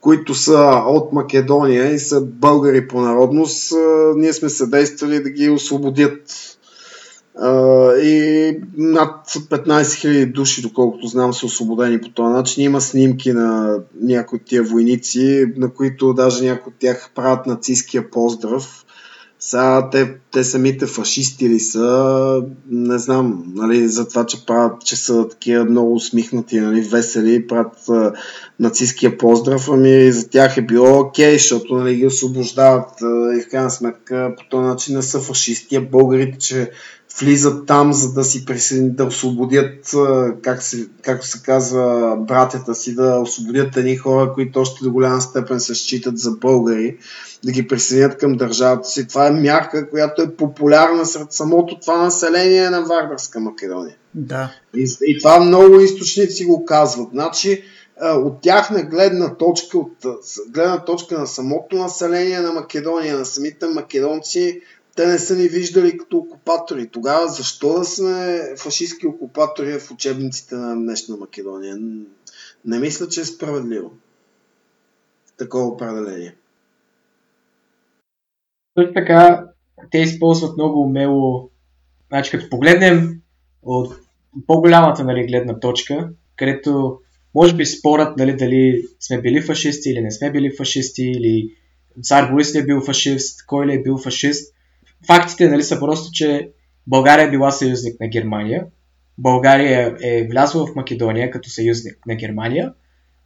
[0.00, 5.50] които са от Македония и са българи по народност, а, ние сме съдействали да ги
[5.50, 6.22] освободят.
[8.02, 12.64] И над 15 000 души, доколкото знам, са освободени по този начин.
[12.64, 18.10] Има снимки на някои от тия войници, на които даже някои от тях правят нацистския
[18.10, 18.84] поздрав.
[19.38, 24.96] Сега те, те самите фашисти ли са, не знам, нали, за това, че правят, че
[24.96, 28.12] са такива много усмихнати, нали, весели, правят а,
[28.60, 33.48] нацистския поздрав, ами за тях е било окей, защото нали, ги освобождават а, и в
[33.48, 36.70] крайна сметка по този начин не са фашисти, а българите, че
[37.20, 39.94] влизат там, за да си присъединят, да освободят,
[40.42, 45.20] как се, както се казва, братята си, да освободят едни хора, които още до голяма
[45.20, 46.96] степен се считат за българи,
[47.44, 49.08] да ги присъединят към държавата си.
[49.08, 53.96] Това е мярка, която е популярна сред самото това население на Вардарска Македония.
[54.14, 54.52] Да.
[54.76, 57.08] И, и това много източници го казват.
[57.12, 57.62] Значи,
[58.02, 59.96] от тяхна гледна точка, от
[60.48, 64.60] гледна точка на самото население на Македония, на самите македонци,
[64.96, 66.88] те не са ни виждали като окупатори.
[66.88, 71.76] Тогава защо да сме фашистски окупатори в учебниците на днешна Македония?
[72.64, 73.92] Не мисля, че е справедливо.
[75.38, 76.34] Такова определение.
[78.78, 79.46] Също така,
[79.90, 81.50] те използват много умело,
[82.08, 83.20] значи като погледнем
[83.62, 83.94] от
[84.46, 87.00] по-голямата нали, гледна точка, където
[87.34, 91.56] може би спорът нали, дали сме били фашисти или не сме били фашисти, или
[92.02, 94.54] цар Борис ли е бил фашист, кой ли е бил фашист.
[95.06, 96.50] Фактите нали, са просто, че
[96.86, 98.66] България е била съюзник на Германия,
[99.18, 102.72] България е влязла в Македония като съюзник на Германия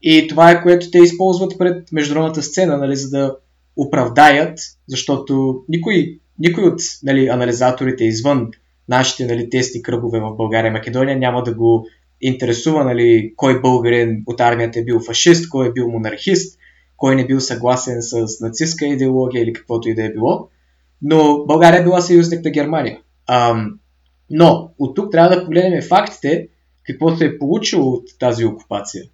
[0.03, 3.37] и това е което те използват пред международната сцена, нали, за да
[3.77, 8.51] оправдаят, защото никой, никой от нали, анализаторите извън
[8.89, 11.87] нашите нали, тесни кръгове в България и Македония няма да го
[12.21, 16.59] интересува нали, кой българин от армията е бил фашист, кой е бил монархист,
[16.97, 20.49] кой не бил съгласен с нацистска идеология или каквото и да е било.
[21.03, 23.01] Но България е била съюзник на Германия.
[23.27, 23.79] Ам,
[24.31, 26.49] Но от тук трябва да погледнем фактите,
[26.87, 29.05] какво се е получило от тази окупация.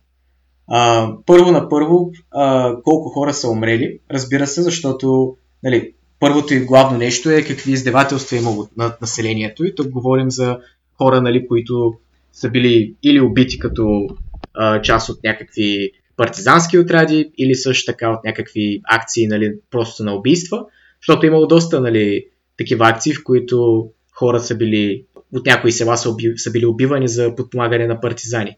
[0.68, 6.60] А, първо на първо, а, колко хора са умрели, разбира се, защото нали, първото и
[6.60, 9.64] главно нещо е какви издевателства е имало над населението.
[9.64, 10.58] И тук говорим за
[10.98, 11.94] хора, нали, които
[12.32, 14.06] са били или убити като
[14.54, 20.14] а, част от някакви партизански отряди, или също така от някакви акции, нали, просто на
[20.14, 20.64] убийства,
[21.06, 22.26] защото е имало доста нали,
[22.58, 27.08] такива акции, в които хора са били, от някои села са, уби, са били убивани
[27.08, 28.56] за подпомагане на партизани.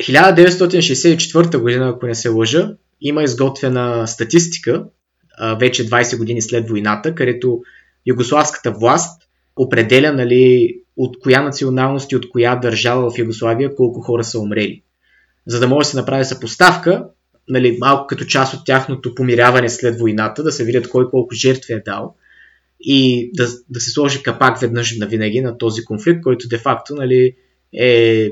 [0.00, 2.70] 1964 година, ако не се лъжа,
[3.00, 4.84] има изготвена статистика,
[5.60, 7.60] вече 20 години след войната, където
[8.06, 9.22] югославската власт
[9.56, 14.82] определя нали, от коя националност и от коя държава в Югославия колко хора са умрели.
[15.46, 17.04] За да може да се направи съпоставка,
[17.48, 21.72] нали, малко като част от тяхното помиряване след войната, да се видят кой колко жертви
[21.72, 22.14] е дал
[22.80, 27.34] и да, да се сложи капак веднъж на винаги на този конфликт, който де-факто нали,
[27.78, 28.28] е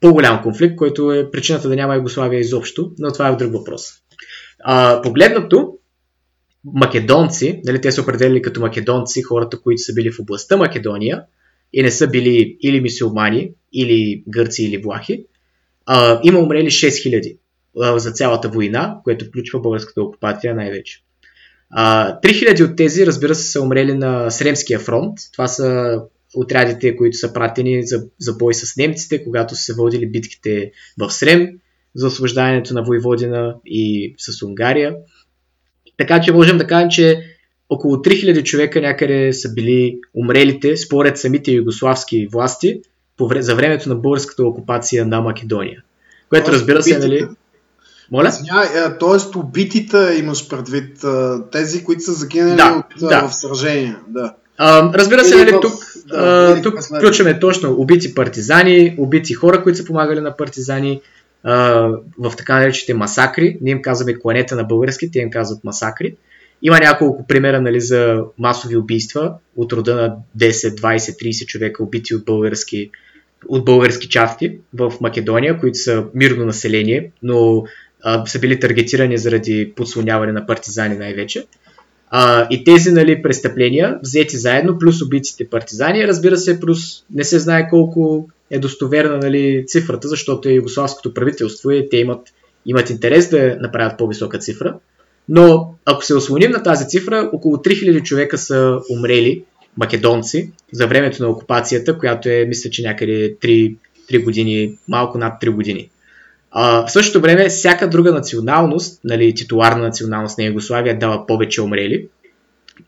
[0.00, 3.92] по-голям конфликт, който е причината да няма Югославия изобщо, но това е друг въпрос.
[4.64, 5.74] А, погледнато,
[6.64, 11.22] македонци, нали, те са определили като македонци хората, които са били в областта Македония
[11.72, 15.26] и не са били или мисулмани, или гърци, или влахи,
[15.86, 17.38] а, има умрели 6000 а,
[17.76, 21.02] за цялата война, което включва българската окупация най-вече.
[21.70, 25.18] А, 3000 от тези, разбира се, са умрели на Сремския фронт.
[25.32, 25.98] Това са
[26.34, 31.10] отрядите, които са пратени за, за бой с немците, когато са се водили битките в
[31.10, 31.48] Срем,
[31.94, 34.94] за освобождаването на Войводина и с Унгария.
[35.98, 37.22] Така че можем да кажем, че
[37.68, 42.80] около 3000 човека някъде са били умрелите, според самите югославски власти,
[43.36, 45.82] за времето на българската окупация на Македония.
[46.28, 47.26] Което разбира се, нали...
[48.12, 48.32] Моля?
[48.52, 51.04] Ня, тоест убитите имаш предвид,
[51.52, 53.28] тези, които са загинали да, от, да.
[53.28, 53.98] в сражения.
[54.08, 54.34] Да.
[54.58, 55.72] А, разбира се, нали, тук,
[56.06, 61.00] да, а, тук включваме точно убити партизани, убити хора, които са помагали на партизани,
[61.44, 61.54] а,
[62.18, 63.58] в така наречените масакри.
[63.60, 66.16] Ние им казваме кланета на български, те им казват масакри.
[66.62, 70.16] Има няколко примера нали, за масови убийства от рода на
[70.48, 72.90] 10, 20, 30 човека убити от български,
[73.48, 77.64] от български части в Македония, които са мирно население, но
[78.26, 81.46] са били таргетирани заради подслоняване на партизани най-вече.
[82.14, 87.38] А, и тези нали, престъпления, взети заедно, плюс убийците партизани, разбира се, плюс не се
[87.38, 92.20] знае колко е достоверна нали, цифрата, защото е югославското правителство и те имат,
[92.66, 94.74] имат интерес да направят по-висока цифра.
[95.28, 99.44] Но ако се ослоним на тази цифра, около 3000 човека са умрели,
[99.76, 103.76] македонци, за времето на окупацията, която е, мисля, че някъде 3,
[104.10, 105.90] 3 години, малко над 3 години.
[106.52, 112.08] А, в същото време, всяка друга националност, нали, титуларна националност на Югославия, дава повече умрели.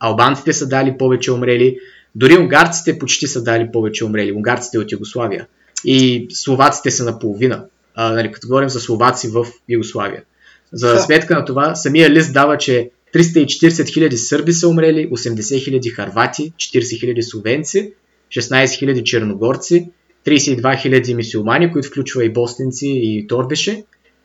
[0.00, 1.78] Албанците са дали повече умрели.
[2.14, 4.32] Дори унгарците почти са дали повече умрели.
[4.32, 5.46] Унгарците от Югославия.
[5.84, 7.64] И словаците са наполовина.
[7.94, 10.22] А, нали, като говорим за словаци в Югославия.
[10.72, 15.90] За сметка на това, самия лист дава, че 340 хиляди сърби са умрели, 80 хиляди
[15.90, 17.92] харвати, 40 хиляди словенци,
[18.28, 19.90] 16 хиляди черногорци,
[20.26, 23.84] 32 000 мисиомани, които включва и бостинци и торбеше,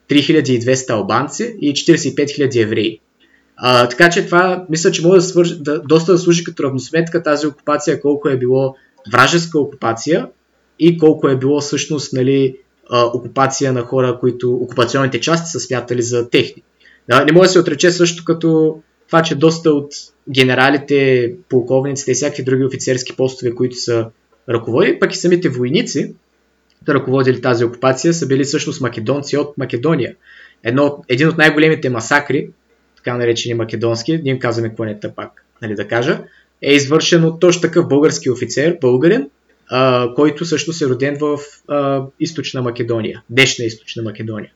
[0.09, 2.99] 3200 албанци и 45 000 евреи.
[3.55, 7.23] А, така че това мисля, че може да, свърж, да доста да служи като равносметка
[7.23, 8.75] тази окупация, колко е било
[9.11, 10.27] вражеска окупация
[10.79, 12.57] и колко е било всъщност нали,
[13.13, 16.63] окупация на хора, които окупационните части са смятали за техни.
[17.09, 19.93] Да, не може да се отрече също като това, че доста от
[20.29, 24.05] генералите, полковниците и всякакви други офицерски постове, които са
[24.49, 26.15] ръководили, пък и самите войници,
[26.81, 30.15] да ръководили тази окупация, са били всъщност македонци от Македония.
[30.63, 32.49] Едно, един от най-големите масакри,
[32.95, 36.23] така наречени македонски, ние им казваме кланета пак, нали да кажа,
[36.61, 39.29] е извършен от точно такъв български офицер, българин,
[39.69, 44.51] а, който също е роден в а, източна Македония, днешна източна Македония.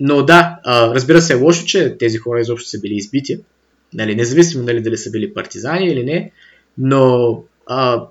[0.00, 3.38] Но да, а, разбира се е лошо, че тези хора изобщо са били избити,
[3.94, 6.30] нали, независимо нали, дали са били партизани или не,
[6.78, 7.42] но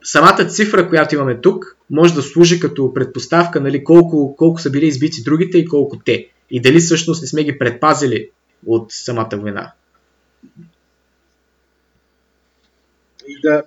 [0.03, 4.87] самата цифра, която имаме тук, може да служи като предпоставка нали, колко, колко са били
[4.87, 6.29] избити другите и колко те.
[6.51, 8.29] И дали всъщност не сме ги предпазили
[8.65, 9.71] от самата война.
[13.27, 13.63] И, да,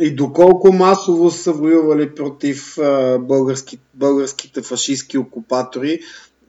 [0.00, 6.00] и доколко масово са воювали против а, български, българските фашистски окупатори,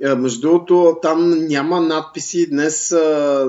[0.02, 2.50] между другото, там няма надписи.
[2.50, 2.96] Днес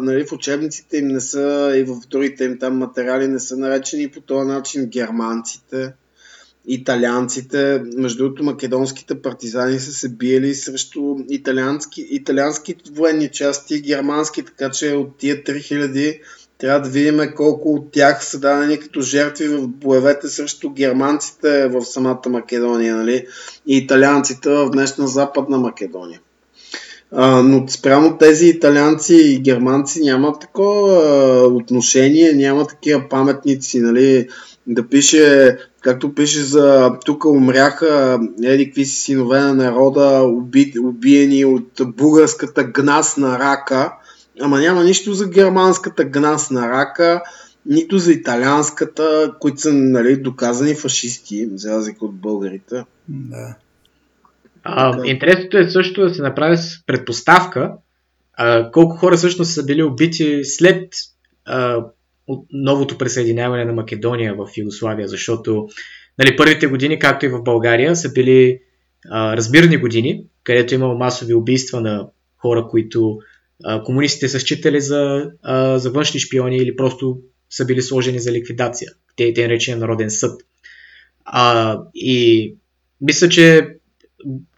[0.03, 4.11] нали, в учебниците им не са и в другите им там материали не са наречени
[4.11, 5.93] по този начин германците,
[6.67, 7.83] италианците.
[7.97, 14.93] Между другото, македонските партизани са се биели срещу италиански, италиански военни части, германски, така че
[14.93, 16.21] от тия 3000
[16.59, 21.85] Трябва да видим колко от тях са дадени като жертви в боевете срещу германците в
[21.85, 23.27] самата Македония, нали?
[23.67, 26.21] И италианците в днешна Западна Македония.
[27.13, 34.29] А, но спрямо тези италианци и германци няма такова отношение, няма такива паметници, нали?
[34.67, 41.45] Да пише, както пише за тук умряха еди какви си синове на народа, уби, убиени
[41.45, 43.93] от българската гнасна рака
[44.41, 47.23] Ама няма нищо за германската гнасна рака,
[47.67, 52.85] нито за италианската, които са нали, доказани фашисти, за разлика от българите.
[53.09, 53.55] Да.
[54.63, 57.73] А, интересното е също да се направи с предпоставка
[58.39, 60.93] а, колко хора всъщност са били убити след
[61.45, 61.85] а,
[62.27, 65.69] от новото присъединяване на Македония в Югославия, защото
[66.19, 68.59] нали, първите години, както и в България, са били
[69.11, 73.19] а, разбирни години, където имало масови убийства на хора, които
[73.65, 77.19] а, комунистите са считали за, а, за външни шпиони или просто
[77.51, 78.91] са били сложени за ликвидация.
[79.17, 80.41] Те, те наречени Народен съд.
[81.25, 82.55] А, и
[83.01, 83.78] мисля, че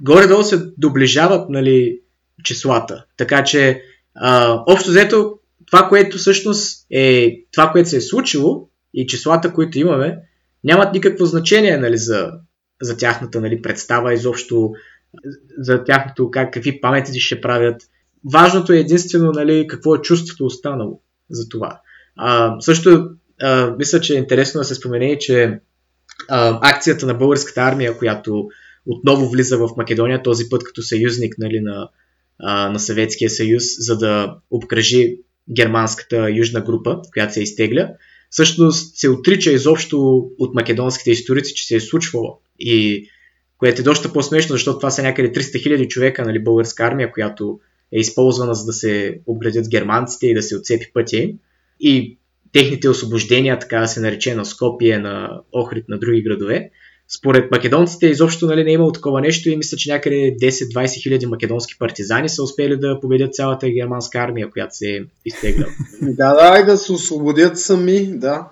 [0.01, 2.01] горе-долу се доближават нали,
[2.45, 3.05] числата.
[3.17, 3.83] Така че,
[4.15, 9.79] а, общо взето, това, което всъщност е това, което се е случило и числата, които
[9.79, 10.19] имаме,
[10.65, 12.33] нямат никакво значение нали, за,
[12.83, 14.73] за тяхната нали, представа, изобщо
[15.59, 17.83] за тяхното как, какви паметници ще правят,
[18.25, 21.01] Важното е единствено нали, какво е чувството останало
[21.31, 21.81] за това.
[22.17, 23.11] А, също
[23.43, 25.61] а, мисля, че е интересно да се спомене, че
[26.29, 28.49] а, акцията на българската армия, която
[28.87, 31.89] отново влиза в Македония, този път като съюзник нали, на,
[32.71, 35.17] на Съветския съюз, за да обкръжи
[35.57, 37.91] германската южна група, която се изтегля,
[38.31, 42.39] всъщност се отрича изобщо от македонските историци, че се е случвало.
[42.59, 43.07] И
[43.59, 47.61] което е доста по-смешно, защото това са някъде 300 000 човека, нали, българска армия, която
[47.93, 51.39] е използвана за да се обградят германците и да се отцепи пътя им.
[51.81, 52.19] И
[52.53, 56.71] техните освобождения, така да се нарече, на Скопие, на Охрид, на други градове.
[57.19, 61.27] Според македонците изобщо нали, не е имало такова нещо и мисля, че някъде 10-20 хиляди
[61.27, 65.73] македонски партизани са успели да победят цялата германска армия, която се е изтегляла.
[66.03, 68.49] да, да, да се освободят сами, да.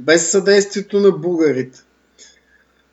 [0.00, 1.78] Без съдействието на българите.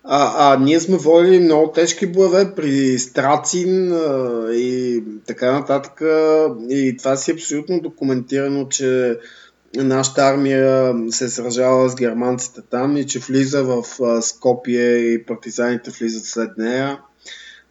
[0.03, 6.01] А, а ние сме водили много тежки боеве при Страцин а, и така нататък.
[6.69, 9.17] И това си е абсолютно документирано, че
[9.75, 13.83] нашата армия се е сражала с германците там и че влиза в
[14.21, 16.99] Скопие и партизаните влизат след нея.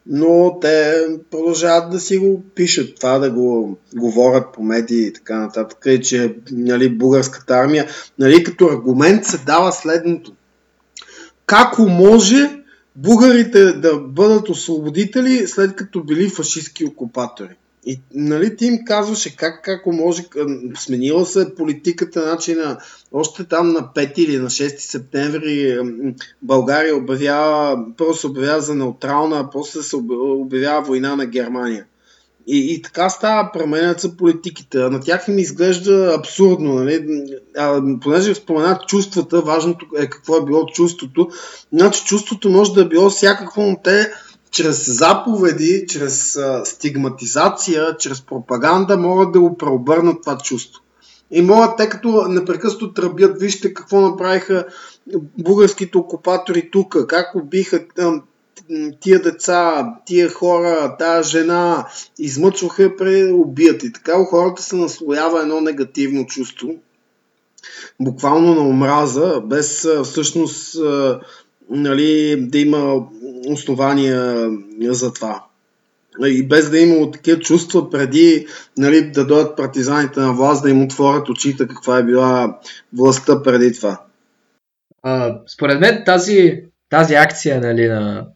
[0.06, 5.38] Но те продължават да си го пишат това, да го говорят по медии и така
[5.38, 5.78] нататък.
[5.86, 7.86] И че нали, българската армия,
[8.18, 10.32] нали, като аргумент се дава следното
[11.48, 12.62] како може
[12.96, 17.56] бугарите да бъдат освободители след като били фашистски окупатори.
[17.90, 20.22] И нали, ти им казваше как, како може,
[20.78, 22.78] сменила се политиката, начина,
[23.12, 25.78] още там на 5 или на 6 септември
[26.42, 31.84] България обявява, първо се обявява за неутрална, а после се обявява война на Германия.
[32.46, 34.78] И, и така става, променят се политиките.
[34.78, 36.74] На тях им изглежда абсурдно.
[36.74, 37.24] Нали?
[37.56, 41.30] А, понеже споменат чувствата, важното е какво е било чувството.
[41.72, 44.12] Значи чувството може да е било всякакво, но те
[44.50, 50.82] чрез заповеди, чрез стигматизация, чрез пропаганда могат да го преобърнат това чувство.
[51.30, 54.66] И могат, те като непрекъснато тръбят, вижте какво направиха
[55.38, 57.80] българските окупатори тук, как убиха
[59.00, 61.86] тия деца, тия хора, тази жена
[62.18, 62.90] измъчваха
[63.32, 66.68] убият и така у хората се наслоява едно негативно чувство,
[68.00, 70.76] буквално на омраза, без всъщност
[71.70, 73.06] нали, да има
[73.48, 74.48] основания
[74.80, 75.44] за това.
[76.26, 78.46] И без да има такива чувства преди
[78.78, 82.58] нали, да дойдат партизаните на власт, да им отворят очите каква е била
[82.92, 84.02] властта преди това.
[85.02, 88.26] А, според мен тази, тази акция нали, на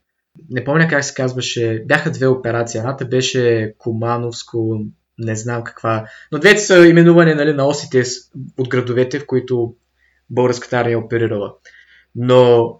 [0.50, 2.78] не помня как се казваше, бяха две операции.
[2.78, 4.80] Едната беше Комановско,
[5.18, 8.02] не знам каква, но двете са именувани нали, на осите
[8.58, 9.74] от градовете, в които
[10.30, 11.54] българската армия е оперирала.
[12.14, 12.70] Но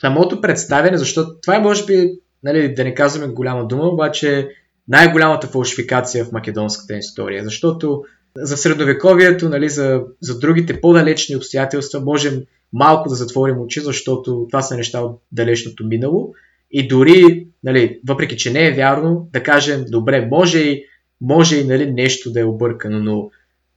[0.00, 2.12] самото представяне, защото това е може би,
[2.42, 4.48] нали, да не казваме голяма дума, обаче
[4.88, 8.04] най-голямата фалшификация в македонската история, защото
[8.36, 12.42] за средновековието, нали, за, за другите по-далечни обстоятелства можем
[12.72, 16.34] малко да затворим очи, защото това са неща от далечното минало.
[16.70, 20.84] И дори, нали, въпреки че не е вярно, да кажем, добре, може и,
[21.20, 23.30] може и нали, нещо да е объркано, но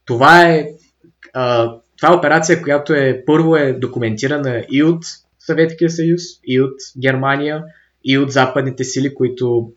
[0.04, 0.68] това е,
[1.32, 5.04] а, това е операция, която е първо е документирана и от
[5.46, 7.64] Съветския съюз, и от Германия,
[8.04, 9.72] и от западните сили, които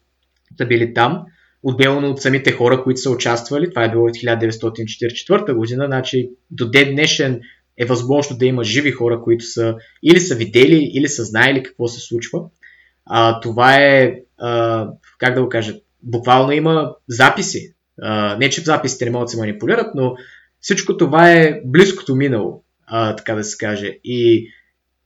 [0.57, 1.23] са били там.
[1.64, 3.69] отделно от самите хора, които са участвали.
[3.69, 7.41] Това е било от 1944 година, значи до ден днешен
[7.77, 11.88] е възможно да има живи хора, които са или са видели, или са знаели какво
[11.88, 12.41] се случва.
[13.06, 14.88] А, това е, а,
[15.18, 17.73] как да го кажа, буквално има записи.
[18.02, 20.15] А, не, че записите не могат да се манипулират, но
[20.60, 23.98] всичко това е близкото минало, а, така да се каже.
[24.03, 24.49] И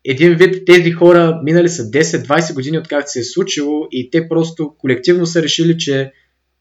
[0.06, 4.76] един вид тези хора минали са 10-20 години от се е случило и те просто
[4.78, 6.11] колективно са решили, че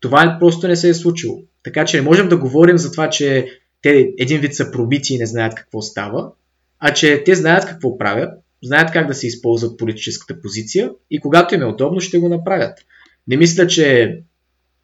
[0.01, 1.43] това просто не се е случило.
[1.63, 3.47] Така че не можем да говорим за това, че
[3.83, 6.33] те един вид са пробити и не знаят какво става,
[6.79, 8.31] а че те знаят какво правят,
[8.63, 12.79] знаят как да се използват политическата позиция и когато им е удобно, ще го направят.
[13.29, 14.19] Не мисля, че,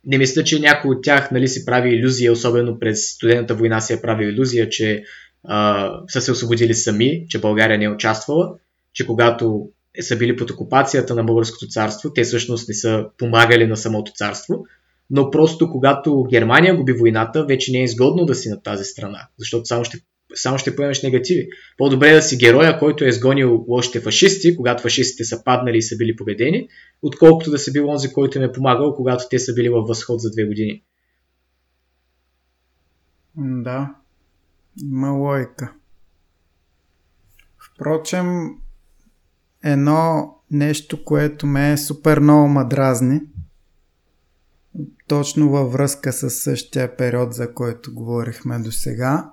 [0.04, 3.92] не мисля, че някой от тях нали, си прави иллюзия, особено през студената война си
[3.92, 5.04] е прави иллюзия, че
[5.48, 8.54] а, са се освободили сами, че България не е участвала,
[8.92, 9.68] че когато
[10.00, 14.64] са били под окупацията на Българското царство, те всъщност не са помагали на самото царство,
[15.10, 19.28] но просто когато Германия губи войната, вече не е изгодно да си на тази страна,
[19.38, 19.98] защото само ще,
[20.34, 21.48] само ще поемеш негативи.
[21.78, 25.96] По-добре да си героя, който е изгонил лошите фашисти, когато фашистите са паднали и са
[25.96, 26.68] били победени,
[27.02, 30.20] отколкото да си бил онзи, който им е помагал, когато те са били във възход
[30.20, 30.82] за две години.
[33.36, 33.94] Да,
[34.82, 35.72] има лойка.
[37.58, 38.48] Впрочем,
[39.64, 43.20] едно нещо, което ме е супер много мадразни,
[45.08, 49.30] точно във връзка с същия период, за който говорихме до сега.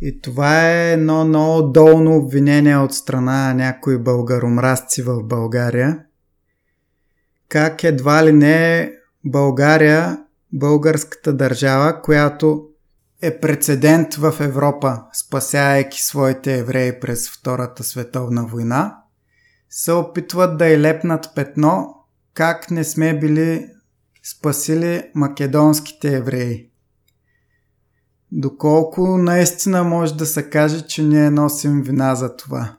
[0.00, 6.04] И това е едно много долно обвинение от страна на някои българомразци в България.
[7.48, 8.92] Как едва ли не
[9.24, 12.68] България, българската държава, която
[13.22, 19.02] е прецедент в Европа, спасяйки своите евреи през Втората световна война,
[19.70, 21.94] се опитват да и лепнат петно
[22.34, 23.70] как не сме били
[24.22, 26.70] спасили македонските евреи.
[28.32, 32.76] Доколко наистина може да се каже, че ние носим вина за това.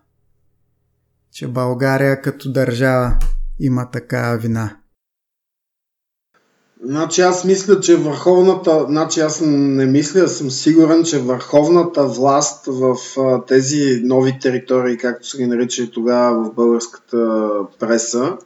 [1.31, 3.19] Че България като държава
[3.59, 4.77] има такава вина.
[6.84, 12.98] Значи аз мисля, че върховната, значи аз не мисля, съм сигурен, че върховната власт в
[13.48, 17.49] тези нови територии, както се ги нарича тогава в българската
[17.80, 18.38] преса,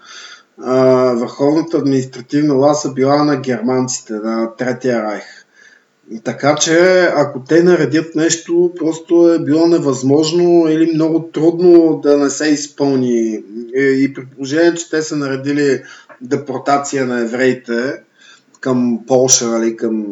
[1.16, 5.24] върховната административна власт е била на германците, на Третия райх.
[6.24, 12.30] Така че, ако те наредят нещо, просто е било невъзможно или много трудно да не
[12.30, 13.44] се изпълни.
[13.76, 15.82] И при положение, че те са наредили
[16.22, 18.02] депортация на евреите
[18.62, 20.06] към Полша, нали, към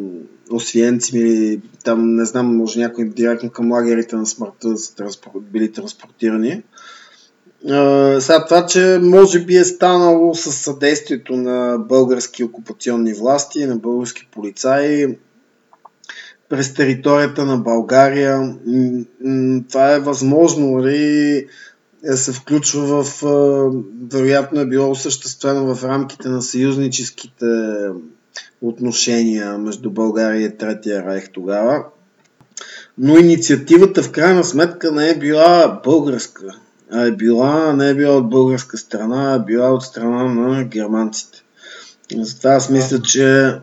[0.52, 4.94] Освенцим или там, не знам, може някой директно към лагерите на смъртта са
[5.52, 6.64] били транспортирани.
[8.20, 14.28] Сега това, че може би е станало с съдействието на български окупационни власти, на български
[14.32, 15.18] полицаи
[16.50, 18.56] през територията на България.
[19.70, 21.46] Това е възможно, нали,
[22.16, 23.24] се включва в,
[24.12, 27.46] вероятно е било осъществено в рамките на съюзническите
[28.62, 31.84] отношения между България и Третия райх тогава.
[32.98, 36.56] Но инициативата в крайна сметка не е била българска
[36.94, 41.44] е била, не е била от българска страна, а била от страна на германците.
[42.16, 43.56] Затова аз мисля, че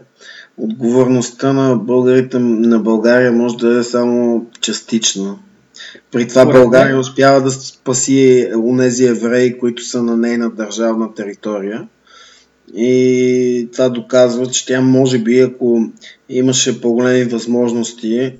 [0.57, 5.39] отговорността на българите на България може да е само частична.
[6.13, 11.89] При това България успява да спаси унези евреи, които са на нейна държавна територия.
[12.77, 15.81] И това доказва, че тя може би, ако
[16.29, 18.39] имаше по-големи възможности,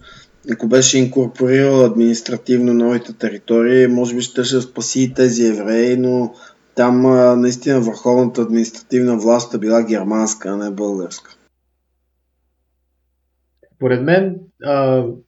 [0.53, 6.35] ако беше инкорпорирал административно новите територии, може би ще ще спаси и тези евреи, но
[6.75, 7.03] там
[7.41, 11.37] наистина върховната административна власт е била германска, а не българска.
[13.79, 14.37] Поред мен,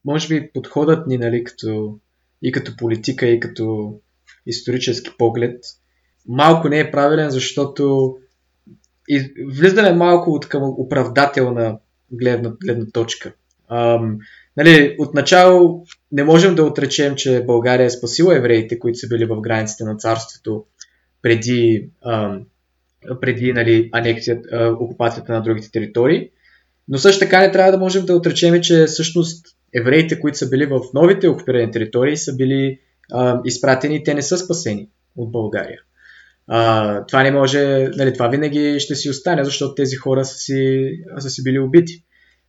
[0.04, 1.98] може би подходът ни нали, като,
[2.42, 3.94] и като политика, и като
[4.46, 5.64] исторически поглед,
[6.28, 8.16] малко не е правилен, защото
[9.08, 11.78] и влизаме малко от към оправдателна
[12.12, 13.32] гледна, гледна точка.
[13.68, 14.18] Ам,
[14.56, 19.40] нали, отначало не можем да отречем, че България е спасила евреите, които са били в
[19.40, 20.64] границите на царството
[21.22, 22.42] преди, ам,
[23.20, 26.30] преди нали, анексията, окупацията на другите територии.
[26.88, 30.66] Но също така не трябва да можем да отречем, че всъщност евреите, които са били
[30.66, 32.78] в новите окупирани територии, са били
[33.12, 35.80] а, изпратени и те не са спасени от България.
[36.48, 40.90] А, това не може, нали, това винаги ще си остане, защото тези хора са си,
[41.18, 42.04] са си били убити.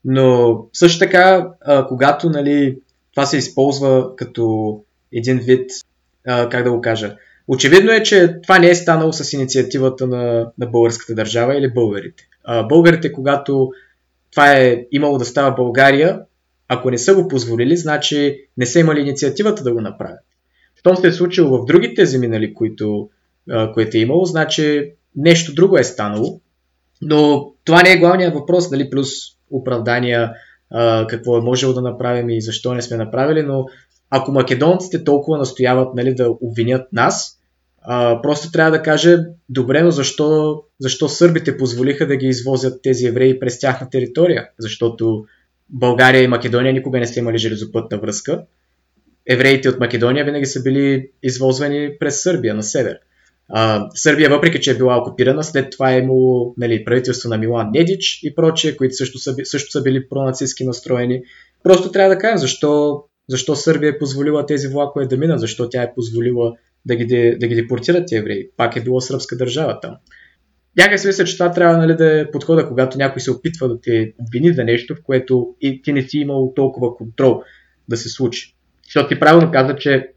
[0.06, 2.78] Но също така, а, когато нали,
[3.14, 4.76] това се използва като
[5.14, 5.72] един вид,
[6.28, 7.16] а, как да го кажа,
[7.48, 12.24] очевидно е, че това не е станало с инициативата на, на българската държава или българите.
[12.44, 13.72] А, българите, когато
[14.32, 16.22] това е имало да става България,
[16.68, 20.20] ако не са го позволили, значи не са имали инициативата да го направят.
[20.76, 23.10] Щом се е случило в другите земи, нали, които,
[23.74, 26.40] което е имало, значи нещо друго е станало.
[27.02, 29.10] Но това не е главният въпрос, нали, плюс
[29.52, 30.32] оправдания,
[31.10, 33.66] какво е можело да направим и защо не сме направили, но
[34.10, 37.40] ако македонците толкова настояват нали, да обвинят нас,
[38.22, 39.18] просто трябва да каже,
[39.50, 44.50] добре, но защо, защо сърбите позволиха да ги извозят тези евреи през тяхна територия?
[44.60, 45.26] Защото
[45.70, 48.44] България и Македония никога не са имали железопътна връзка.
[49.30, 53.00] Евреите от Македония винаги са били извозвани през Сърбия на север.
[53.96, 58.20] Сърбия, въпреки че е била окупирана, след това е имало нали, правителство на Милан Недич
[58.24, 61.22] и прочие, които също са, също са били пронацистски настроени.
[61.64, 65.84] Просто трябва да кажем защо, защо Сърбия е позволила тези влакове да минат, защо тя
[65.84, 66.54] е позволила
[66.86, 67.06] да ги,
[67.40, 68.50] да ги депортират евреи.
[68.58, 69.96] Пак е било сръбска държава там.
[70.78, 73.82] Някак си мисля, че това трябва нали, да е подхода, когато някой се опитва да
[73.82, 77.42] те обвини за нещо, в което и ти не си имал толкова контрол
[77.90, 78.56] да се случи.
[78.86, 80.08] Защото ти правилно каза, че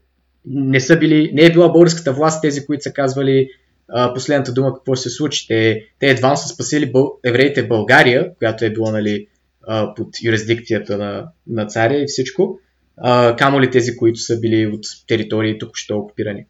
[0.45, 3.49] не, са били, не е била българската власт тези, които са казвали
[3.89, 5.47] а, последната дума какво се случи.
[5.47, 9.27] Те, те едва са спасили бъл, евреите в България, която е била нали,
[9.67, 12.59] а, под юрисдикцията на, на царя и всичко,
[12.97, 16.45] а, камо ли тези, които са били от територии току-що окупирани.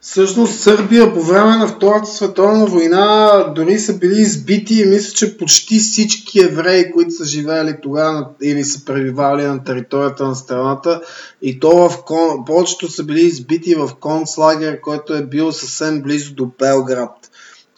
[0.00, 5.38] Всъщност Сърбия по време на Втората световна война дори са били избити и мисля, че
[5.38, 11.00] почти всички евреи, които са живеели тогава или са пребивали на територията на страната
[11.42, 12.44] и то в кон...
[12.44, 17.30] повечето са били избити в концлагер, който е бил съвсем близо до Белград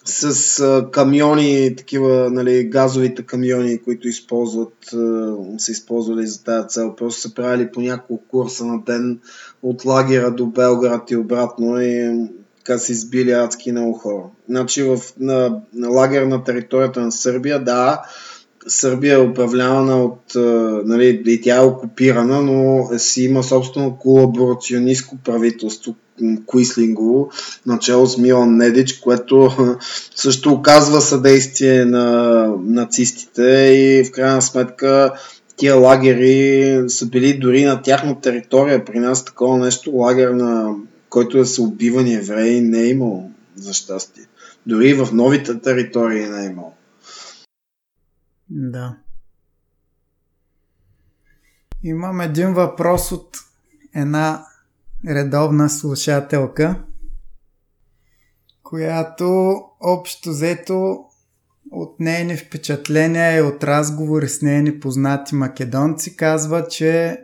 [0.08, 6.94] с а, камиони, такива, нали, газовите камиони, които използват, а, са използвали за тази цел.
[6.96, 9.20] Просто са правили по няколко курса на ден
[9.62, 12.24] от лагера до Белград и обратно и
[12.58, 14.22] така са избили адски много хора.
[14.48, 18.02] Значи в, на, на лагер на територията на Сърбия, да,
[18.66, 20.22] Сърбия е управлявана от,
[20.86, 25.94] нали, и тя е окупирана, но си има собствено колаборационистко правителство,
[26.46, 27.30] Куислингово,
[27.66, 29.50] начало с Милан Недич, което
[30.14, 33.42] също оказва съдействие на нацистите
[33.76, 35.12] и в крайна сметка
[35.58, 38.84] тия лагери са били дори на тяхна територия.
[38.84, 40.76] При нас такова нещо, лагер на
[41.10, 44.24] който да са убивани евреи, не е имало, за щастие.
[44.66, 46.72] Дори в новите територии не е имало.
[48.50, 48.96] Да.
[51.82, 53.36] Имам един въпрос от
[53.94, 54.46] една
[55.08, 56.84] редовна слушателка,
[58.62, 61.07] която общо взето
[61.70, 67.20] от нейни впечатления и от разговори с нейни познати македонци казва, че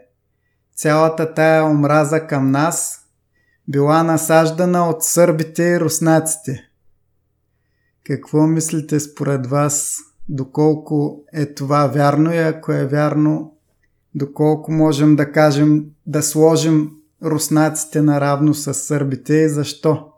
[0.76, 3.00] цялата тая омраза към нас
[3.68, 6.68] била насаждана от сърбите и руснаците.
[8.04, 9.98] Какво мислите според вас?
[10.28, 13.56] Доколко е това вярно и ако е вярно,
[14.14, 16.90] доколко можем да кажем да сложим
[17.24, 20.10] руснаците наравно с сърбите и защо?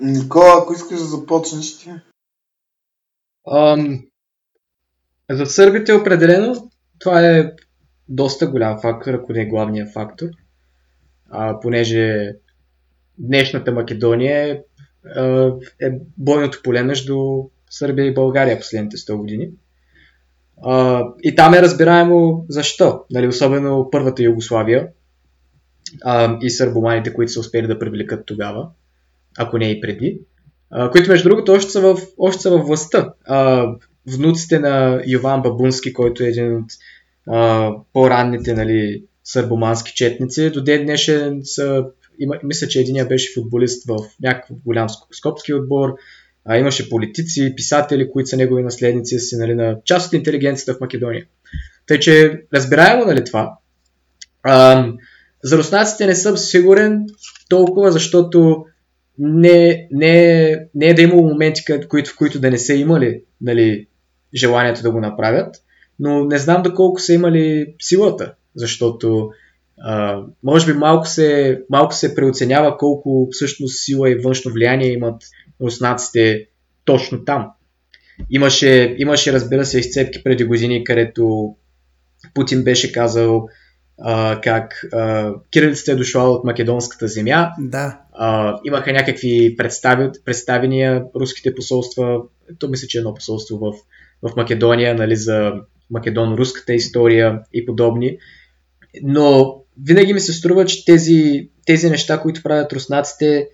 [0.00, 1.90] Никола, ако искаш да започнеш ти.
[5.30, 7.52] За сърбите определено това е
[8.08, 10.28] доста голям фактор, ако не е главният фактор.
[11.30, 12.32] А, понеже
[13.18, 14.60] днешната Македония е,
[15.80, 17.16] е бойното поле между
[17.70, 19.50] Сърбия и България последните 100 години.
[20.64, 23.04] А, и там е разбираемо защо.
[23.10, 24.88] Нали, особено първата Югославия,
[26.04, 28.68] а, и сърбоманите, които са успели да привлекат тогава,
[29.38, 30.20] ако не и преди,
[30.92, 33.12] които между другото още са в, още са в властта.
[33.24, 33.66] А,
[34.06, 36.72] внуците на Йован Бабунски, който е един от
[37.28, 41.84] а, по-ранните нали, сърбомански четници, до ден днешен са,
[42.18, 45.94] има, мисля, че единия беше футболист в някакъв голям скопски отбор,
[46.44, 50.80] а, имаше политици, писатели, които са негови наследници, си, нали, на част от интелигенцията в
[50.80, 51.26] Македония.
[51.86, 53.58] Тъй, че разбираемо нали, това.
[54.42, 54.86] А,
[55.44, 57.06] за руснаците не съм сигурен
[57.48, 58.64] толкова, защото
[59.18, 63.86] не, не, не е да имало моменти, които, в които да не са имали нали,
[64.34, 65.56] желанието да го направят,
[66.00, 69.30] но не знам доколко са имали силата, защото
[69.80, 75.22] а, може би малко се, малко се преоценява колко всъщност сила и външно влияние имат
[75.60, 76.46] руснаците
[76.84, 77.50] точно там.
[78.30, 81.54] Имаше, имаше разбира се, изцепки преди години, където
[82.34, 83.48] Путин беше казал,
[84.00, 87.50] а, как а, кирилицата е дошла от македонската земя.
[87.58, 88.01] Да.
[88.64, 92.22] Имаха някакви представи, представения руските посолства,
[92.58, 93.72] то мисля, че е едно посолство в,
[94.22, 95.52] в Македония, нали, за
[95.90, 98.18] македоно-руската история и подобни.
[99.02, 103.48] Но винаги ми се струва, че тези, тези неща, които правят руснаците,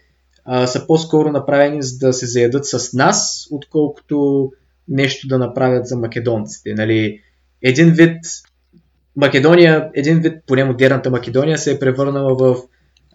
[0.44, 4.50] а, са по-скоро направени за да се заядат с нас, отколкото
[4.88, 6.74] нещо да направят за македонците.
[6.74, 7.20] Нали,
[7.62, 8.18] един вид
[9.16, 12.56] Македония, един вид, поне модерната Македония, се е превърнала в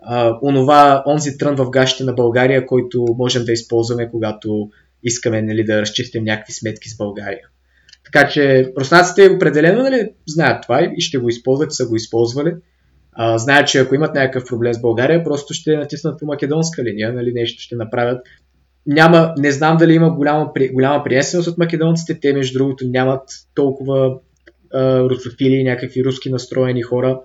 [0.06, 4.70] а, онова, онзи трън в гащите на България, който можем да използваме, когато
[5.04, 7.48] искаме нали, да разчистим някакви сметки с България.
[8.06, 12.54] Така че руснаците определено нали, знаят това и ще го използват, са го използвали.
[13.14, 17.14] А, знаят, че ако имат някакъв проблем с България, просто ще натиснат по македонска линия,
[17.14, 18.28] нали, нещо ще направят.
[18.86, 24.20] Няма, не знам дали има голяма, голяма приемственост от македонците, те между другото нямат толкова
[24.74, 27.20] а, русофили и някакви руски настроени хора.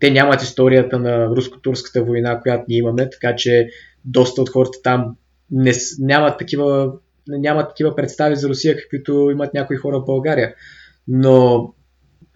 [0.00, 3.68] Те нямат историята на руско-турската война, която ние имаме, така че
[4.04, 5.16] доста от хората там
[5.50, 6.92] не, нямат, такива,
[7.28, 10.54] нямат такива представи за Русия, каквито имат някои хора в България.
[11.08, 11.62] Но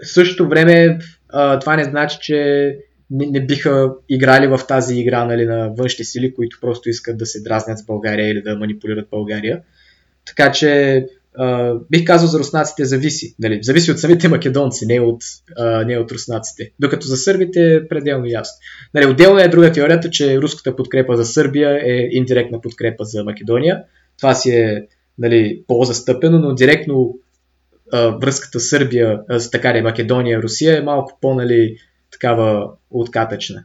[0.02, 0.98] в същото време
[1.60, 2.68] това не значи, че
[3.10, 7.26] не, не биха играли в тази игра нали, на външни сили, които просто искат да
[7.26, 9.62] се дразнят с България или да манипулират България.
[10.24, 11.06] Така че
[11.90, 13.34] Бих казал за руснаците зависи.
[13.38, 13.58] Нали?
[13.62, 16.72] Зависи от самите македонци, не от, uh, не от руснаците.
[16.80, 18.54] Докато за сърбите е пределно ясно.
[18.94, 23.82] Нали, отделно е друга теорията, че руската подкрепа за Сърбия е индиректна подкрепа за Македония.
[24.18, 24.86] Това си е
[25.18, 27.14] нали, по-застъпено, но директно
[27.92, 31.76] uh, връзката Сърбия, uh, така ли, Македония, Русия е малко по-нали,
[32.10, 33.64] такава откатъчна.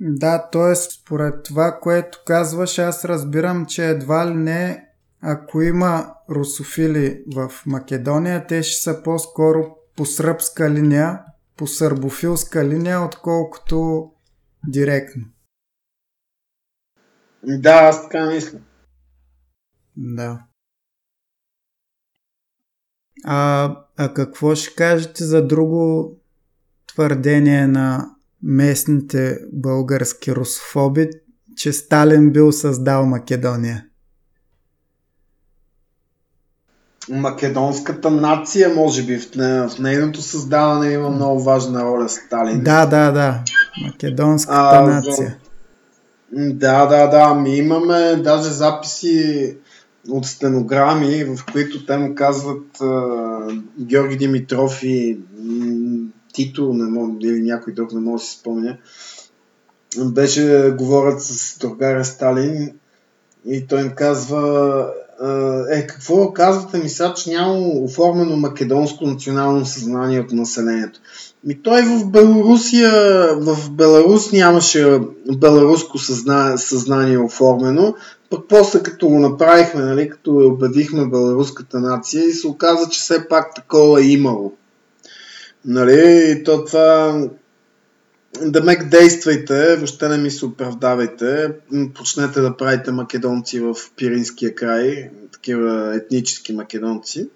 [0.00, 0.74] Да, т.е.
[0.74, 4.83] според това, което казваш, аз разбирам, че едва ли не
[5.26, 11.20] ако има русофили в Македония, те ще са по-скоро по сръбска линия,
[11.56, 14.10] по сърбофилска линия, отколкото
[14.68, 15.24] директно.
[17.42, 18.58] Да, аз така мисля.
[19.96, 20.44] Да.
[23.24, 26.12] А, а какво ще кажете за друго
[26.86, 31.10] твърдение на местните български русофоби,
[31.56, 33.86] че Сталин бил създал Македония?
[37.10, 42.60] Македонската нация, може би в, не, в нейното създаване има много важна роля Сталин.
[42.60, 43.40] Да, да, да.
[43.84, 45.36] Македонската а, нация.
[46.32, 47.34] Да, да, да.
[47.34, 49.56] Ми имаме даже записи
[50.08, 53.02] от стенограми, в които те му казват а,
[53.80, 55.18] Георги Димитров и
[56.32, 58.76] Тито, не мога, или някой друг, не мога да си спомня.
[59.98, 62.70] Беше, говорят с другаря Сталин
[63.46, 64.86] и той им казва
[65.70, 71.00] е, какво казвате ми сега, че няма оформено македонско национално съзнание от населението?
[71.44, 72.90] Ми той в Белорусия,
[73.36, 75.00] в Беларус нямаше
[75.36, 77.94] беларуско съзнание, съзнание оформено,
[78.30, 83.28] пък после като го направихме, нали, като обявихме беларуската нация и се оказа, че все
[83.28, 84.52] пак такова е имало.
[85.64, 87.20] Нали, то това
[88.42, 91.50] да мек действайте, въобще не ми се оправдавайте,
[91.94, 97.28] почнете да правите македонци в Пиринския край, такива етнически македонци,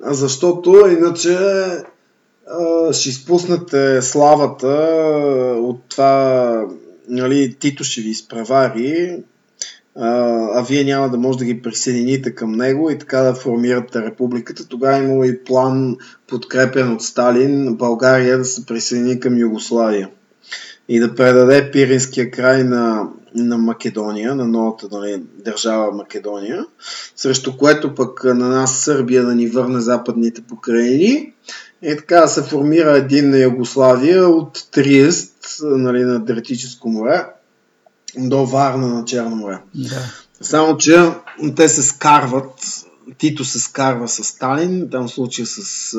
[0.00, 1.38] защото иначе
[2.92, 4.76] ще изпуснете славата
[5.58, 6.64] от това,
[7.08, 9.22] нали, Тито ще ви изпревари,
[9.98, 14.68] а вие няма да може да ги присъедините към него и така да формирате републиката.
[14.68, 15.96] Тогава имало и план,
[16.26, 20.10] подкрепен от Сталин, България да се присъедини към Югославия
[20.88, 26.66] и да предаде Пиринския край на, на Македония, на новата нали, държава Македония,
[27.16, 31.32] срещу което пък на нас Сърбия да ни върне западните покрайни.
[31.82, 37.24] И така се формира един на Югославия от Триест, нали, на Дратическо море,
[38.18, 39.58] до Варна на Черно море.
[39.74, 40.12] Да.
[40.40, 41.10] Само, че
[41.56, 42.52] те се скарват,
[43.18, 45.96] Тито се скарва с Сталин, там случая с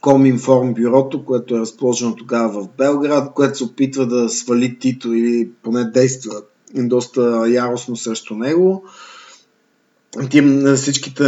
[0.00, 5.50] Коминформ бюрото, което е разположено тогава в Белград, което се опитва да свали Тито или
[5.62, 6.42] поне действа
[6.74, 8.84] доста яростно срещу него.
[10.30, 11.22] Тим, всичките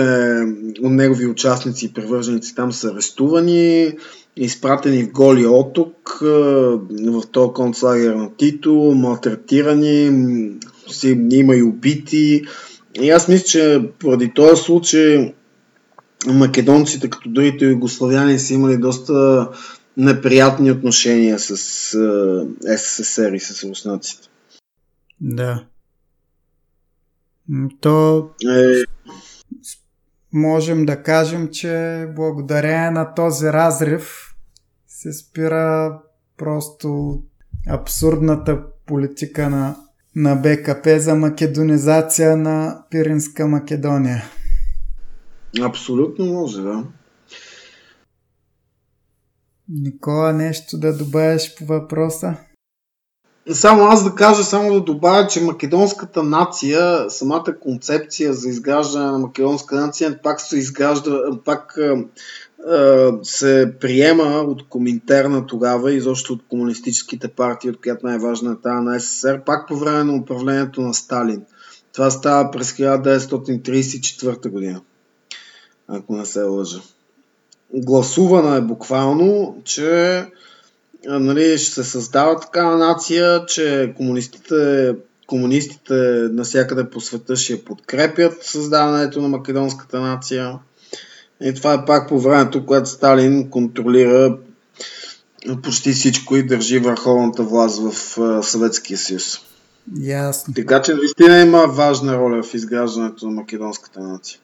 [0.82, 3.93] от негови участници и привърженици там са арестувани
[4.37, 10.05] изпратени в голи оток в този концлагер на Тито, малтретирани,
[11.31, 12.45] има и убити.
[13.03, 15.35] И аз мисля, че поради този случай
[16.27, 19.49] македонците, като другите югославяни, са имали доста
[19.97, 21.57] неприятни отношения с
[22.77, 24.29] СССР и с руснаците.
[25.21, 25.65] Да.
[27.81, 28.85] То е
[30.33, 34.35] можем да кажем, че благодарение на този разрив
[34.87, 35.99] се спира
[36.37, 37.19] просто
[37.69, 39.77] абсурдната политика на,
[40.17, 44.23] на БКП за македонизация на Пиринска Македония.
[45.63, 46.85] Абсолютно може, да.
[49.69, 52.37] Никола, нещо да добавиш по въпроса?
[53.51, 59.19] Само аз да кажа, само да добавя, че македонската нация, самата концепция за изграждане на
[59.19, 61.78] македонска нация пак се изгражда, пак
[63.23, 68.85] се приема от Коминтерна тогава и защо от комунистическите партии, от която най-важна е тази
[68.85, 71.43] на СССР, пак по време на управлението на Сталин.
[71.93, 74.81] Това става през 1934 година,
[75.89, 76.81] ако не се лъжа.
[77.74, 80.27] Гласувана е буквално, че
[81.09, 84.95] нали, ще се създава такава нация, че комунистите,
[85.27, 85.95] комунистите
[86.33, 90.59] насякъде по света ще я подкрепят създаването на македонската нация.
[91.41, 94.39] И това е пак по времето, когато Сталин контролира
[95.62, 99.39] почти всичко и държи върховната власт в Съветския съюз.
[100.01, 100.55] Ясно.
[100.55, 104.41] Така че наистина има важна роля в изграждането на македонската нация.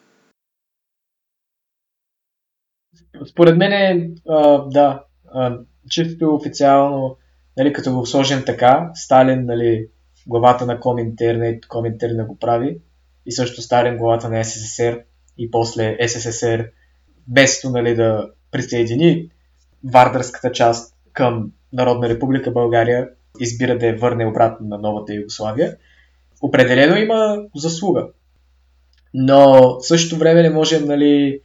[3.31, 5.03] Според мен, а, да,
[5.33, 5.59] а,
[5.89, 7.17] чисто официално,
[7.57, 9.87] нали, като го сложим така, Сталин, нали,
[10.27, 12.77] главата на Коминтерн, Коминтерн го прави,
[13.25, 14.99] и също Сталин главата на СССР,
[15.37, 16.69] и после СССР,
[17.27, 19.29] без нали, да присъедини
[19.83, 23.09] Вардърската част към Народна република България,
[23.39, 25.77] избира да я върне обратно на новата Югославия,
[26.41, 28.07] определено има заслуга.
[29.13, 31.41] Но в същото време не можем, нали,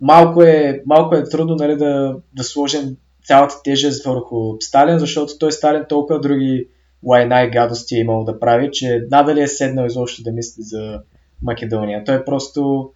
[0.00, 5.52] малко е, малко е трудно нали, да, да сложим цялата тежест върху Сталин, защото той
[5.52, 6.68] Сталин толкова други
[7.06, 11.00] лайна и гадости е имал да прави, че надали е седнал изобщо да мисли за
[11.42, 12.04] Македония.
[12.04, 12.90] Той е просто,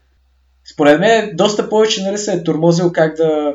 [0.73, 3.55] според мен, доста повече нали, се е турмозил как да,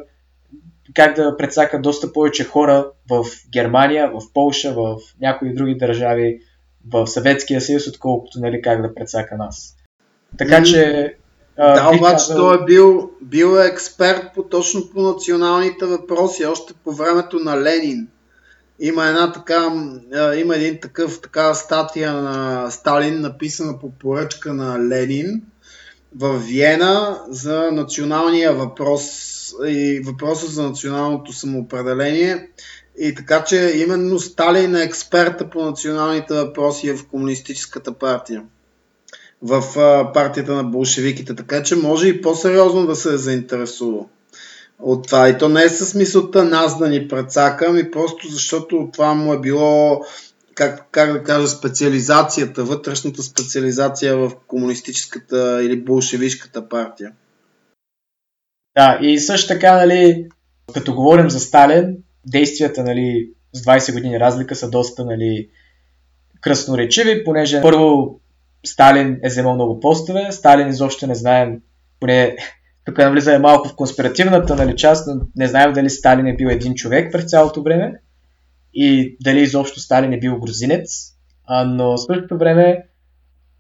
[0.94, 6.40] как да предсака доста повече хора в Германия, в Полша, в някои други държави,
[6.92, 9.76] в Съветския съюз, отколкото нали, как да предсака нас.
[10.38, 11.14] Така че
[11.58, 12.38] да, обаче казал...
[12.38, 17.62] той е бил, бил е експерт по, точно по националните въпроси, още по времето на
[17.62, 18.08] Ленин.
[18.80, 19.72] Има една така,
[20.38, 25.42] има един такъв, така статия на Сталин, написана по поръчка на Ленин
[26.16, 29.04] в Виена за националния въпрос
[29.68, 32.50] и въпроса за националното самоопределение.
[33.00, 38.44] И така, че именно Сталин е експерта по националните въпроси в Комунистическата партия
[39.44, 39.64] в
[40.14, 44.06] партията на болшевиките, така че може и по-сериозно да се е заинтересува
[44.80, 45.30] от това.
[45.30, 49.34] И то не е със мисълта нас да ни прецака, ами просто защото това му
[49.34, 50.02] е било,
[50.56, 57.12] как, как да кажа, специализацията, вътрешната специализация в комунистическата или болшевишката партия.
[58.76, 60.28] Да, и също така, нали,
[60.74, 61.98] като говорим за Сталин,
[62.28, 65.50] действията нали, с 20 години разлика са доста нали,
[66.42, 68.20] кръсноречиви, понеже първо
[68.66, 71.62] Сталин е вземал много постове, Сталин изобщо не знаем,
[72.00, 72.36] поне
[72.86, 76.74] тук навлизаме малко в конспиративната нали, част, но не знаем дали Сталин е бил един
[76.74, 77.94] човек през цялото време
[78.74, 81.14] и дали изобщо Сталин е бил грузинец,
[81.46, 82.84] а, но в същото време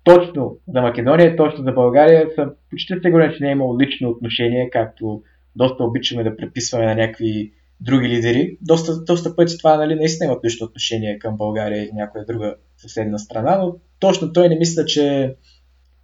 [0.04, 4.70] точно за Македония точно за България съм почти сигурен, че не е имал лично отношение,
[4.70, 5.22] както
[5.56, 8.58] доста обичаме да преписваме на някакви други лидери.
[8.62, 13.20] Доста, доста пъти това нали, наистина имат лично отношение към България или някоя друга съседна
[13.20, 15.36] страна, но точно той не мисля, че,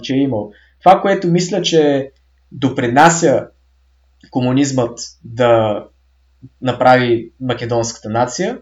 [0.04, 0.52] че е имал.
[0.80, 2.12] Това, което мисля, че
[2.52, 3.48] допринася
[4.32, 5.84] комунизмът да
[6.62, 8.58] направи македонската нация,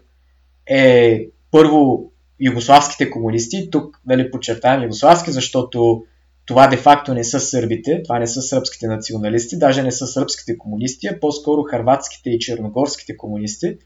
[0.66, 3.70] е първо югославските комунисти.
[3.70, 6.04] Тук нали, подчертавам югославски, защото
[6.46, 11.06] това де-факто не са сърбите, това не са сръбските националисти, даже не са сръбските комунисти,
[11.06, 13.76] а по-скоро харватските и черногорските комунисти.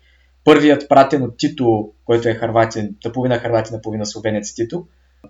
[0.44, 4.86] Първият пратен от Тито, който е харватин, наполовина харватин, наполовина словенец Тито,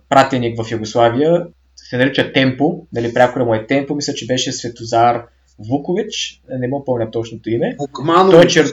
[0.09, 1.45] пратеник в Югославия,
[1.75, 5.25] се нарича Темпо, нали, прякора му е Темпо, мисля, че беше Светозар
[5.69, 7.75] Вукович, не му помня точното име.
[8.31, 8.65] Той е чер...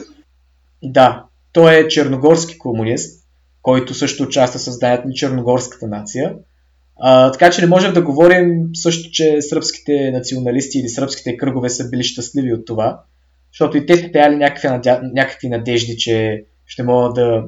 [0.83, 3.23] Да, той е черногорски комунист,
[3.61, 6.35] който също участва в създанието на черногорската нация.
[6.99, 11.89] А, така че не можем да говорим също, че сръбските националисти или сръбските кръгове са
[11.89, 13.01] били щастливи от това,
[13.53, 14.99] защото и те са някакви, надя...
[15.13, 17.43] някакви надежди, че ще могат да,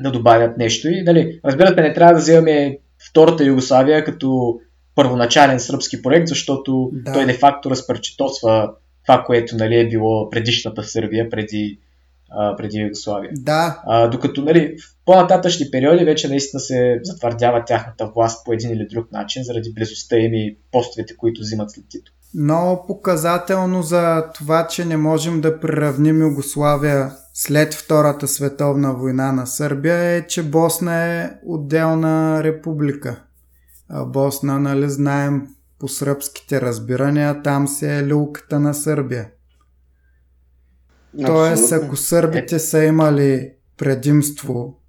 [0.00, 0.88] да добавят нещо.
[0.88, 2.78] И, нали, разбира се, не трябва да вземаме
[3.10, 4.60] втората Югославия като
[4.94, 7.12] първоначален сръбски проект, защото да.
[7.12, 8.70] той де-факто разпречетосва
[9.06, 11.78] това, което нали, е било предишната Сърбия преди,
[12.30, 13.30] а, преди Югославия.
[13.34, 13.82] Да.
[13.86, 18.86] А, докато нали, в по-нататъчни периоди вече наистина се затвърдява тяхната власт по един или
[18.86, 22.12] друг начин, заради близостта им и постовете, които взимат след Тито.
[22.34, 29.46] Но показателно за това, че не можем да приравним Югославия след Втората световна война на
[29.46, 33.22] Сърбия е, че Босна е отделна република.
[34.06, 35.46] Босна, нали знаем
[35.78, 39.30] по сръбските разбирания, там се е люлката на Сърбия.
[41.14, 41.34] Абсолютно.
[41.34, 44.80] Тоест, ако сърбите са имали предимство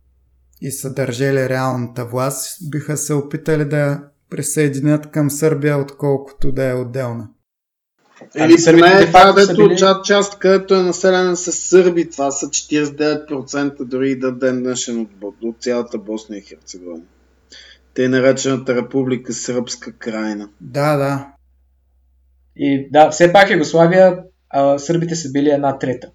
[0.62, 6.74] и са държали реалната власт, биха се опитали да присъединят към Сърбия, отколкото да е
[6.74, 7.30] отделна.
[8.38, 9.78] Или поне това, дето били...
[9.78, 15.00] част, част, където е населена с сърби, това са 49% дори и да ден днешен
[15.02, 17.04] от, от цялата Босна и Херцеговина.
[17.94, 20.50] Те наречената република Сръбска крайна.
[20.62, 21.28] Да, да.
[22.56, 24.18] И да, все пак Югославия,
[24.50, 26.10] а, сърбите са били една трета.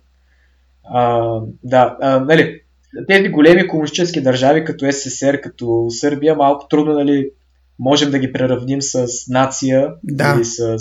[0.84, 1.30] А,
[1.64, 2.60] да, а, нали,
[3.08, 7.30] тези големи комунистически държави, като СССР, като Сърбия, малко трудно нали,
[7.78, 10.34] можем да ги преравним с нация да.
[10.36, 10.78] или с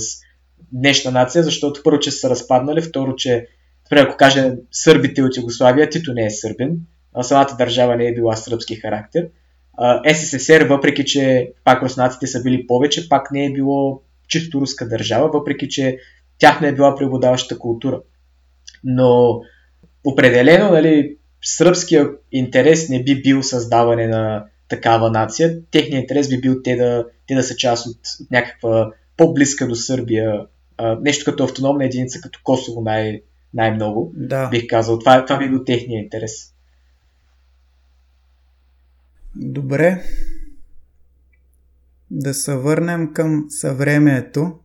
[0.72, 3.48] днешна нация, защото първо, че са разпаднали, второ, че
[3.92, 6.78] ако кажем сърбите от Югославия, Тито не е сърбин,
[7.14, 9.28] а самата държава не е била сръбски характер.
[10.14, 15.30] СССР, въпреки че пак руснаците са били повече, пак не е било чисто руска държава,
[15.34, 15.98] въпреки че
[16.38, 18.02] тях не е била преобладаващата култура.
[18.84, 19.42] Но
[20.04, 25.58] определено, нали, сръбския интерес не би бил създаване на такава нация.
[25.72, 27.98] Техният интерес би бил те да, те да са част от
[28.32, 30.46] някаква по-близка до Сърбия,
[30.80, 33.22] а, нещо като автономна единица, като Косово най-
[33.54, 34.50] най-много, да.
[34.50, 35.00] бих казал.
[35.00, 36.54] Това, това би бил техния интерес.
[39.36, 40.04] Добре.
[42.12, 44.60] Да се върнем към съвремието.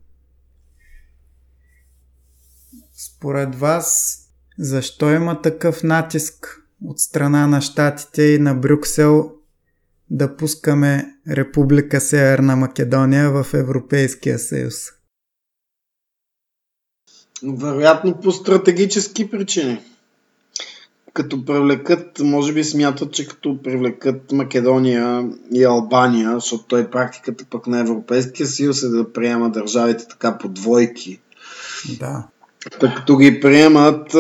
[2.93, 4.19] Според вас,
[4.59, 9.33] защо има такъв натиск от страна на щатите и на Брюксел
[10.11, 14.75] да пускаме Република Северна Македония в Европейския съюз?
[17.45, 19.81] Вероятно по стратегически причини.
[21.13, 27.67] Като привлекат, може би смятат, че като привлекат Македония и Албания, защото той практиката пък
[27.67, 31.21] на Европейския съюз е да приема държавите така по двойки.
[31.99, 32.27] Да.
[32.71, 34.15] Така като ги приемат,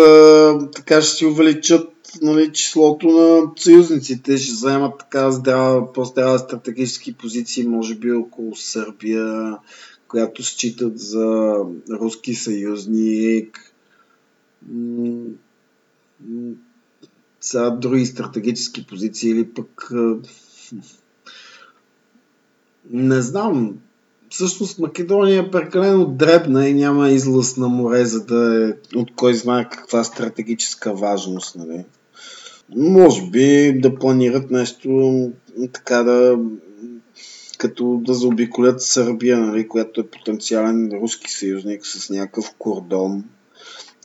[0.74, 1.88] така ще си увеличат
[2.22, 9.56] нали, числото на съюзниците, ще заемат така здрава, по-здрава стратегически позиции, може би около Сърбия,
[10.08, 11.56] която считат за
[11.90, 13.74] руски съюзник.
[17.40, 19.92] Са други стратегически позиции или пък
[22.90, 23.74] не знам,
[24.30, 29.34] всъщност Македония е прекалено дребна и няма излъз на море, за да е от кой
[29.34, 31.56] знае каква стратегическа важност.
[31.56, 31.84] Нали?
[32.76, 35.30] Може би да планират нещо
[35.72, 36.38] така да
[37.56, 43.24] като да заобиколят Сърбия, нали, която е потенциален руски съюзник с някакъв кордон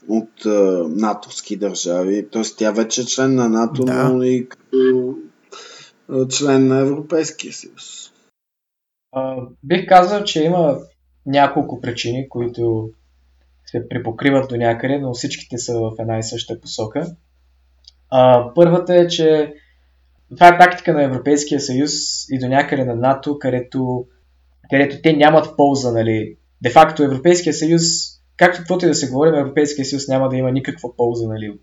[0.08, 2.28] от а, натовски държави.
[2.32, 4.10] Тоест тя вече е член на НАТО, да.
[4.10, 5.16] но и като
[6.10, 8.12] а, член на Европейския съюз.
[9.12, 10.80] А, бих казал, че има
[11.26, 12.90] няколко причини, които
[13.66, 17.16] се припокриват до някъде, но всичките са в една и съща посока.
[18.10, 19.54] А, първата е, че
[20.36, 21.92] това е тактика на Европейския съюз
[22.30, 24.06] и до някъде на НАТО, където,
[24.70, 26.36] където те нямат полза, нали.
[26.62, 27.82] Де факто Европейския съюз,
[28.38, 31.62] както каквото и да се говорим, Европейския съюз няма да има никаква полза, нали, от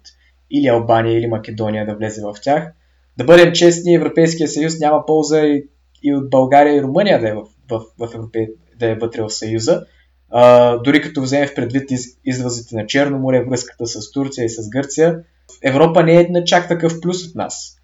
[0.50, 2.72] или Албания, или Македония да влезе в тях.
[3.18, 5.68] Да бъдем честни, Европейския съюз няма полза и,
[6.02, 8.48] и от България и Румъния да е, в, в, в Европе,
[8.78, 9.82] да е вътре в Съюза.
[10.30, 14.48] А, дори като вземем в предвид из, изразите на Черно море, връзката с Турция и
[14.48, 15.18] с Гърция,
[15.62, 17.75] Европа не е на чак такъв плюс от нас.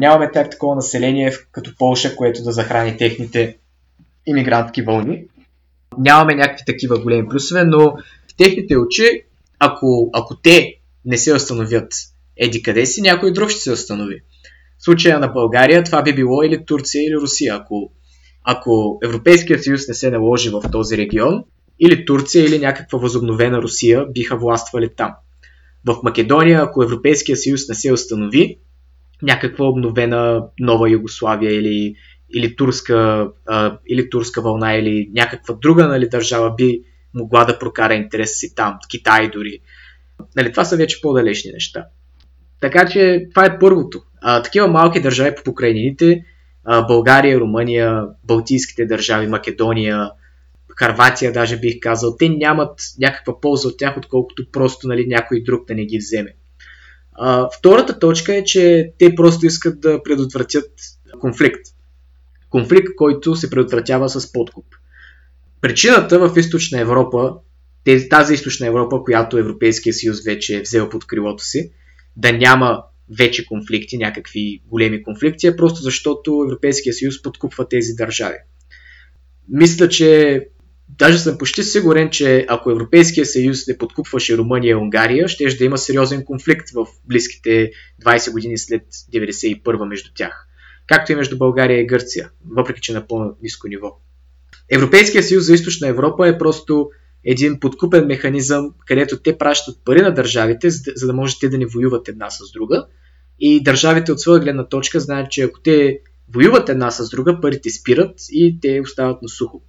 [0.00, 3.58] Нямаме так такова население като Полша, което да захрани техните
[4.26, 5.24] иммигрантски вълни.
[5.98, 7.90] Нямаме някакви такива големи плюсове, но
[8.28, 9.24] в техните очи,
[9.58, 10.74] ако, ако те
[11.04, 11.94] не се установят
[12.36, 14.20] еди къде си, някой друг ще се установи.
[14.78, 17.54] В случая на България това би било или Турция, или Русия.
[17.54, 17.92] Ако,
[18.44, 21.44] ако Европейския съюз не се наложи в този регион,
[21.80, 25.14] или Турция, или някаква възобновена Русия биха властвали там.
[25.86, 28.58] В Македония, ако Европейския съюз не се установи,
[29.22, 31.94] някаква обновена нова Югославия или,
[32.34, 36.80] или, турска, а, или турска вълна или някаква друга нали, държава би
[37.14, 39.58] могла да прокара интереса си там, Китай дори.
[40.36, 41.84] Нали, това са вече по-далечни неща.
[42.60, 44.02] Така че това е първото.
[44.20, 46.24] А, такива малки държави по покрайнините,
[46.64, 50.10] а, България, Румъния, Балтийските държави, Македония,
[50.76, 55.66] Харватия даже бих казал, те нямат някаква полза от тях, отколкото просто нали, някой друг
[55.66, 56.34] да не ги вземе.
[57.18, 60.70] А, втората точка е, че те просто искат да предотвратят
[61.20, 61.60] конфликт.
[62.50, 64.66] Конфликт, който се предотвратява с подкуп.
[65.60, 67.34] Причината в източна Европа,
[68.10, 71.72] тази източна Европа, която Европейския съюз вече е взел под крилото си,
[72.16, 72.82] да няма
[73.16, 78.36] вече конфликти, някакви големи конфликти, е просто защото Европейския съюз подкупва тези държави.
[79.48, 80.40] Мисля, че
[80.88, 85.64] Даже съм почти сигурен, че ако Европейския съюз не подкупваше Румъния и Унгария, ще да
[85.64, 87.70] има сериозен конфликт в близките
[88.04, 88.82] 20 години след
[89.14, 90.46] 91 между тях.
[90.86, 93.98] както и между България и Гърция, въпреки че на по-низко ниво.
[94.70, 96.90] Европейския съюз за източна Европа е просто
[97.24, 101.66] един подкупен механизъм, където те пращат пари на държавите, за да може те да не
[101.66, 102.86] воюват една с друга.
[103.38, 105.98] И държавите от своя гледна точка знаят, че ако те
[106.34, 109.62] воюват една с друга, парите спират и те остават на сухо.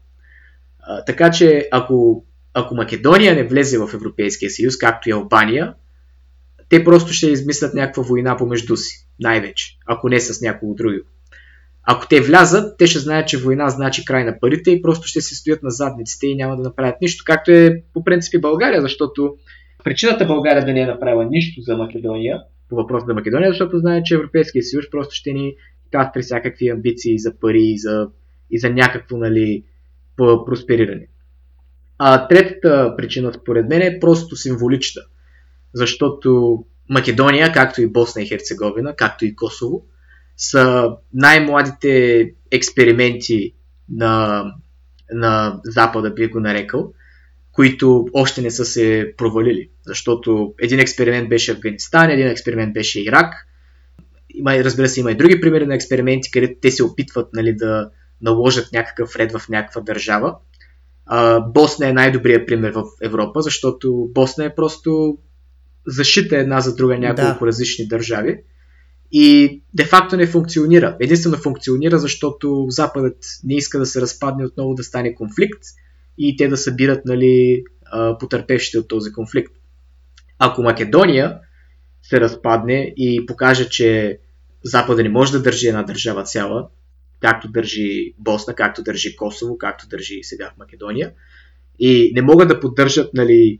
[1.05, 5.73] Така че ако, ако Македония не влезе в Европейския съюз, както и Албания,
[6.69, 10.97] те просто ще измислят някаква война помежду си, най-вече, ако не с някого друго.
[11.83, 15.21] Ако те влязат, те ще знаят, че война значи край на парите и просто ще
[15.21, 18.81] се стоят на задниците и няма да направят нищо, както е по принцип и България,
[18.81, 19.35] защото
[19.83, 24.03] причината България да не е направила нищо за Македония, по въпроса за Македония, защото знае,
[24.03, 25.55] че Европейския съюз просто ще ни
[25.91, 28.07] кастри всякакви амбиции за пари и за,
[28.51, 29.63] и за някакво нали,
[30.17, 31.07] проспериране.
[31.97, 35.01] А третата причина, според мен, е просто символична.
[35.73, 39.85] Защото Македония, както и Босна и Херцеговина, както и Косово,
[40.37, 43.53] са най-младите експерименти
[43.89, 44.45] на,
[45.11, 46.93] на Запада, би го нарекал,
[47.51, 49.69] които още не са се провалили.
[49.85, 53.33] Защото един експеримент беше Афганистан, един експеримент беше Ирак.
[54.29, 57.89] Има, разбира се, има и други примери на експерименти, където те се опитват нали, да
[58.21, 60.35] наложат някакъв ред в някаква държава.
[61.05, 65.17] А, Босна е най-добрият пример в Европа, защото Босна е просто
[65.87, 67.47] защита една за друга няколко да.
[67.47, 68.37] различни държави
[69.11, 70.97] и де-факто не функционира.
[70.99, 75.61] Единствено функционира, защото Западът не иска да се разпадне отново да стане конфликт
[76.17, 77.63] и те да събират нали,
[78.19, 79.53] потърпевшите от този конфликт.
[80.39, 81.39] Ако Македония
[82.03, 84.19] се разпадне и покаже, че
[84.63, 86.67] Запада не може да държи една държава цяла,
[87.19, 91.11] както държи Босна, както държи Косово, както държи сега в Македония,
[91.79, 93.59] и не могат да поддържат нали,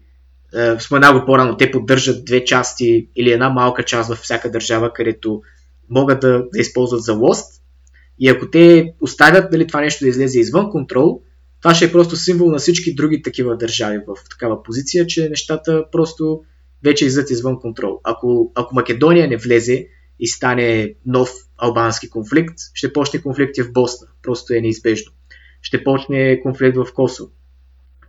[0.55, 4.93] е, споменал го по-рано, те поддържат две части или една малка част във всяка държава,
[4.93, 5.41] където
[5.89, 7.61] могат да, да използват за лост.
[8.19, 11.21] И ако те оставят дали, това нещо да излезе извън контрол,
[11.61, 15.85] това ще е просто символ на всички други такива държави в такава позиция, че нещата
[15.91, 16.41] просто
[16.83, 17.99] вече излизат извън контрол.
[18.03, 19.87] Ако, ако Македония не влезе
[20.19, 24.07] и стане нов албански конфликт, ще почне конфликт и в Босна.
[24.23, 25.11] Просто е неизбежно.
[25.61, 27.31] Ще почне конфликт в Косово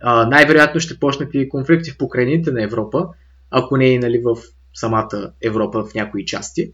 [0.03, 3.07] най-вероятно ще почнат и конфликти в покрайните на Европа,
[3.51, 4.37] ако не и нали, в
[4.73, 6.71] самата Европа в някои части.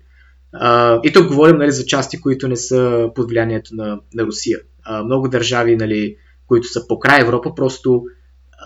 [0.54, 4.60] А, и тук говорим нали, за части, които не са под влиянието на, на Русия.
[4.84, 6.16] А, много държави, нали,
[6.48, 8.04] които са по край Европа, просто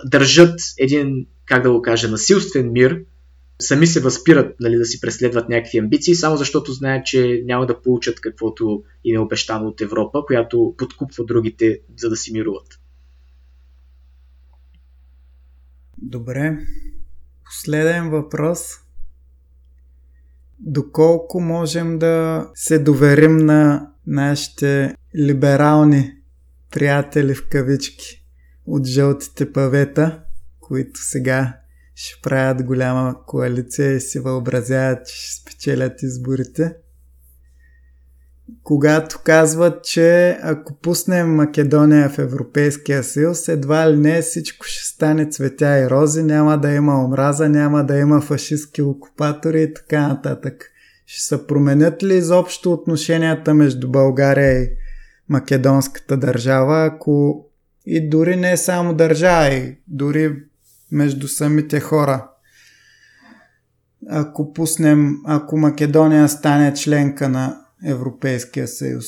[0.06, 3.02] държат един, как да го кажа, насилствен мир,
[3.62, 7.82] сами се възпират нали, да си преследват някакви амбиции, само защото знаят, че няма да
[7.82, 12.80] получат каквото им е обещано от Европа, която подкупва другите, за да си мируват.
[15.98, 16.58] Добре.
[17.46, 18.62] Последен въпрос.
[20.60, 26.12] Доколко можем да се доверим на нашите либерални
[26.72, 28.26] приятели в кавички
[28.66, 30.24] от жълтите павета,
[30.60, 31.59] които сега
[32.02, 36.76] ще правят голяма коалиция и си въобразяват, че ще спечелят изборите
[38.64, 45.26] когато казват, че ако пуснем Македония в Европейския съюз, едва ли не всичко ще стане
[45.26, 50.72] цветя и рози, няма да има омраза, няма да има фашистски окупатори и така нататък.
[51.06, 54.70] Ще се променят ли изобщо отношенията между България и
[55.30, 57.46] македонската държава, ако
[57.86, 60.36] и дори не само държава, и дори
[60.92, 62.30] между самите хора.
[64.10, 69.06] Ако пуснем, ако Македония стане членка на Европейския съюз?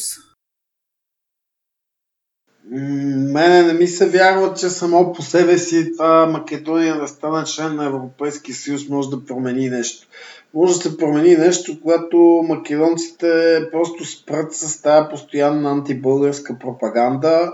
[2.74, 7.76] Мене не ми се вярва, че само по себе си това Македония да стане член
[7.76, 10.08] на Европейския съюз може да промени нещо.
[10.54, 12.18] Може да се промени нещо, когато
[12.48, 17.54] македонците просто спрат с тази постоянна антибългарска пропаганда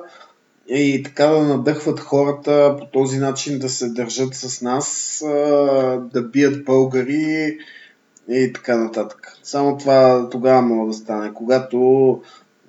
[0.69, 5.19] и така да надъхват хората по този начин да се държат с нас,
[6.13, 7.57] да бият българи,
[8.29, 9.33] и така нататък.
[9.43, 11.33] Само това тогава може да стане.
[11.33, 12.21] Когато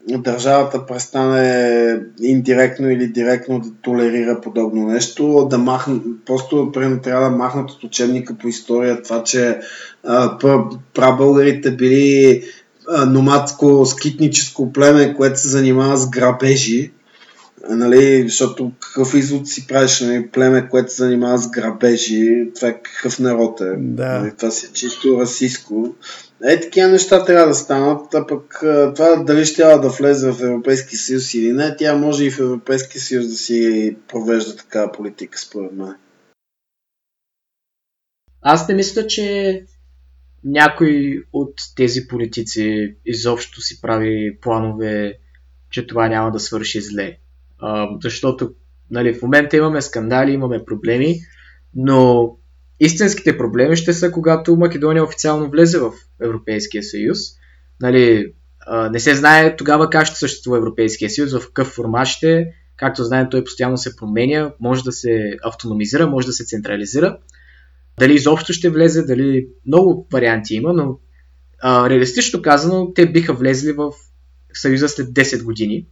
[0.08, 6.72] държавата престане индиректно или директно да толерира подобно нещо, да махне, просто
[7.02, 9.60] трябва да махнат от учебника по история това, че
[10.94, 12.42] прабългарите били
[13.06, 16.92] номадско-скитническо племе, което се занимава с грабежи
[17.70, 22.82] нали, защото какъв извод си правиш, нали, племе, което се занимава с грабежи, това е
[22.82, 23.74] какъв народ е.
[23.78, 24.18] Да.
[24.18, 25.94] Нали, това си е чисто расистско.
[26.44, 28.58] Е, такива неща трябва да станат, а пък
[28.94, 32.40] това дали ще трябва да влезе в Европейски съюз или не, тя може и в
[32.40, 35.94] Европейски съюз да си провежда такава политика, според мен.
[38.42, 39.62] Аз не мисля, че
[40.44, 45.18] някой от тези политици изобщо си прави планове,
[45.70, 47.18] че това няма да свърши зле.
[47.58, 48.50] А, защото
[48.90, 51.16] нали, в момента имаме скандали, имаме проблеми,
[51.74, 52.30] но
[52.80, 57.18] истинските проблеми ще са когато Македония официално влезе в Европейския съюз.
[57.80, 58.32] Нали,
[58.66, 63.04] а, не се знае тогава как ще съществува Европейския съюз, в какъв формат ще Както
[63.04, 67.18] знаем, той постоянно се променя, може да се автономизира, може да се централизира.
[67.98, 70.98] Дали изобщо ще влезе, дали много варианти има, но
[71.62, 73.92] а, реалистично казано, те биха влезли в
[74.52, 75.86] Съюза след 10 години.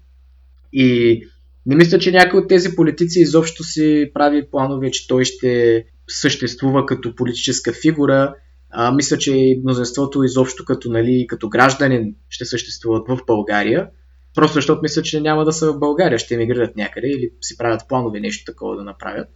[0.72, 1.22] И
[1.66, 6.86] не мисля, че някой от тези политици изобщо си прави планове, че той ще съществува
[6.86, 8.34] като политическа фигура.
[8.70, 13.88] А, мисля, че мнозинството изобщо като, нали, като гражданин ще съществуват в България.
[14.34, 17.80] Просто защото мисля, че няма да са в България, ще емигрират някъде или си правят
[17.88, 19.28] планове нещо такова да направят.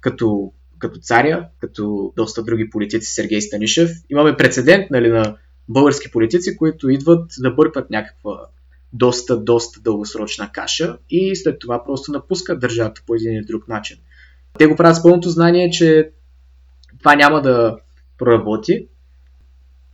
[0.00, 3.90] Като, като царя, като доста други политици, Сергей Станишев.
[4.10, 5.36] Имаме прецедент нали, на
[5.68, 8.48] български политици, които идват да бъркат някаква
[8.94, 13.96] доста, доста дългосрочна каша и след това просто напускат държавата по един или друг начин.
[14.58, 16.10] Те го правят с пълното знание, че
[16.98, 17.78] това няма да
[18.18, 18.88] проработи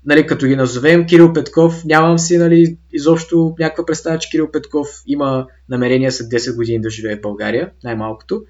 [0.05, 4.89] нали, като ги назовем Кирил Петков, нямам си нали, изобщо някаква представа, че Кирил Петков
[5.07, 8.43] има намерение след 10 години да живее в България, най-малкото.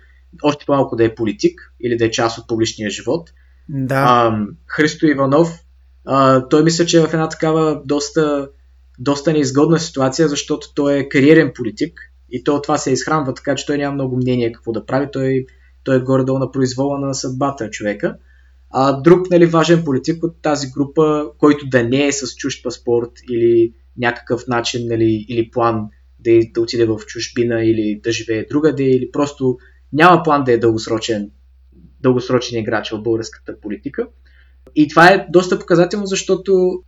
[0.42, 3.30] Още по-малко да е политик или да е част от публичния живот.
[3.68, 4.04] Да.
[4.08, 5.58] А, Христо Иванов,
[6.06, 8.48] а, той мисля, че е в една такава доста,
[9.00, 12.00] доста неизгодна ситуация, защото той е кариерен политик
[12.30, 15.08] и то това се изхранва, така че той няма много мнение какво да прави.
[15.12, 15.46] Той,
[15.84, 18.16] той е горе-долу на произвола на съдбата човека.
[18.70, 23.10] А, друг нали, важен политик от тази група, който да не е с чужд паспорт
[23.30, 28.84] или някакъв начин нали, или план да, да отиде в чужбина или да живее другаде
[28.84, 29.58] или просто
[29.92, 31.30] няма план да е дългосрочен,
[32.00, 34.08] дългосрочен играч в българската политика.
[34.74, 36.82] И това е доста показателно, защото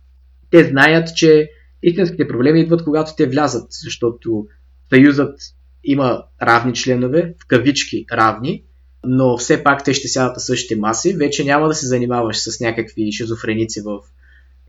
[0.49, 1.49] те знаят, че
[1.83, 4.47] истинските проблеми идват когато те влязат, защото
[4.89, 5.39] съюзът
[5.83, 8.63] има равни членове, в кавички равни,
[9.05, 11.13] но все пак те ще сядат на същите маси.
[11.13, 13.99] Вече няма да се занимаваш с някакви шизофреници в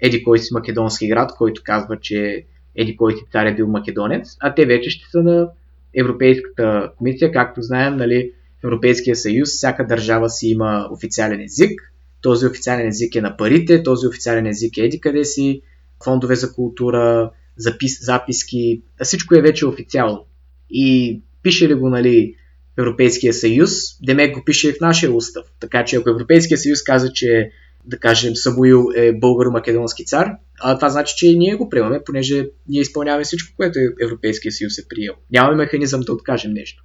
[0.01, 4.37] еди кой си македонски град, който казва, че еди кой си цар е бил македонец,
[4.41, 5.49] а те вече ще са на
[5.97, 8.33] Европейската комисия, както знаем, нали,
[8.65, 14.07] Европейския съюз всяка държава си има официален език, този официален език е на парите, този
[14.07, 15.63] официален език е еди къде си,
[16.05, 20.27] фондове за култура, запис, записки, всичко е вече официално.
[20.71, 22.35] И пише ли го, нали,
[22.79, 23.71] Европейския съюз,
[24.03, 25.47] Демек го пише и в нашия устав.
[25.61, 27.51] Така че ако Европейския съюз каза, че
[27.87, 32.81] да кажем Самуил е българо-македонски цар, а това значи, че ние го приемаме, понеже ние
[32.81, 35.15] изпълняваме всичко, което Европейския съюз е приел.
[35.31, 36.85] Нямаме механизъм да откажем нещо.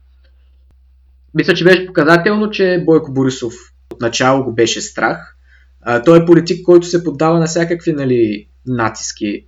[1.33, 3.53] Мисля, че беше показателно, че Бойко Борисов
[3.93, 5.35] отначало го беше страх.
[5.81, 9.45] А, той е политик, който се поддава на всякакви нали, натиски,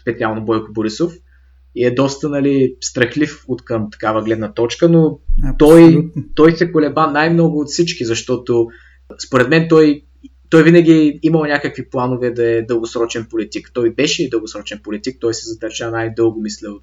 [0.00, 1.12] специално Бойко Борисов
[1.74, 5.18] и е доста нали, страхлив от към такава гледна точка, но
[5.58, 8.68] той, той се колеба най-много от всички, защото
[9.26, 10.02] според мен той,
[10.50, 13.70] той винаги е имал някакви планове да е дългосрочен политик.
[13.74, 16.82] Той беше и дългосрочен политик, той се задържа най-дълго, мисля, от,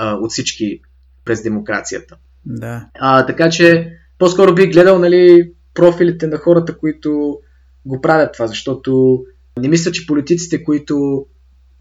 [0.00, 0.80] от всички
[1.24, 2.16] през демокрацията.
[2.46, 2.88] Да.
[2.94, 7.38] А, така че по-скоро бих гледал нали, профилите на хората, които
[7.86, 9.22] го правят това, защото
[9.60, 11.26] не мисля, че политиците, които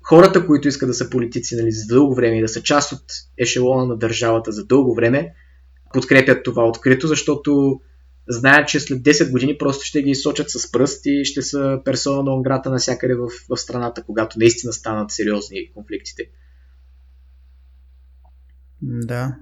[0.02, 3.04] хората, които искат да са политици нали, за дълго време и да са част от
[3.38, 5.34] ешелона на държавата за дълго време,
[5.94, 7.82] подкрепят това открито, защото
[8.30, 12.24] знаят, че след 10 години просто ще ги изсочат с пръст и ще са персона
[12.24, 16.24] на онграта навсякъде в, в страната, когато наистина станат сериозни конфликтите.
[18.82, 19.36] Да.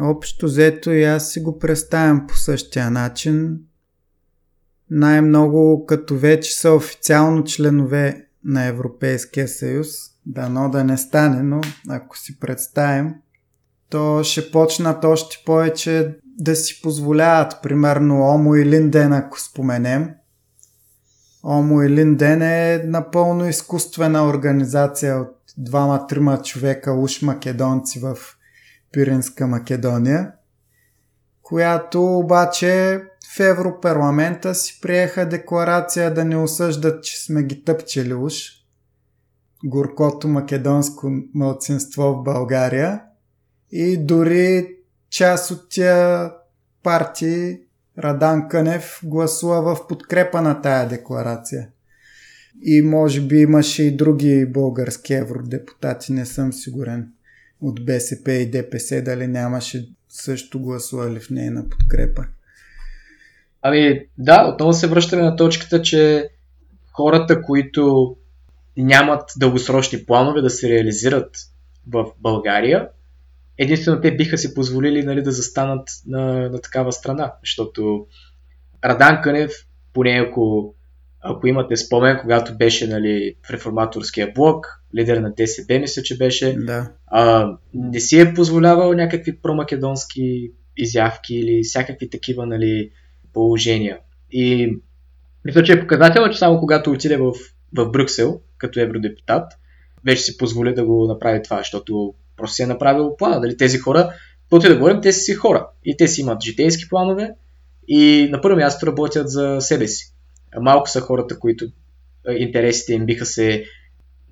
[0.00, 3.58] Общо взето и аз си го представям по същия начин.
[4.94, 9.88] Най-много като вече са официално членове на Европейския съюз.
[10.26, 13.14] Дано да не стане, но ако си представим,
[13.90, 17.62] то ще почнат още повече да си позволяват.
[17.62, 20.10] Примерно Омо и Линден, ако споменем.
[21.44, 28.18] Омо и Линден е напълно изкуствена организация от двама-трима човека, уж македонци в
[28.92, 30.32] Пиринска Македония,
[31.42, 33.00] която обаче
[33.36, 38.34] в Европарламента си приеха декларация да не осъждат, че сме ги тъпчели уж.
[39.64, 43.02] Горкото македонско мълцинство в България.
[43.70, 44.76] И дори
[45.10, 46.30] част от тия
[46.82, 47.58] партии
[47.98, 51.68] Радан Кънев гласува в подкрепа на тая декларация.
[52.62, 57.12] И може би имаше и други български евродепутати, не съм сигурен,
[57.60, 62.24] от БСП и ДПС, дали нямаше също гласували в нейна подкрепа.
[63.62, 66.28] Ами да, отново се връщаме на точката, че
[66.92, 68.16] хората, които
[68.76, 71.36] нямат дългосрочни планове да се реализират
[71.88, 72.88] в България,
[73.58, 78.06] единствено те биха си позволили нали, да застанат на, на такава страна, защото
[78.84, 79.52] Радан Кънев,
[79.92, 80.74] поне ако,
[81.20, 86.54] ако имате спомен, когато беше нали, в реформаторския блок, лидер на ДСБ, мисля, че беше,
[86.58, 86.92] да.
[87.06, 92.90] а, не си е позволявал някакви промакедонски изявки или всякакви такива нали,
[93.32, 93.98] положения.
[94.30, 94.76] И
[95.44, 97.32] мисля, че е показателно, че само когато отиде в,
[97.76, 99.52] в Брюксел, като евродепутат,
[100.04, 103.40] вече си позволи да го направи това, защото просто си е направил плана.
[103.40, 105.68] Дали тези хора, каквото да говорим, те са си хора.
[105.84, 107.34] И те си имат житейски планове
[107.88, 110.12] и на първо място работят за себе си.
[110.60, 111.66] Малко са хората, които
[112.38, 113.64] интересите им биха се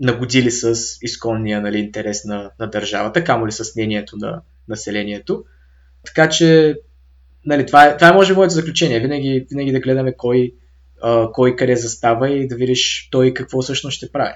[0.01, 5.45] нагодили с изконния нали, интерес на, на държавата, камо ли с мнението на населението.
[6.07, 6.77] Така че,
[7.47, 9.01] нали, това, е, това е може моето заключение.
[9.01, 10.55] Винаги, винаги да гледаме кой,
[11.03, 14.35] а, кой къде застава и да видиш той какво всъщност ще прави.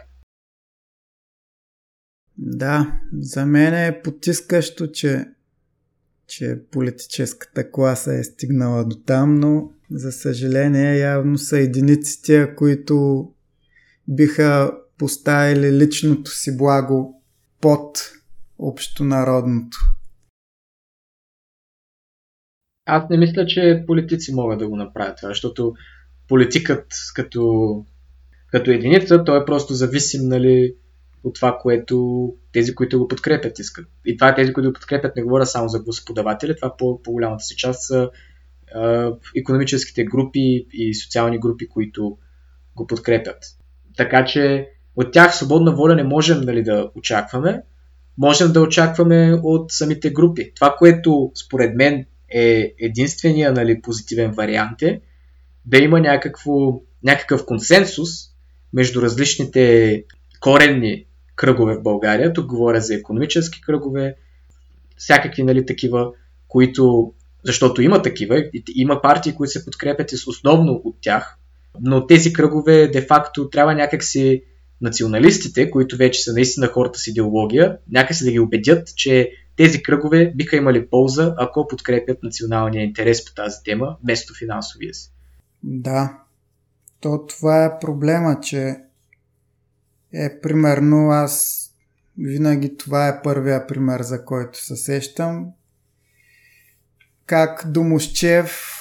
[2.38, 5.24] Да, за мен е потискащо, че,
[6.26, 13.28] че политическата класа е стигнала до там, но за съжаление явно са единиците, които
[14.08, 17.22] биха поставили личното си благо
[17.60, 18.12] под
[18.58, 19.78] общонародното.
[22.86, 25.74] Аз не мисля, че политици могат да го направят това, защото
[26.28, 27.84] политикът като,
[28.46, 30.74] като единица, той е просто зависим нали,
[31.24, 33.86] от това, което тези, които го подкрепят, искат.
[34.06, 37.56] И това тези, които го подкрепят, не говоря само за господаватели, това по, по-голямата си
[37.56, 38.10] част са
[38.76, 42.18] е, економическите групи и социални групи, които
[42.76, 43.44] го подкрепят.
[43.96, 47.62] Така че от тях свободна воля не можем нали, да очакваме.
[48.18, 50.52] Можем да очакваме от самите групи.
[50.54, 55.00] Това, което според мен е единствения нали, позитивен вариант е
[55.66, 58.08] да има някакво, някакъв консенсус
[58.72, 60.04] между различните
[60.40, 61.06] коренни
[61.36, 62.32] кръгове в България.
[62.32, 64.16] Тук говоря за економически кръгове,
[64.96, 66.12] всякакви нали, такива,
[66.48, 67.12] които,
[67.44, 68.44] защото има такива,
[68.74, 71.38] има партии, които се подкрепят основно от тях,
[71.80, 74.42] но тези кръгове де-факто трябва някакси
[74.80, 80.32] националистите, които вече са наистина хората с идеология, някакси да ги убедят, че тези кръгове
[80.36, 85.12] биха имали полза, ако подкрепят националния интерес по тази тема, вместо финансовия си.
[85.62, 86.18] Да,
[87.00, 88.76] то това е проблема, че
[90.12, 91.60] е примерно аз
[92.18, 95.46] винаги това е първия пример, за който се сещам.
[97.26, 98.74] Как Домощев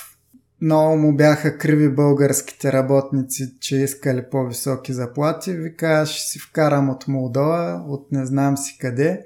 [0.61, 5.53] много му бяха криви българските работници, че искали по-високи заплати.
[5.53, 9.23] Вика, ще си вкарам от Молдова, от не знам си къде.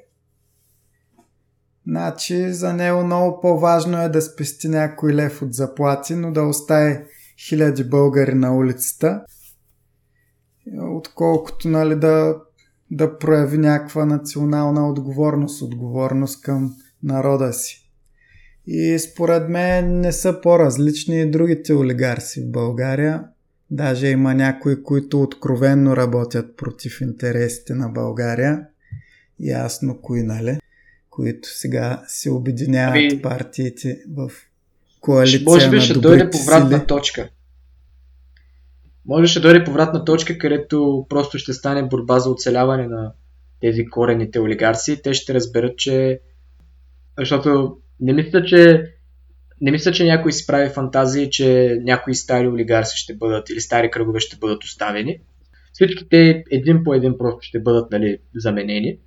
[1.88, 6.98] Значи за него много по-важно е да спести някой лев от заплати, но да остави
[7.48, 9.22] хиляди българи на улицата,
[10.82, 12.36] отколкото нали, да,
[12.92, 17.92] да прояви някаква национална отговорност, отговорност към народа си.
[18.68, 23.24] И според мен не са по-различни и другите олигарси в България.
[23.72, 28.68] Даже има някои, които откровенно работят против интересите на България.
[29.40, 30.60] Ясно кои, нали?
[31.18, 33.22] Които сега се обединяват Аби...
[33.22, 34.32] партиите в
[35.02, 36.88] коалиция Може би ще дойде повратна сили.
[36.88, 37.30] точка.
[39.06, 43.14] Може ще дойде повратна точка, където просто ще стане борба за оцеляване на
[43.62, 45.02] тези корените олигарси.
[45.02, 46.20] Те ще разберат, че
[47.18, 48.94] защото не мисля, че
[49.62, 53.92] не мисля, че някой си прави фантазии, че някои стари олигарси ще бъдат или стари
[53.92, 55.20] кръгове ще бъдат оставени.
[55.74, 58.98] Всички те един по един просто ще бъдат нали, заменени.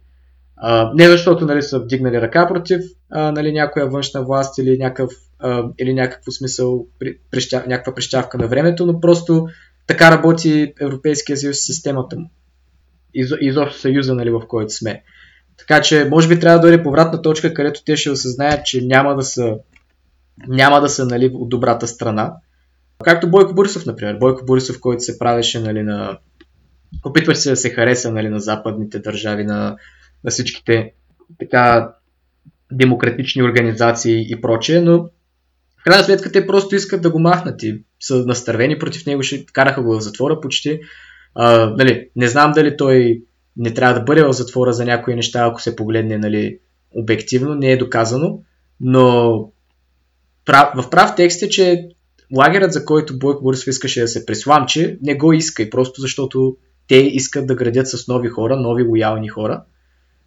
[0.94, 2.80] Не защото нали, са вдигнали ръка против
[3.10, 7.18] а, нали, някоя външна власт или, някакъв, а, или някакво смисъл, при,
[7.66, 9.48] някаква прищявка на времето, но просто
[9.86, 12.30] така работи Европейския съюз системата му.
[13.14, 15.02] Изо, изобщо съюза, нали, в който сме.
[15.58, 19.16] Така че, може би трябва да дойде повратна точка, където те ще осъзнаят, че няма
[19.16, 19.56] да са,
[20.48, 22.32] няма да са нали, от добрата страна.
[23.04, 24.16] Както Бойко Борисов, например.
[24.18, 26.18] Бойко Борисов, който се правеше нали, на...
[27.04, 29.76] Опитваше се да се хареса нали, на западните държави, на,
[30.24, 30.92] на всичките
[31.38, 31.94] така
[32.72, 35.10] демократични организации и прочее, но
[35.80, 39.46] в крайна сметка те просто искат да го махнат и са настървени против него, ще
[39.46, 40.80] караха го в затвора почти.
[41.34, 43.22] А, нали, не знам дали той
[43.56, 46.58] не трябва да бъде в затвора за някои неща, ако се погледне нали,
[46.90, 48.42] обективно, не е доказано,
[48.80, 49.38] но
[50.48, 51.88] в прав текст е, че
[52.36, 56.56] лагерът, за който Бойко Борисов искаше да се пресламчи, не го иска и просто защото
[56.88, 59.62] те искат да градят с нови хора, нови лоялни хора.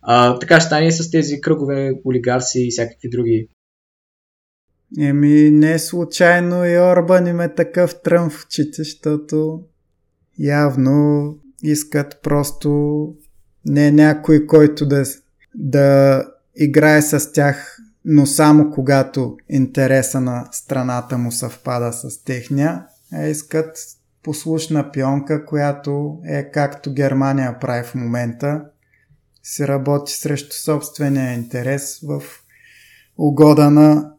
[0.04, 3.48] А, така ще стане и с тези кръгове олигарси и всякакви други.
[5.00, 9.62] Еми, не е случайно и Орбан им е такъв трън в очите, защото
[10.40, 11.28] явно
[11.64, 13.08] искат просто
[13.66, 15.04] не някой, който да,
[15.56, 16.24] да
[16.56, 23.78] играе с тях, но само когато интереса на страната му съвпада с техния, а искат
[24.24, 28.62] послушна пионка, която е както Германия прави в момента,
[29.44, 32.24] се работи срещу собствения интерес в
[33.18, 34.14] угода на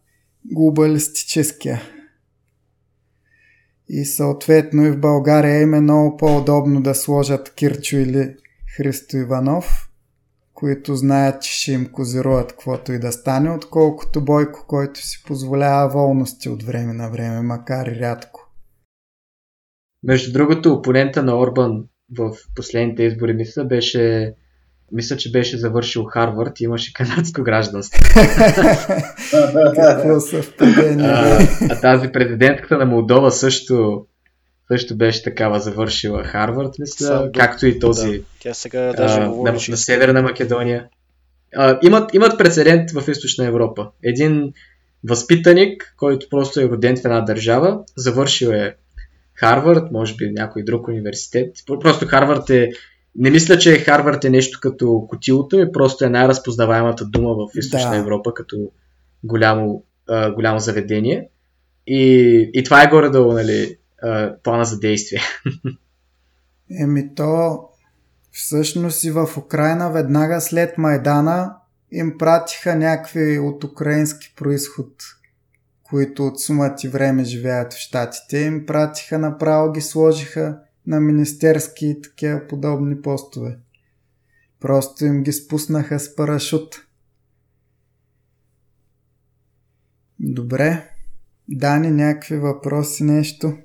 [0.44, 1.82] глобалистическия.
[3.88, 8.36] И съответно и в България им е много по-удобно да сложат Кирчо или
[8.76, 9.88] Христо Иванов,
[10.54, 15.88] които знаят, че ще им козируват каквото и да стане, отколкото Бойко, който си позволява
[15.88, 18.50] волности от време на време, макар и рядко.
[20.02, 21.84] Между другото, опонента на Орбан
[22.18, 24.34] в последните избори, мисля, беше
[24.92, 28.04] мисля, че беше завършил Харвард и имаше канадско гражданство.
[29.76, 31.06] Какво съвпадение.
[31.06, 34.06] А, а тази президентката на Молдова също,
[34.72, 38.24] също беше такава завършила Харвард, мисля, Сам, както и този да.
[38.40, 40.86] Тя сега даже а, говори, на, на Северна Македония.
[41.56, 43.90] А, имат, имат прецедент в Източна Европа.
[44.02, 44.52] Един
[45.08, 48.74] възпитаник, който просто е роден в една държава, завършил е
[49.34, 51.56] Харвард, може би някой друг университет.
[51.80, 52.70] Просто Харвард е
[53.16, 57.90] не мисля, че Харвард е нещо като котилото ми, просто е най-разпознаваемата дума в Източна
[57.90, 57.96] да.
[57.96, 58.70] Европа като
[59.24, 61.28] голямо, а, голямо заведение.
[61.86, 65.20] И, и това е горе-долу нали, а, плана за действие.
[66.80, 67.60] Еми то
[68.32, 71.54] всъщност и в Украина веднага след Майдана
[71.92, 74.88] им пратиха някакви от украински происход,
[75.82, 78.38] които от сумати време живеят в Штатите.
[78.38, 83.58] Им пратиха направо ги сложиха на министерски и такива подобни постове.
[84.60, 86.74] Просто им ги спуснаха с парашут.
[90.20, 90.90] Добре.
[91.48, 93.58] Дани, някакви въпроси, нещо?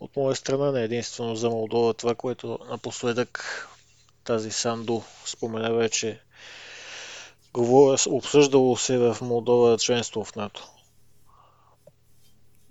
[0.00, 3.44] От моя страна не единствено за Молдова това, което напоследък
[4.24, 6.20] тази Санду спомена вече.
[8.06, 10.68] Обсъждало се в Молдова членство в НАТО.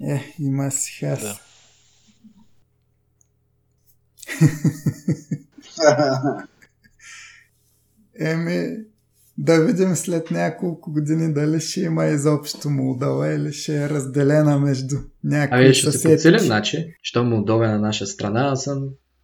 [0.01, 1.21] Е, има си хас.
[1.21, 1.46] Да.
[8.19, 8.77] Еми,
[9.37, 14.95] да видим след няколко години дали ще има изобщо Молдова или ще е разделена между
[15.23, 18.83] някои Ами ще се подсилим, значи, що Молдова е на наша страна, аз съм,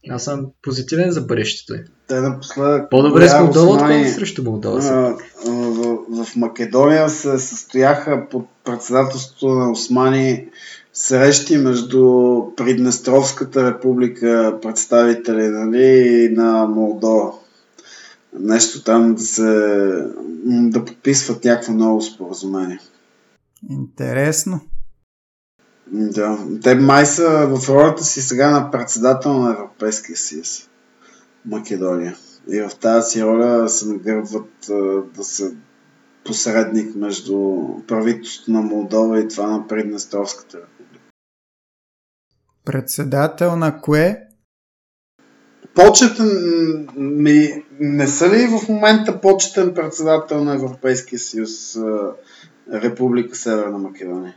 [0.10, 1.74] аз съм позитивен за бъдещето.
[2.08, 2.90] Те напоследък...
[2.90, 4.80] По-добре с Молдова, отколкото срещу Молдова.
[4.84, 5.18] А,
[5.50, 10.48] в, в Македония се състояха под председателството на Османи
[10.94, 17.32] срещи между Приднестровската република, представители нали, на Молдова.
[18.40, 19.44] Нещо там да се
[20.48, 22.80] да подписват някакво ново споразумение.
[23.70, 24.60] Интересно.
[25.92, 26.38] Да.
[26.64, 30.70] Те май са в ролята си сега на председател на Европейския съюз.
[31.46, 32.16] Македония.
[32.52, 34.50] И в тази си роля се нагърбват
[35.16, 35.54] да се
[36.26, 37.58] посредник между
[37.88, 40.83] правителството на Молдова и това на Приднестровската република.
[42.66, 44.20] Председател на кое?
[45.76, 51.78] Почетен, ми, не са ли в момента почетен председател на Европейския съюз
[52.74, 54.36] Република Северна Македония?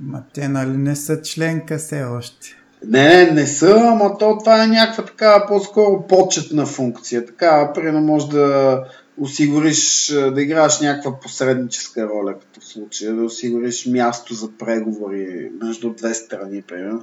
[0.00, 2.56] Ма те нали не са членка все още?
[2.86, 7.26] Не, не са, ама то това е някаква такава по-скоро почетна функция.
[7.26, 8.84] Така, примерно може да
[9.20, 15.90] осигуриш, да играеш някаква посредническа роля, като в случая, да осигуриш място за преговори между
[15.90, 17.02] две страни, примерно.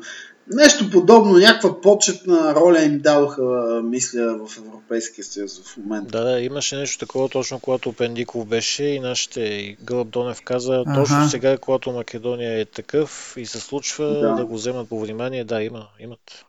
[0.53, 6.17] Нещо подобно, някаква почетна роля им дадоха, мисля, в Европейския съюз в момента.
[6.17, 10.93] Да, да, имаше нещо такова точно, когато Пендиков беше и нашите Гълъб Донев каза, ага.
[10.93, 15.43] точно сега, когато Македония е такъв и се случва да, да го вземат по внимание,
[15.43, 16.45] да, има, имат,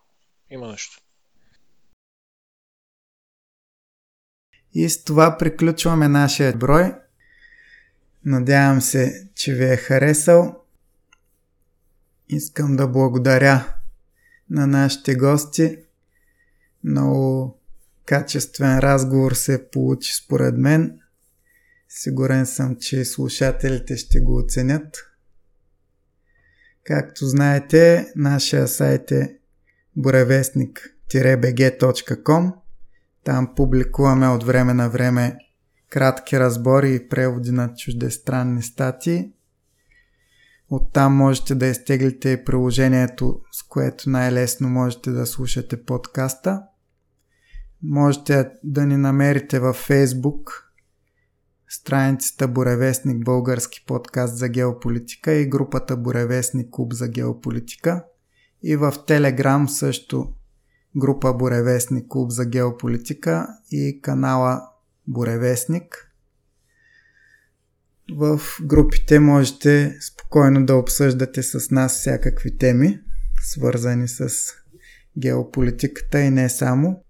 [0.51, 0.99] има нещо.
[4.79, 6.95] И с това приключваме нашия брой.
[8.25, 10.63] Надявам се, че ви е харесал.
[12.29, 13.75] Искам да благодаря
[14.51, 15.79] на нашите гости.
[16.85, 17.59] Много
[18.07, 21.01] качествен разговор се получи според мен.
[21.89, 24.97] Сигурен съм, че слушателите ще го оценят.
[26.85, 29.39] Както знаете, нашия сайт е
[29.99, 32.66] буревестник-bg.com
[33.27, 35.39] там публикуваме от време на време
[35.91, 39.33] кратки разбори и преводи на чуждестранни статии.
[40.71, 46.63] Оттам можете да изтеглите приложението, с което най-лесно можете да слушате подкаста.
[47.83, 50.63] Можете да ни намерите във Facebook,
[51.69, 58.05] страницата Буревестник Български подкаст за геополитика и групата Буревестник Клуб за геополитика.
[58.63, 60.33] И в Телеграм също
[60.97, 64.62] група Буревестник клуб за геополитика и канала
[65.07, 66.12] Буревестник.
[68.15, 73.00] В групите можете спокойно да обсъждате с нас всякакви теми,
[73.41, 74.31] свързани с
[75.18, 77.02] геополитиката и не само.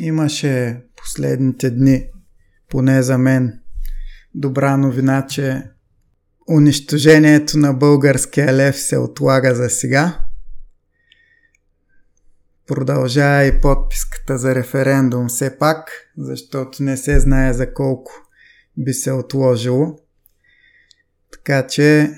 [0.00, 2.06] Имаше последните дни,
[2.68, 3.60] поне за мен,
[4.34, 5.70] добра новина, че
[6.50, 10.29] унищожението на българския лев се отлага за сега.
[12.70, 18.12] Продължава и подписката за референдум все пак, защото не се знае за колко
[18.76, 19.98] би се отложило.
[21.32, 22.10] Така че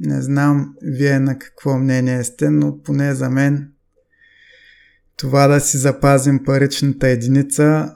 [0.00, 3.72] не знам вие на какво мнение сте, но поне за мен
[5.16, 7.94] това да си запазим паричната единица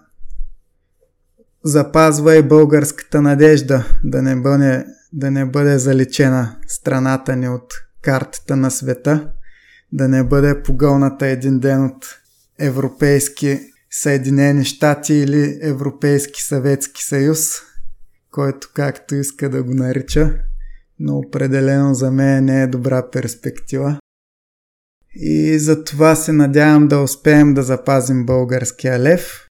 [1.64, 8.56] запазва и българската надежда да не бъде, да не бъде заличена страната ни от картата
[8.56, 9.30] на света,
[9.92, 12.06] да не бъде погълната един ден от
[12.58, 13.60] Европейски
[13.96, 17.50] Съединени щати или Европейски съветски съюз,
[18.30, 20.38] който както иска да го нарича,
[20.98, 23.98] но определено за мен не е добра перспектива.
[25.14, 29.48] И за това се надявам да успеем да запазим българския лев.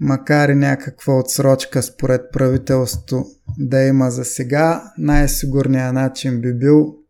[0.00, 3.24] Макар и някаква отсрочка според правителството
[3.58, 7.03] да има за сега, най-сигурният начин би бил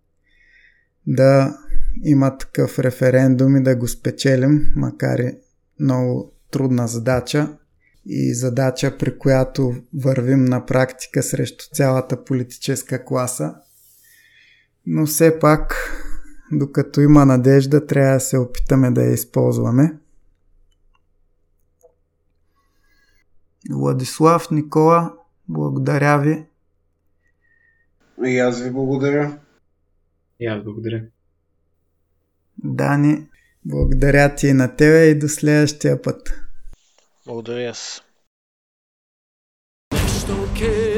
[1.07, 1.58] да
[2.05, 5.39] има такъв референдум и да го спечелим, макар и
[5.81, 7.58] много трудна задача
[8.07, 13.55] и задача, при която вървим на практика срещу цялата политическа класа.
[14.86, 15.74] Но все пак
[16.52, 19.99] докато има надежда, трябва да се опитаме да я използваме.
[23.70, 25.15] Владислав, Никола,
[25.49, 26.47] благодаря ви.
[28.26, 29.39] И аз ви благодаря.
[30.40, 31.04] И аз благодаря.
[32.64, 33.26] Дани,
[33.64, 36.34] благодаря ти и на тебе и до следващия път.
[37.26, 38.02] Благодаря аз.
[39.90, 40.93] Те